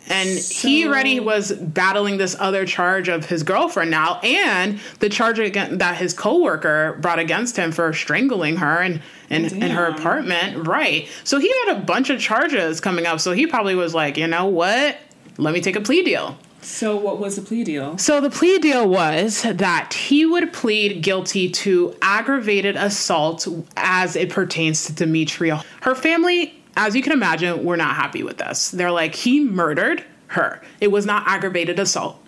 and 0.09 0.39
he 0.39 0.87
already 0.87 1.21
was 1.21 1.53
battling 1.53 2.17
this 2.19 2.37
other 2.39 2.67
charge 2.67 3.09
of 3.09 3.27
his 3.27 3.43
girlfriend 3.43 3.91
now, 3.91 4.21
and 4.23 4.81
the 5.01 5.09
charge 5.09 5.39
again, 5.39 5.79
that 5.79 5.97
his 5.97 6.15
coworker 6.15 6.97
brought 7.01 7.19
against 7.19 7.57
him 7.57 7.73
for 7.73 7.93
strangling 7.93 8.57
her 8.57 8.83
in, 8.83 9.03
in, 9.31 9.45
in 9.63 9.71
her 9.71 9.87
apartment. 9.87 10.67
Right. 10.67 11.09
So 11.25 11.39
he 11.39 11.49
had 11.65 11.77
a 11.77 11.81
bunch 11.81 12.11
of 12.11 12.21
charges 12.21 12.81
coming 12.81 13.07
up. 13.07 13.21
So 13.21 13.33
he 13.33 13.47
probably 13.47 13.75
was 13.75 13.95
like, 13.95 14.17
you 14.17 14.27
know 14.27 14.47
what? 14.47 14.99
Let 15.37 15.55
me 15.55 15.61
take 15.61 15.77
a 15.77 15.81
plea 15.81 16.03
deal. 16.03 16.37
so 16.63 16.97
what 16.97 17.21
was 17.21 17.37
the 17.37 17.43
plea 17.43 17.63
deal? 17.63 17.97
So 17.99 18.21
the 18.21 18.31
plea 18.31 18.59
deal 18.59 18.89
was 18.89 19.43
that 19.43 19.95
he 19.95 20.27
would 20.27 20.53
plead 20.53 21.03
guilty 21.03 21.49
to 21.51 21.95
aggravated 22.03 22.77
assault 22.77 23.47
as 23.77 24.17
it 24.17 24.31
pertains 24.31 24.87
to 24.87 24.93
Demetria. 24.93 25.63
Her 25.83 25.95
family, 25.95 26.58
as 26.79 26.95
you 26.97 27.03
can 27.03 27.13
imagine, 27.13 27.65
were 27.65 27.77
not 27.77 27.95
happy 27.97 28.23
with 28.23 28.39
this. 28.39 28.71
They're 28.71 28.93
like, 28.93 29.15
he 29.15 29.41
murdered 29.41 30.03
her. 30.29 30.63
It 30.81 30.89
was 30.89 31.05
not 31.05 31.25
aggravated 31.27 31.79
assault. 31.79 32.25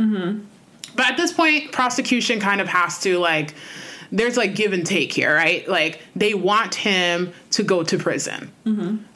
But 0.97 1.07
at 1.07 1.17
this 1.17 1.33
point, 1.33 1.71
prosecution 1.73 2.41
kind 2.41 2.61
of 2.61 2.67
has 2.69 2.99
to 3.03 3.19
like, 3.19 3.55
there's 4.11 4.37
like 4.37 4.57
give 4.57 4.73
and 4.73 4.85
take 4.85 5.13
here, 5.13 5.33
right? 5.35 5.67
Like 5.69 6.03
they 6.17 6.35
want 6.35 6.75
him 6.75 7.33
to 7.53 7.63
go 7.63 7.85
to 7.85 7.97
prison. 7.97 8.51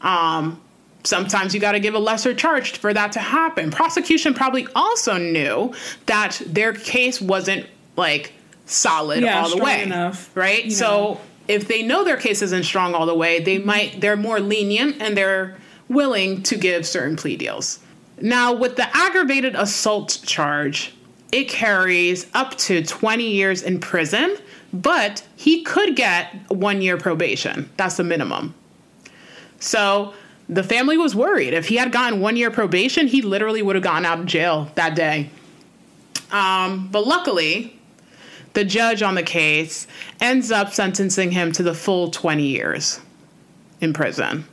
Um, 0.01 0.61
sometimes 1.03 1.53
you 1.53 1.61
got 1.61 1.72
to 1.72 1.80
give 1.80 1.95
a 1.95 1.99
lesser 1.99 2.32
charge 2.32 2.78
for 2.78 2.95
that 2.95 3.12
to 3.12 3.18
happen. 3.18 3.70
Prosecution 3.72 4.35
probably 4.35 4.68
also 4.74 5.18
knew 5.18 5.74
that 6.07 6.41
their 6.47 6.72
case 6.72 7.20
wasn't 7.20 7.66
like 7.97 8.32
solid 8.66 9.22
Yeah, 9.22 9.43
all 9.43 9.51
the 9.51 9.62
way, 9.62 9.82
enough, 9.82 10.35
right? 10.37 10.64
you 10.64 10.70
So. 10.70 11.20
If 11.49 11.69
they 11.69 11.83
know 11.83 12.05
their 12.05 12.17
case 12.17 12.43
isn't 12.43 12.65
strong 12.65 12.95
all 12.95 13.07
the 13.07 13.15
way, 13.15 13.41
they 13.41 13.59
might 13.59 14.01
they're 14.01 14.17
more 14.17 14.41
lenient 14.41 15.01
and 15.01 15.17
they're 15.17 15.57
willing 15.89 16.43
to 16.45 16.57
give 16.57 16.87
certain 16.87 17.17
plea 17.17 17.37
deals. 17.37 17.81
Now, 18.21 18.53
with 18.53 18.77
the 18.77 18.97
aggravated 18.97 19.55
assault 19.55 20.21
charge, 20.25 20.95
it 21.33 21.49
carries 21.49 22.27
up 22.33 22.57
to 22.59 22.83
20 22.83 23.29
years 23.29 23.63
in 23.63 23.81
prison, 23.81 24.37
but 24.73 25.27
he 25.37 25.63
could 25.63 25.97
get 25.97 26.33
one 26.49 26.81
year 26.81 26.97
probation. 26.97 27.71
That's 27.77 27.97
the 27.97 28.05
minimum. 28.05 28.55
So 29.59 30.15
the 30.49 30.63
family 30.63 30.97
was 30.97 31.15
worried. 31.15 31.55
If 31.55 31.69
he 31.69 31.77
had 31.77 31.91
gotten 31.91 32.21
one 32.21 32.37
year 32.37 32.51
probation, 32.51 33.07
he 33.09 33.23
literally 33.23 33.63
would 33.63 33.77
have 33.77 33.83
gotten 33.83 34.05
out 34.05 34.21
of 34.21 34.27
jail 34.27 34.71
that 34.77 34.95
day. 34.95 35.31
Um, 36.31 36.89
but 36.91 37.07
luckily, 37.07 37.79
the 38.55 38.65
judge 38.65 39.03
on 39.03 39.15
the 39.15 39.23
case 39.23 39.87
ends 40.21 40.51
up 40.51 40.73
sentencing 40.73 41.31
him 41.31 41.53
to 41.53 41.63
the 41.63 41.75
full 41.75 42.11
20 42.11 42.43
years 42.43 43.01
in 43.81 43.93
prison. 43.93 44.47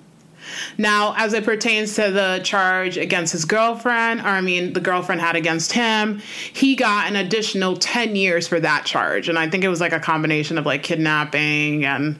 Now, 0.77 1.13
as 1.17 1.33
it 1.33 1.45
pertains 1.45 1.95
to 1.95 2.11
the 2.11 2.41
charge 2.43 2.97
against 2.97 3.31
his 3.31 3.45
girlfriend, 3.45 4.21
or 4.21 4.27
I 4.27 4.41
mean, 4.41 4.73
the 4.73 4.81
girlfriend 4.81 5.21
had 5.21 5.35
against 5.35 5.71
him, 5.71 6.19
he 6.53 6.75
got 6.75 7.07
an 7.07 7.15
additional 7.15 7.77
10 7.77 8.15
years 8.15 8.47
for 8.47 8.59
that 8.59 8.85
charge. 8.85 9.29
And 9.29 9.39
I 9.39 9.49
think 9.49 9.63
it 9.63 9.69
was 9.69 9.79
like 9.79 9.93
a 9.93 9.99
combination 9.99 10.57
of 10.57 10.65
like 10.65 10.83
kidnapping 10.83 11.85
and 11.85 12.19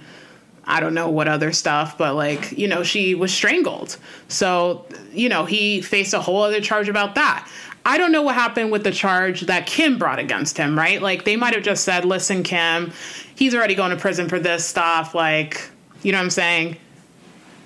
I 0.64 0.80
don't 0.80 0.94
know 0.94 1.10
what 1.10 1.28
other 1.28 1.52
stuff, 1.52 1.98
but 1.98 2.14
like, 2.14 2.52
you 2.52 2.68
know, 2.68 2.84
she 2.84 3.16
was 3.16 3.34
strangled. 3.34 3.98
So, 4.28 4.86
you 5.12 5.28
know, 5.28 5.46
he 5.46 5.82
faced 5.82 6.14
a 6.14 6.22
whole 6.22 6.44
other 6.44 6.62
charge 6.62 6.88
about 6.88 7.16
that. 7.16 7.50
I 7.86 7.98
don't 7.98 8.12
know 8.12 8.22
what 8.22 8.36
happened 8.36 8.72
with 8.72 8.84
the 8.84 8.92
charge 8.92 9.42
that 9.42 9.66
Kim 9.66 9.98
brought 9.98 10.20
against 10.20 10.58
him, 10.58 10.78
right? 10.78 11.02
Like, 11.02 11.26
they 11.26 11.36
might 11.36 11.54
have 11.54 11.64
just 11.64 11.84
said, 11.84 12.06
listen, 12.06 12.44
Kim, 12.44 12.92
he's 13.36 13.56
already 13.56 13.76
going 13.76 13.92
to 13.92 13.98
prison 13.98 14.30
for 14.30 14.40
this 14.40 14.66
stuff. 14.66 15.16
Like, 15.16 15.70
you 16.04 16.12
know 16.12 16.20
what 16.20 16.26
I'm 16.26 16.30
saying? 16.30 16.78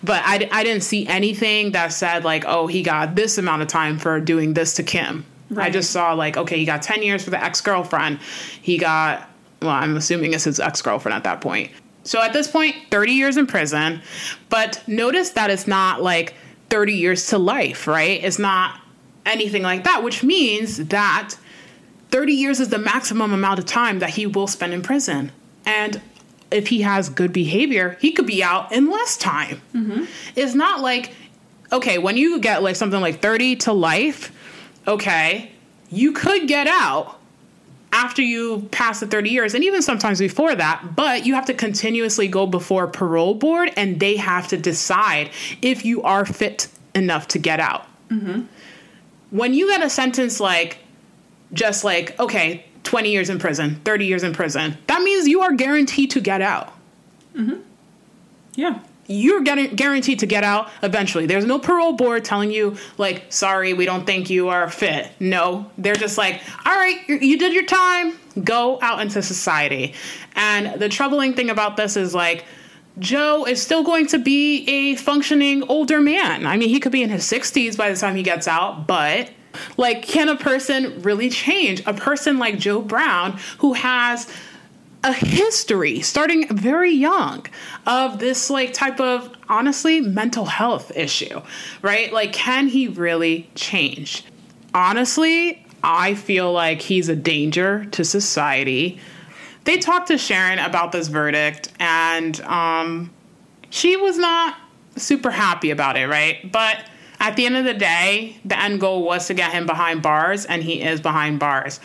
But 0.03 0.21
I, 0.23 0.47
I 0.51 0.63
didn't 0.63 0.83
see 0.83 1.05
anything 1.07 1.71
that 1.71 1.91
said, 1.91 2.23
like, 2.23 2.45
oh, 2.45 2.67
he 2.67 2.81
got 2.81 3.15
this 3.15 3.37
amount 3.37 3.63
of 3.63 3.67
time 3.67 3.97
for 3.97 4.19
doing 4.19 4.53
this 4.53 4.75
to 4.75 4.83
Kim. 4.83 5.25
I 5.57 5.69
just 5.69 5.91
saw, 5.91 6.13
like, 6.13 6.37
okay, 6.37 6.57
he 6.57 6.65
got 6.65 6.81
10 6.81 7.03
years 7.03 7.23
for 7.23 7.29
the 7.29 7.43
ex 7.43 7.61
girlfriend. 7.61 8.19
He 8.61 8.77
got, 8.77 9.29
well, 9.61 9.71
I'm 9.71 9.97
assuming 9.97 10.33
it's 10.33 10.45
his 10.45 10.59
ex 10.59 10.81
girlfriend 10.81 11.15
at 11.15 11.23
that 11.23 11.41
point. 11.41 11.71
So 12.03 12.21
at 12.21 12.33
this 12.33 12.47
point, 12.47 12.75
30 12.91 13.11
years 13.11 13.35
in 13.35 13.47
prison. 13.47 14.01
But 14.49 14.81
notice 14.87 15.31
that 15.31 15.49
it's 15.49 15.67
not 15.67 16.01
like 16.01 16.35
30 16.69 16.93
years 16.93 17.27
to 17.27 17.37
life, 17.37 17.87
right? 17.87 18.23
It's 18.23 18.39
not 18.39 18.79
anything 19.25 19.63
like 19.63 19.83
that, 19.83 20.03
which 20.03 20.23
means 20.23 20.77
that 20.77 21.35
30 22.11 22.33
years 22.33 22.59
is 22.59 22.69
the 22.69 22.77
maximum 22.77 23.33
amount 23.33 23.59
of 23.59 23.65
time 23.65 23.99
that 23.99 24.11
he 24.11 24.25
will 24.25 24.47
spend 24.47 24.73
in 24.73 24.81
prison. 24.81 25.31
And 25.65 26.01
if 26.51 26.67
he 26.67 26.81
has 26.81 27.09
good 27.09 27.33
behavior, 27.33 27.97
he 27.99 28.11
could 28.11 28.27
be 28.27 28.43
out 28.43 28.71
in 28.71 28.89
less 28.89 29.17
time. 29.17 29.61
Mm-hmm. 29.73 30.05
It's 30.35 30.53
not 30.53 30.81
like, 30.81 31.13
okay, 31.71 31.97
when 31.97 32.17
you 32.17 32.39
get 32.39 32.63
like 32.63 32.75
something 32.75 33.01
like 33.01 33.21
30 33.21 33.57
to 33.57 33.73
life, 33.73 34.31
okay, 34.87 35.51
you 35.89 36.13
could 36.13 36.47
get 36.47 36.67
out 36.67 37.19
after 37.91 38.21
you 38.21 38.67
pass 38.71 38.99
the 38.99 39.07
30 39.07 39.29
years 39.29 39.53
and 39.53 39.63
even 39.63 39.81
sometimes 39.81 40.19
before 40.19 40.53
that, 40.53 40.95
but 40.95 41.25
you 41.25 41.33
have 41.33 41.45
to 41.45 41.53
continuously 41.53 42.27
go 42.27 42.45
before 42.45 42.87
parole 42.87 43.33
board 43.33 43.71
and 43.77 43.99
they 43.99 44.17
have 44.17 44.47
to 44.49 44.57
decide 44.57 45.29
if 45.61 45.85
you 45.85 46.01
are 46.03 46.25
fit 46.25 46.67
enough 46.93 47.27
to 47.29 47.39
get 47.39 47.59
out. 47.59 47.87
Mm-hmm. 48.09 48.43
When 49.31 49.53
you 49.53 49.69
get 49.69 49.81
a 49.83 49.89
sentence 49.89 50.39
like, 50.39 50.77
just 51.53 51.83
like, 51.83 52.19
okay, 52.19 52.65
20 52.83 53.11
years 53.11 53.29
in 53.29 53.39
prison, 53.39 53.81
30 53.85 54.05
years 54.05 54.23
in 54.23 54.33
prison, 54.33 54.77
that 54.87 55.01
means 55.01 55.27
you 55.27 55.41
are 55.41 55.53
guaranteed 55.53 56.11
to 56.11 56.21
get 56.21 56.41
out. 56.41 56.73
Mm-hmm. 57.35 57.61
Yeah. 58.55 58.79
You're 59.07 59.41
getting 59.41 59.75
guaranteed 59.75 60.19
to 60.19 60.25
get 60.25 60.43
out 60.43 60.71
eventually. 60.81 61.27
There's 61.27 61.45
no 61.45 61.59
parole 61.59 61.93
board 61.93 62.25
telling 62.25 62.51
you, 62.51 62.77
like, 62.97 63.31
sorry, 63.31 63.73
we 63.73 63.85
don't 63.85 64.05
think 64.05 64.31
you 64.31 64.49
are 64.49 64.69
fit. 64.69 65.11
No, 65.19 65.69
they're 65.77 65.93
just 65.93 66.17
like, 66.17 66.41
all 66.65 66.73
right, 66.73 67.07
you 67.07 67.37
did 67.37 67.53
your 67.53 67.65
time, 67.65 68.17
go 68.43 68.79
out 68.81 69.01
into 69.01 69.21
society. 69.21 69.93
And 70.35 70.79
the 70.79 70.89
troubling 70.89 71.35
thing 71.35 71.51
about 71.51 71.77
this 71.77 71.97
is, 71.97 72.15
like, 72.15 72.45
Joe 72.99 73.45
is 73.45 73.61
still 73.61 73.83
going 73.83 74.07
to 74.07 74.17
be 74.17 74.65
a 74.67 74.95
functioning 74.95 75.63
older 75.63 75.99
man. 75.99 76.45
I 76.45 76.57
mean, 76.57 76.69
he 76.69 76.79
could 76.79 76.91
be 76.91 77.03
in 77.03 77.09
his 77.09 77.23
60s 77.23 77.77
by 77.77 77.91
the 77.91 77.97
time 77.97 78.15
he 78.15 78.23
gets 78.23 78.47
out, 78.47 78.87
but 78.87 79.31
like, 79.77 80.03
can 80.03 80.29
a 80.29 80.35
person 80.35 81.01
really 81.01 81.29
change? 81.29 81.81
A 81.85 81.93
person 81.93 82.37
like 82.37 82.57
Joe 82.57 82.81
Brown, 82.81 83.37
who 83.59 83.73
has 83.73 84.31
a 85.03 85.13
history 85.13 86.01
starting 86.01 86.47
very 86.55 86.91
young 86.91 87.45
of 87.85 88.17
this 88.17 88.49
like 88.49 88.73
type 88.73 88.99
of 88.99 89.29
honestly 89.47 90.01
mental 90.01 90.45
health 90.45 90.91
issue, 90.95 91.41
right? 91.81 92.11
Like, 92.11 92.33
can 92.33 92.67
he 92.67 92.87
really 92.87 93.49
change? 93.53 94.23
Honestly, 94.73 95.63
I 95.83 96.15
feel 96.15 96.51
like 96.51 96.81
he's 96.81 97.07
a 97.07 97.15
danger 97.15 97.85
to 97.91 98.03
society. 98.03 98.99
They 99.65 99.77
talked 99.77 100.07
to 100.07 100.17
Sharon 100.17 100.59
about 100.59 100.91
this 100.91 101.07
verdict, 101.07 101.69
and 101.79 102.39
um, 102.41 103.11
she 103.69 103.97
was 103.97 104.17
not 104.17 104.55
super 104.95 105.31
happy 105.31 105.71
about 105.71 105.97
it, 105.97 106.07
right? 106.07 106.51
But 106.51 106.85
at 107.19 107.35
the 107.35 107.45
end 107.45 107.57
of 107.57 107.65
the 107.65 107.73
day, 107.73 108.37
the 108.45 108.59
end 108.59 108.79
goal 108.79 109.03
was 109.03 109.27
to 109.27 109.33
get 109.33 109.51
him 109.51 109.65
behind 109.65 110.01
bars, 110.01 110.45
and 110.45 110.63
he 110.63 110.81
is 110.81 111.01
behind 111.01 111.39
bars. 111.39 111.79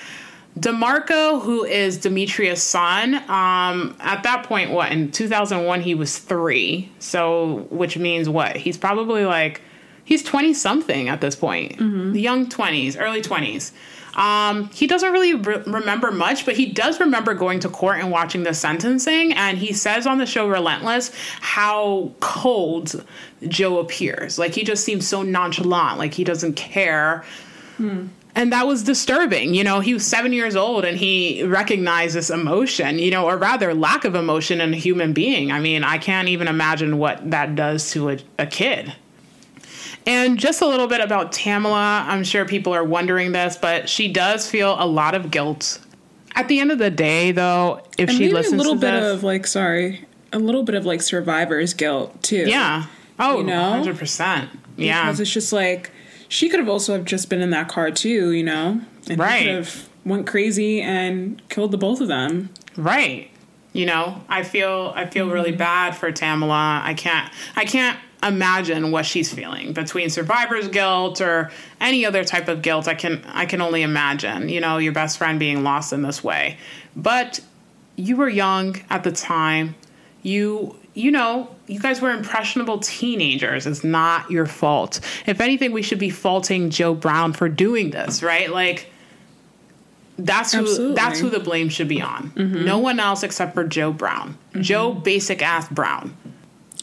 DeMarco, 0.59 1.41
who 1.43 1.65
is 1.65 1.97
Demetria's 1.99 2.63
son, 2.63 3.15
um, 3.31 3.97
at 4.01 4.23
that 4.25 4.45
point, 4.45 4.71
what, 4.73 4.93
in 4.93 5.11
2001, 5.11 5.81
he 5.81 5.95
was 5.95 6.19
three. 6.19 6.91
So, 6.99 7.67
which 7.71 7.97
means 7.97 8.29
what? 8.29 8.57
He's 8.57 8.77
probably 8.77 9.25
like, 9.25 9.63
he's 10.05 10.23
20 10.23 10.53
something 10.55 11.09
at 11.09 11.21
this 11.21 11.37
point, 11.37 11.79
Mm-hmm. 11.79 12.15
young 12.17 12.47
20s, 12.49 12.97
early 13.01 13.23
20s. 13.23 13.71
Um, 14.15 14.71
he 14.71 14.87
doesn't 14.87 15.13
really 15.13 15.35
re- 15.35 15.63
remember 15.67 16.11
much, 16.11 16.45
but 16.45 16.57
he 16.57 16.67
does 16.67 16.99
remember 17.01 17.35
going 17.35 17.61
to 17.61 17.69
court 17.69 17.99
and 18.01 18.11
watching 18.11 18.43
the 18.43 18.55
sentencing. 18.55 19.33
And 19.33 19.59
he 19.59 19.73
says 19.73 20.07
on 20.07 20.19
the 20.19 20.27
show 20.27 20.49
Relentless 20.49 21.13
how 21.41 22.13
cold 22.21 23.05
Joe 23.49 23.79
appears. 23.79 24.39
Like 24.39 24.55
he 24.55 24.65
just 24.65 24.85
seems 24.85 25.07
so 25.07 25.23
nonchalant, 25.23 25.99
like 25.99 26.15
he 26.15 26.25
doesn't 26.25 26.55
care. 26.55 27.25
And 28.35 28.53
that 28.53 28.67
was 28.67 28.85
disturbing. 28.85 29.55
You 29.55 29.65
know, 29.65 29.81
he 29.81 29.93
was 29.95 30.07
seven 30.07 30.33
years 30.33 30.55
old 30.55 30.85
and 30.85 30.97
he 30.97 31.43
recognized 31.43 32.15
this 32.15 32.31
emotion, 32.31 32.99
you 32.99 33.11
know, 33.11 33.25
or 33.27 33.37
rather 33.37 33.75
lack 33.75 34.05
of 34.05 34.15
emotion 34.15 34.61
in 34.61 34.73
a 34.73 34.77
human 34.77 35.13
being. 35.13 35.51
I 35.51 35.59
mean, 35.61 35.83
I 35.83 35.99
can't 35.99 36.29
even 36.29 36.47
imagine 36.47 36.99
what 36.99 37.31
that 37.31 37.57
does 37.57 37.91
to 37.93 38.11
a, 38.11 38.19
a 38.39 38.47
kid. 38.47 38.93
And 40.07 40.39
just 40.39 40.63
a 40.63 40.67
little 40.67 40.87
bit 40.87 41.01
about 41.01 41.33
Tamila. 41.33 42.05
I'm 42.07 42.25
sure 42.25 42.45
people 42.45 42.75
are 42.75 42.85
wondering 42.85 43.33
this, 43.33 43.57
but 43.57 43.89
she 43.89 44.11
does 44.13 44.49
feel 44.49 44.77
a 44.79 44.87
lot 44.87 45.15
of 45.15 45.31
guilt. 45.31 45.79
At 46.35 46.49
the 46.49 46.61
end 46.61 46.71
of 46.73 46.79
the 46.79 46.91
day, 46.91 47.33
though, 47.33 47.83
if 47.99 48.09
And 48.09 48.17
she 48.17 48.25
maybe 48.25 48.35
listens 48.35 48.55
a 48.55 48.57
little 48.57 48.75
to 48.75 48.81
bit 48.81 48.93
this, 49.01 49.15
of 49.17 49.23
like, 49.23 49.47
sorry, 49.47 50.07
a 50.33 50.39
little 50.39 50.63
bit 50.63 50.75
of 50.75 50.87
like 50.87 51.03
survivor's 51.03 51.75
guilt 51.75 52.23
too. 52.23 52.49
yeah, 52.49 52.87
oh, 53.19 53.39
You 53.39 53.45
know? 53.45 53.83
100%. 53.85 54.49
Yeah, 54.77 55.05
because 55.05 55.21
it's 55.21 55.33
just 55.33 55.53
like 55.53 55.91
she 56.29 56.49
could 56.49 56.61
have 56.61 56.69
also 56.69 56.95
have 56.95 57.05
just 57.05 57.29
been 57.29 57.43
in 57.43 57.51
that 57.51 57.69
car 57.69 57.91
too, 57.91 58.31
you 58.31 58.45
know, 58.45 58.81
and 59.09 59.19
Right. 59.19 59.45
could 59.45 59.55
have 59.55 59.89
went 60.05 60.27
crazy 60.27 60.81
and 60.81 61.43
killed 61.49 61.73
the 61.73 61.77
both 61.77 62.01
of 62.01 62.09
them. 62.09 62.51
Right. 62.77 63.29
You 63.73 63.87
know, 63.87 64.23
I 64.29 64.43
feel 64.43 64.93
I 64.97 65.07
feel 65.07 65.27
mm-hmm. 65.27 65.35
really 65.35 65.53
bad 65.53 65.97
for 65.97 66.11
Tamila. 66.11 66.83
I 66.83 66.95
can't 66.95 67.31
I 67.55 67.65
can't 67.65 67.99
imagine 68.23 68.91
what 68.91 69.07
she's 69.07 69.33
feeling 69.33 69.73
between 69.73 70.11
survivor's 70.11 70.69
guilt 70.69 71.21
or 71.21 71.51
any 71.81 72.05
other 72.05 72.25
type 72.25 72.49
of 72.49 72.63
guilt. 72.63 72.89
I 72.89 72.95
can 72.95 73.25
I 73.27 73.47
can 73.47 73.61
only 73.61 73.83
imagine, 73.83 74.49
you 74.49 74.61
know, 74.61 74.79
your 74.79 74.93
best 74.93 75.19
friend 75.19 75.39
being 75.39 75.63
lost 75.63 75.93
in 75.93 76.03
this 76.03 76.23
way. 76.23 76.59
But 76.95 77.41
you 77.97 78.17
were 78.17 78.29
young 78.29 78.77
at 78.91 79.05
the 79.05 79.13
time. 79.13 79.75
You 80.23 80.77
you 80.95 81.11
know, 81.11 81.55
you 81.67 81.79
guys 81.79 82.01
were 82.01 82.11
impressionable 82.11 82.79
teenagers. 82.79 83.67
It's 83.67 83.85
not 83.85 84.31
your 84.31 84.47
fault. 84.47 85.01
If 85.27 85.41
anything, 85.41 85.73
we 85.73 85.83
should 85.83 86.01
be 86.01 86.11
faulting 86.11 86.71
Joe 86.71 86.95
Brown 86.95 87.33
for 87.33 87.49
doing 87.49 87.91
this, 87.91 88.23
right? 88.23 88.51
Like 88.51 88.91
that's 90.19 90.53
who 90.53 90.61
Absolutely. 90.61 90.95
that's 90.95 91.21
who 91.21 91.31
the 91.31 91.41
blame 91.41 91.69
should 91.69 91.89
be 91.89 92.03
on. 92.03 92.31
Mm-hmm. 92.31 92.65
No 92.65 92.79
one 92.79 93.01
else 93.01 93.23
except 93.23 93.55
for 93.55 93.65
Joe 93.65 93.93
Brown. 93.93 94.37
Mm-hmm. 94.51 94.63
Joe 94.63 94.93
basic 94.93 95.43
ass 95.43 95.69
Brown. 95.69 96.17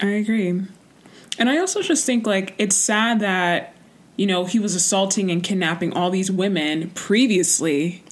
I 0.02 0.08
agree. 0.08 0.62
And 1.40 1.50
I 1.50 1.58
also 1.60 1.82
just 1.82 2.06
think 2.06 2.26
like 2.26 2.54
it's 2.58 2.76
sad 2.76 3.20
that 3.20 3.76
you 4.16 4.26
know 4.26 4.46
he 4.46 4.60
was 4.60 4.76
assaulting 4.76 5.32
and 5.32 5.44
kidnapping 5.44 5.94
all 5.94 6.10
these 6.10 6.32
women 6.32 6.90
previously 6.92 8.04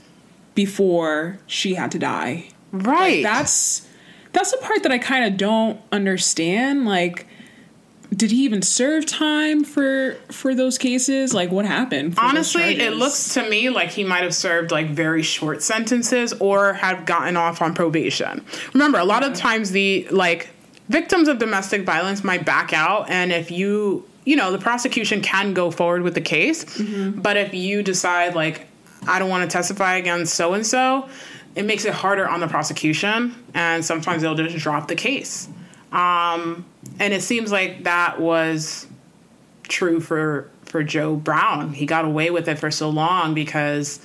before 0.54 1.40
she 1.48 1.76
had 1.76 1.92
to 1.92 2.00
die. 2.00 2.50
Right. 2.72 3.24
That's 3.24 3.88
that's 4.34 4.52
the 4.52 4.58
part 4.58 4.84
that 4.84 4.92
I 4.92 4.98
kind 4.98 5.26
of 5.26 5.38
don't 5.38 5.80
understand 5.92 6.86
like 6.86 7.28
did 8.16 8.32
he 8.32 8.44
even 8.44 8.62
serve 8.62 9.06
time 9.06 9.64
for 9.64 10.16
for 10.32 10.56
those 10.56 10.78
cases? 10.78 11.34
Like 11.34 11.52
what 11.52 11.66
happened? 11.66 12.16
Honestly, 12.18 12.80
it 12.80 12.94
looks 12.94 13.34
to 13.34 13.50
me 13.50 13.70
like 13.70 13.90
he 13.90 14.04
might 14.04 14.24
have 14.24 14.36
served 14.36 14.72
like 14.72 14.88
very 14.90 15.24
short 15.24 15.62
sentences 15.62 16.34
or 16.34 16.74
have 16.74 17.06
gotten 17.06 17.36
off 17.36 17.62
on 17.62 17.74
probation. 17.74 18.46
Remember, 18.74 19.00
a 19.00 19.06
lot 19.06 19.24
of 19.24 19.34
times 19.34 19.72
the 19.72 20.08
like 20.12 20.50
victims 20.90 21.28
of 21.28 21.40
domestic 21.40 21.84
violence 21.84 22.24
might 22.24 22.46
back 22.46 22.74
out 22.74 23.10
and 23.10 23.32
if 23.32 23.52
you, 23.52 24.08
you 24.24 24.36
know, 24.36 24.52
the 24.52 24.58
prosecution 24.58 25.22
can 25.22 25.54
go 25.54 25.72
forward 25.72 26.02
with 26.02 26.14
the 26.14 26.22
case, 26.22 26.66
but 27.16 27.38
if 27.38 27.54
you 27.54 27.84
decide 27.84 28.36
like 28.36 28.68
I 29.08 29.20
don't 29.20 29.30
want 29.30 29.50
to 29.50 29.54
testify 29.54 29.96
against 29.96 30.34
so 30.34 30.54
and 30.54 30.66
so, 30.66 31.08
it 31.56 31.64
makes 31.64 31.86
it 31.86 31.94
harder 31.94 32.28
on 32.28 32.40
the 32.40 32.48
prosecution 32.48 33.36
and 33.54 33.86
sometimes 33.86 34.22
they'll 34.22 34.36
just 34.36 34.58
drop 34.58 34.88
the 34.88 34.96
case. 34.96 35.48
Um, 35.92 36.66
and 37.00 37.14
it 37.14 37.22
seems 37.22 37.52
like 37.52 37.84
that 37.84 38.20
was 38.20 38.88
true 39.64 40.00
for 40.00 40.50
for 40.66 40.84
Joe 40.84 41.16
Brown. 41.16 41.74
He 41.74 41.86
got 41.86 42.04
away 42.06 42.32
with 42.32 42.50
it 42.50 42.60
for 42.60 42.70
so 42.72 42.90
long 42.90 43.34
because 43.34 44.00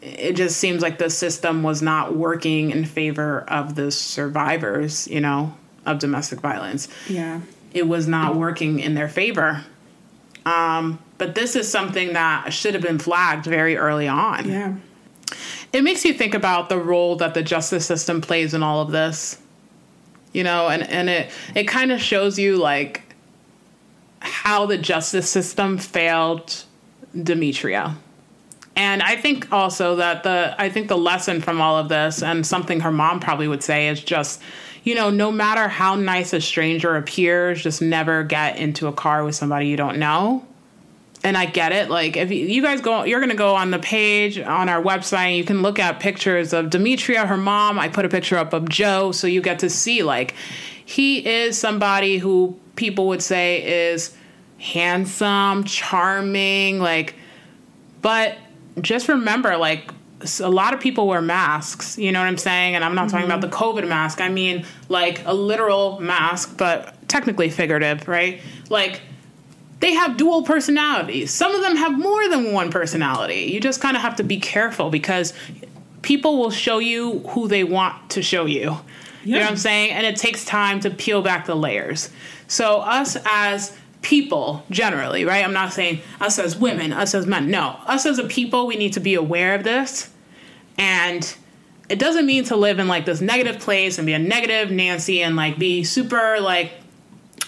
it 0.00 0.34
just 0.34 0.56
seems 0.56 0.80
like 0.80 0.98
the 0.98 1.10
system 1.10 1.62
was 1.62 1.82
not 1.82 2.16
working 2.16 2.70
in 2.70 2.84
favor 2.84 3.40
of 3.48 3.74
the 3.74 3.90
survivors, 3.90 5.08
you 5.08 5.20
know, 5.20 5.54
of 5.88 5.98
domestic 5.98 6.40
violence. 6.40 6.88
Yeah. 7.08 7.40
It 7.72 7.88
was 7.88 8.06
not 8.06 8.36
working 8.36 8.80
in 8.80 8.94
their 8.94 9.08
favor. 9.08 9.64
Um, 10.46 10.98
but 11.18 11.34
this 11.34 11.56
is 11.56 11.70
something 11.70 12.14
that 12.14 12.52
should 12.52 12.74
have 12.74 12.82
been 12.82 12.98
flagged 12.98 13.44
very 13.44 13.76
early 13.76 14.08
on. 14.08 14.48
Yeah. 14.48 14.76
It 15.72 15.82
makes 15.82 16.04
you 16.04 16.14
think 16.14 16.34
about 16.34 16.68
the 16.68 16.78
role 16.78 17.16
that 17.16 17.34
the 17.34 17.42
justice 17.42 17.84
system 17.84 18.20
plays 18.20 18.54
in 18.54 18.62
all 18.62 18.80
of 18.80 18.90
this. 18.90 19.38
You 20.32 20.44
know, 20.44 20.68
and, 20.68 20.82
and 20.88 21.08
it 21.08 21.30
it 21.54 21.64
kind 21.64 21.90
of 21.90 22.00
shows 22.00 22.38
you 22.38 22.56
like 22.56 23.02
how 24.20 24.66
the 24.66 24.78
justice 24.78 25.28
system 25.28 25.78
failed 25.78 26.64
Demetria. 27.20 27.96
And 28.76 29.02
I 29.02 29.16
think 29.16 29.52
also 29.52 29.96
that 29.96 30.22
the 30.22 30.54
I 30.58 30.68
think 30.68 30.88
the 30.88 30.96
lesson 30.96 31.40
from 31.40 31.60
all 31.60 31.76
of 31.76 31.88
this 31.88 32.22
and 32.22 32.46
something 32.46 32.80
her 32.80 32.92
mom 32.92 33.20
probably 33.20 33.48
would 33.48 33.62
say 33.62 33.88
is 33.88 34.02
just 34.02 34.40
you 34.88 34.94
know, 34.94 35.10
no 35.10 35.30
matter 35.30 35.68
how 35.68 35.96
nice 35.96 36.32
a 36.32 36.40
stranger 36.40 36.96
appears, 36.96 37.62
just 37.62 37.82
never 37.82 38.24
get 38.24 38.56
into 38.56 38.86
a 38.86 38.92
car 38.92 39.22
with 39.22 39.34
somebody 39.34 39.68
you 39.68 39.76
don't 39.76 39.98
know 39.98 40.46
and 41.24 41.36
I 41.36 41.46
get 41.46 41.72
it. 41.72 41.90
Like 41.90 42.16
if 42.16 42.30
you, 42.30 42.62
guys 42.62 42.80
go, 42.80 43.04
you're 43.04 43.20
gonna 43.20 43.34
go 43.34 43.54
on 43.54 43.70
the 43.70 43.78
page 43.78 44.38
on 44.38 44.68
our 44.68 44.82
website. 44.82 45.36
You 45.36 45.44
can 45.44 45.62
look 45.62 45.78
at 45.78 46.00
pictures 46.00 46.52
of 46.52 46.70
Demetria, 46.70 47.26
her 47.26 47.36
mom. 47.36 47.78
I 47.78 47.88
put 47.88 48.04
a 48.04 48.08
picture 48.08 48.36
up 48.38 48.52
of 48.52 48.68
Joe, 48.68 49.12
so 49.12 49.26
you 49.26 49.42
get 49.42 49.58
to 49.58 49.70
see 49.70 50.02
like 50.02 50.34
he 50.84 51.26
is 51.26 51.58
somebody 51.58 52.18
who 52.18 52.58
people 52.76 53.08
would 53.08 53.22
say 53.22 53.90
is 53.90 54.16
handsome, 54.58 55.64
charming, 55.64 56.78
like. 56.78 57.14
But 58.00 58.38
just 58.80 59.08
remember, 59.08 59.56
like 59.56 59.90
a 60.40 60.48
lot 60.48 60.74
of 60.74 60.80
people 60.80 61.06
wear 61.06 61.20
masks. 61.20 61.98
You 61.98 62.12
know 62.12 62.20
what 62.20 62.26
I'm 62.26 62.38
saying? 62.38 62.74
And 62.74 62.84
I'm 62.84 62.94
not 62.94 63.08
talking 63.08 63.26
about 63.26 63.40
the 63.40 63.48
mm-hmm. 63.48 63.78
COVID 63.78 63.88
mask. 63.88 64.20
I 64.20 64.28
mean 64.28 64.64
like 64.88 65.24
a 65.24 65.34
literal 65.34 66.00
mask, 66.00 66.56
but 66.56 67.08
technically 67.08 67.50
figurative, 67.50 68.08
right? 68.08 68.40
Like 68.68 69.00
they 69.80 69.94
have 69.94 70.16
dual 70.16 70.42
personalities. 70.42 71.32
Some 71.32 71.54
of 71.54 71.62
them 71.62 71.76
have 71.76 71.96
more 71.96 72.28
than 72.28 72.52
one 72.52 72.70
personality. 72.70 73.50
You 73.52 73.60
just 73.60 73.80
kind 73.80 73.96
of 73.96 74.02
have 74.02 74.16
to 74.16 74.24
be 74.24 74.38
careful 74.38 74.90
because 74.90 75.32
people 76.02 76.38
will 76.38 76.50
show 76.50 76.78
you 76.78 77.20
who 77.30 77.48
they 77.48 77.64
want 77.64 78.10
to 78.10 78.22
show 78.22 78.46
you. 78.46 78.78
You 79.24 79.34
know 79.34 79.40
what 79.40 79.50
I'm 79.50 79.56
saying? 79.56 79.92
And 79.92 80.06
it 80.06 80.16
takes 80.16 80.44
time 80.44 80.80
to 80.80 80.90
peel 80.90 81.22
back 81.22 81.46
the 81.46 81.54
layers. 81.54 82.08
So, 82.46 82.78
us 82.80 83.16
as 83.26 83.76
people, 84.02 84.64
generally, 84.70 85.24
right? 85.24 85.44
I'm 85.44 85.52
not 85.52 85.72
saying 85.72 86.00
us 86.20 86.38
as 86.38 86.56
women, 86.56 86.92
us 86.92 87.14
as 87.14 87.26
men. 87.26 87.50
No, 87.50 87.76
us 87.86 88.06
as 88.06 88.18
a 88.18 88.24
people, 88.24 88.66
we 88.66 88.76
need 88.76 88.92
to 88.94 89.00
be 89.00 89.14
aware 89.14 89.54
of 89.54 89.64
this. 89.64 90.10
And 90.76 91.36
it 91.88 91.98
doesn't 91.98 92.26
mean 92.26 92.44
to 92.44 92.56
live 92.56 92.78
in 92.78 92.86
like 92.86 93.06
this 93.06 93.20
negative 93.20 93.60
place 93.60 93.98
and 93.98 94.06
be 94.06 94.12
a 94.12 94.18
negative 94.18 94.70
Nancy 94.70 95.22
and 95.22 95.36
like 95.36 95.58
be 95.58 95.84
super 95.84 96.38
like 96.40 96.72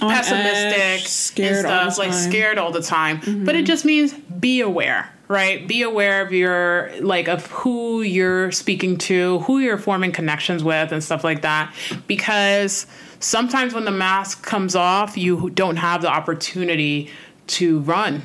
On 0.00 0.10
pessimistic 0.10 0.80
edge, 0.80 1.06
scared 1.06 1.50
and 1.50 1.58
stuff, 1.58 1.98
like. 1.98 2.10
Mm-hmm. 2.10 2.30
scared 2.30 2.58
all 2.58 2.72
the 2.72 2.82
time. 2.82 3.44
But 3.44 3.54
it 3.54 3.66
just 3.66 3.84
means 3.84 4.12
be 4.14 4.60
aware, 4.60 5.12
right? 5.28 5.68
Be 5.68 5.82
aware 5.82 6.22
of 6.22 6.32
your 6.32 6.90
like 7.00 7.28
of 7.28 7.46
who 7.46 8.02
you're 8.02 8.50
speaking 8.50 8.96
to, 8.98 9.40
who 9.40 9.58
you're 9.58 9.78
forming 9.78 10.10
connections 10.10 10.64
with, 10.64 10.90
and 10.90 11.04
stuff 11.04 11.22
like 11.22 11.42
that. 11.42 11.74
Because 12.06 12.86
sometimes 13.20 13.72
when 13.72 13.84
the 13.84 13.90
mask 13.90 14.44
comes 14.44 14.74
off, 14.74 15.16
you 15.16 15.50
don't 15.50 15.76
have 15.76 16.02
the 16.02 16.08
opportunity 16.08 17.10
to 17.48 17.80
run. 17.80 18.22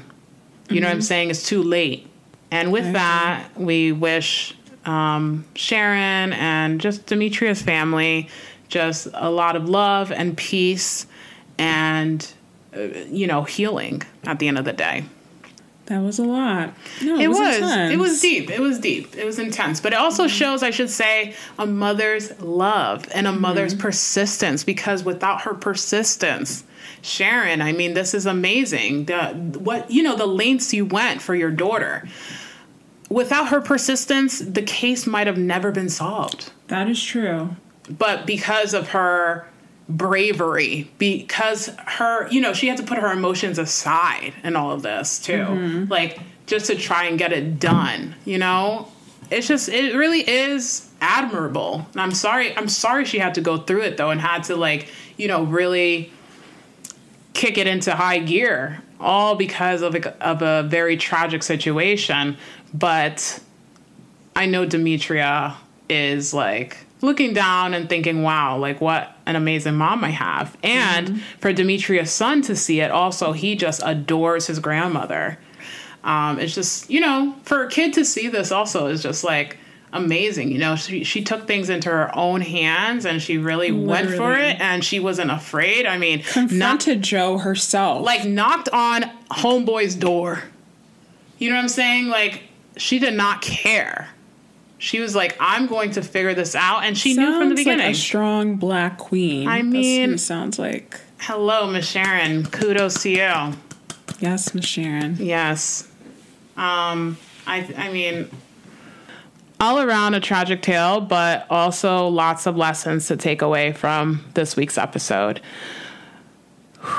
You 0.69 0.81
know 0.81 0.87
what 0.87 0.95
I'm 0.95 1.01
saying? 1.01 1.29
It's 1.29 1.47
too 1.47 1.61
late. 1.61 2.07
And 2.49 2.71
with 2.71 2.93
that, 2.93 3.49
we 3.55 3.91
wish 3.91 4.55
um, 4.85 5.45
Sharon 5.55 6.33
and 6.33 6.81
just 6.81 7.05
Demetria's 7.05 7.61
family 7.61 8.29
just 8.67 9.07
a 9.13 9.29
lot 9.29 9.55
of 9.55 9.69
love 9.69 10.11
and 10.11 10.35
peace 10.35 11.05
and, 11.57 12.33
uh, 12.75 12.81
you 13.09 13.27
know, 13.27 13.43
healing 13.43 14.01
at 14.25 14.39
the 14.39 14.47
end 14.47 14.57
of 14.57 14.65
the 14.65 14.73
day. 14.73 15.05
That 15.87 16.01
was 16.01 16.17
a 16.17 16.23
lot. 16.23 16.73
No, 17.03 17.15
it, 17.15 17.25
It 17.25 17.27
was. 17.27 17.55
intense. 17.57 17.93
It 17.93 17.99
was 17.99 18.19
deep. 18.19 18.49
It 18.49 18.59
was 18.59 18.79
deep. 18.79 19.15
It 19.15 19.25
was 19.25 19.37
intense. 19.37 19.79
But 19.79 19.93
it 19.93 19.97
also 19.97 20.27
shows, 20.27 20.63
I 20.63 20.71
should 20.71 20.89
say, 20.89 21.35
a 21.59 21.67
mother's 21.67 22.39
love 22.41 23.07
and 23.13 23.27
a 23.27 23.31
mm-hmm. 23.31 23.41
mother's 23.41 23.75
persistence 23.75 24.63
because 24.63 25.03
without 25.03 25.41
her 25.41 25.53
persistence, 25.53 26.63
Sharon, 27.03 27.61
I 27.61 27.71
mean, 27.71 27.93
this 27.93 28.15
is 28.15 28.25
amazing. 28.25 29.05
The 29.05 29.27
what 29.59 29.91
you 29.91 30.01
know, 30.01 30.15
the 30.15 30.25
lengths 30.25 30.73
you 30.73 30.85
went 30.85 31.21
for 31.21 31.35
your 31.35 31.51
daughter. 31.51 32.07
Without 33.09 33.49
her 33.49 33.61
persistence, 33.61 34.39
the 34.39 34.63
case 34.63 35.05
might 35.05 35.27
have 35.27 35.37
never 35.37 35.71
been 35.71 35.89
solved. 35.89 36.51
That 36.67 36.89
is 36.89 37.01
true. 37.03 37.55
But 37.87 38.25
because 38.25 38.73
of 38.73 38.89
her 38.89 39.47
bravery 39.87 40.89
because 40.97 41.67
her, 41.85 42.27
you 42.29 42.41
know, 42.41 42.53
she 42.53 42.67
had 42.67 42.77
to 42.77 42.83
put 42.83 42.97
her 42.97 43.11
emotions 43.11 43.59
aside 43.59 44.33
in 44.43 44.55
all 44.55 44.71
of 44.71 44.81
this 44.81 45.19
too. 45.19 45.33
Mm-hmm. 45.33 45.91
Like 45.91 46.19
just 46.47 46.67
to 46.67 46.75
try 46.75 47.05
and 47.05 47.17
get 47.17 47.33
it 47.33 47.59
done, 47.59 48.15
you 48.25 48.37
know? 48.37 48.91
It's 49.31 49.47
just 49.47 49.69
it 49.69 49.95
really 49.95 50.27
is 50.27 50.89
admirable. 51.01 51.87
And 51.93 52.01
I'm 52.01 52.13
sorry 52.13 52.55
I'm 52.55 52.69
sorry 52.69 53.05
she 53.05 53.17
had 53.19 53.35
to 53.35 53.41
go 53.41 53.57
through 53.57 53.81
it 53.81 53.97
though 53.97 54.11
and 54.11 54.21
had 54.21 54.43
to 54.45 54.55
like, 54.55 54.87
you 55.17 55.27
know, 55.27 55.43
really 55.43 56.11
kick 57.33 57.57
it 57.57 57.67
into 57.67 57.93
high 57.95 58.19
gear 58.19 58.81
all 58.99 59.35
because 59.35 59.81
of 59.81 59.95
a, 59.95 60.23
of 60.25 60.41
a 60.41 60.63
very 60.63 60.97
tragic 60.97 61.43
situation, 61.43 62.37
but 62.73 63.39
I 64.35 64.45
know 64.45 64.65
Demetria 64.65 65.55
is 65.89 66.33
like 66.33 66.84
looking 67.05 67.33
down 67.33 67.73
and 67.73 67.87
thinking, 67.87 68.23
wow, 68.23 68.57
like 68.57 68.81
what 68.81 69.15
an 69.25 69.35
amazing 69.35 69.75
mom 69.75 70.03
I 70.03 70.09
have. 70.09 70.57
And 70.63 71.21
for 71.39 71.53
Demetria's 71.53 72.11
son 72.11 72.41
to 72.43 72.55
see 72.55 72.81
it, 72.81 72.91
also, 72.91 73.31
he 73.31 73.55
just 73.55 73.81
adores 73.85 74.47
his 74.47 74.59
grandmother. 74.59 75.37
Um, 76.03 76.39
it's 76.39 76.53
just, 76.53 76.89
you 76.89 76.99
know, 76.99 77.35
for 77.43 77.63
a 77.63 77.69
kid 77.69 77.93
to 77.93 78.05
see 78.05 78.27
this 78.27 78.51
also 78.51 78.87
is 78.87 79.01
just 79.01 79.23
like 79.23 79.57
amazing. 79.91 80.51
You 80.51 80.59
know, 80.59 80.75
she, 80.75 81.03
she 81.03 81.23
took 81.23 81.47
things 81.47 81.69
into 81.69 81.89
her 81.89 82.15
own 82.15 82.41
hands 82.41 83.05
and 83.05 83.21
she 83.21 83.37
really 83.37 83.71
went 83.71 84.11
for 84.11 84.33
it 84.33 84.59
and 84.59 84.83
she 84.83 84.99
wasn't 84.99 85.31
afraid. 85.31 85.85
I 85.85 85.97
mean, 85.97 86.19
not 86.19 86.27
Confronted 86.27 87.01
Joe 87.01 87.37
herself. 87.37 88.05
like 88.05 88.25
knocked 88.25 88.69
on 88.69 89.03
homeboy's 89.31 89.95
door. 89.95 90.43
You 91.37 91.49
know 91.49 91.55
what 91.55 91.63
I'm 91.63 91.69
saying? 91.69 92.07
Like 92.09 92.43
she 92.77 92.99
did 92.99 93.13
not 93.13 93.41
care. 93.41 94.09
She 94.77 94.99
was 94.99 95.15
like, 95.15 95.35
"I'm 95.39 95.67
going 95.67 95.91
to 95.91 96.01
figure 96.01 96.33
this 96.33 96.55
out," 96.55 96.83
and 96.83 96.97
she 96.97 97.13
knew 97.15 97.37
from 97.39 97.49
the 97.49 97.55
Sounds 97.55 97.59
beginning. 97.59 97.85
Like 97.87 97.95
a 97.95 97.97
strong 97.97 98.55
black 98.57 98.97
queen. 98.97 99.47
I 99.47 99.61
mean- 99.61 100.17
sounds 100.17 100.59
like. 100.59 100.99
Hello, 101.19 101.65
Miss 101.67 101.87
Sharon. 101.87 102.45
Kudos 102.45 103.01
to 103.03 103.09
you. 103.09 103.53
Yes, 104.19 104.53
Miss 104.53 104.65
Sharon. 104.65 105.15
Yes. 105.19 105.87
Um, 106.57 107.17
I 107.47 107.67
I 107.77 107.91
mean, 107.91 108.29
all 109.59 109.79
around 109.79 110.13
a 110.13 110.19
tragic 110.19 110.61
tale, 110.61 111.01
but 111.01 111.47
also 111.49 112.07
lots 112.09 112.45
of 112.45 112.57
lessons 112.57 113.07
to 113.07 113.17
take 113.17 113.41
away 113.41 113.71
from 113.71 114.23
this 114.33 114.55
week's 114.55 114.77
episode. 114.77 115.41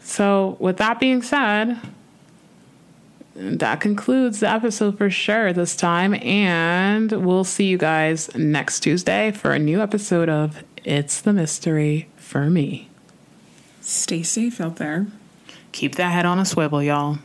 So, 0.00 0.56
with 0.58 0.78
that 0.78 0.98
being 1.00 1.20
said, 1.20 1.78
that 3.38 3.80
concludes 3.80 4.40
the 4.40 4.50
episode 4.50 4.98
for 4.98 5.10
sure 5.10 5.52
this 5.52 5.76
time, 5.76 6.14
and 6.14 7.12
we'll 7.12 7.44
see 7.44 7.66
you 7.66 7.78
guys 7.78 8.34
next 8.34 8.80
Tuesday 8.80 9.30
for 9.30 9.52
a 9.52 9.60
new 9.60 9.80
episode 9.80 10.28
of 10.28 10.64
It's 10.84 11.20
the 11.20 11.32
Mystery 11.32 12.08
for 12.16 12.50
Me. 12.50 12.88
Stay 13.80 14.24
safe 14.24 14.60
out 14.60 14.76
there. 14.76 15.06
Keep 15.70 15.94
that 15.94 16.12
head 16.12 16.26
on 16.26 16.40
a 16.40 16.44
swivel, 16.44 16.82
y'all. 16.82 17.18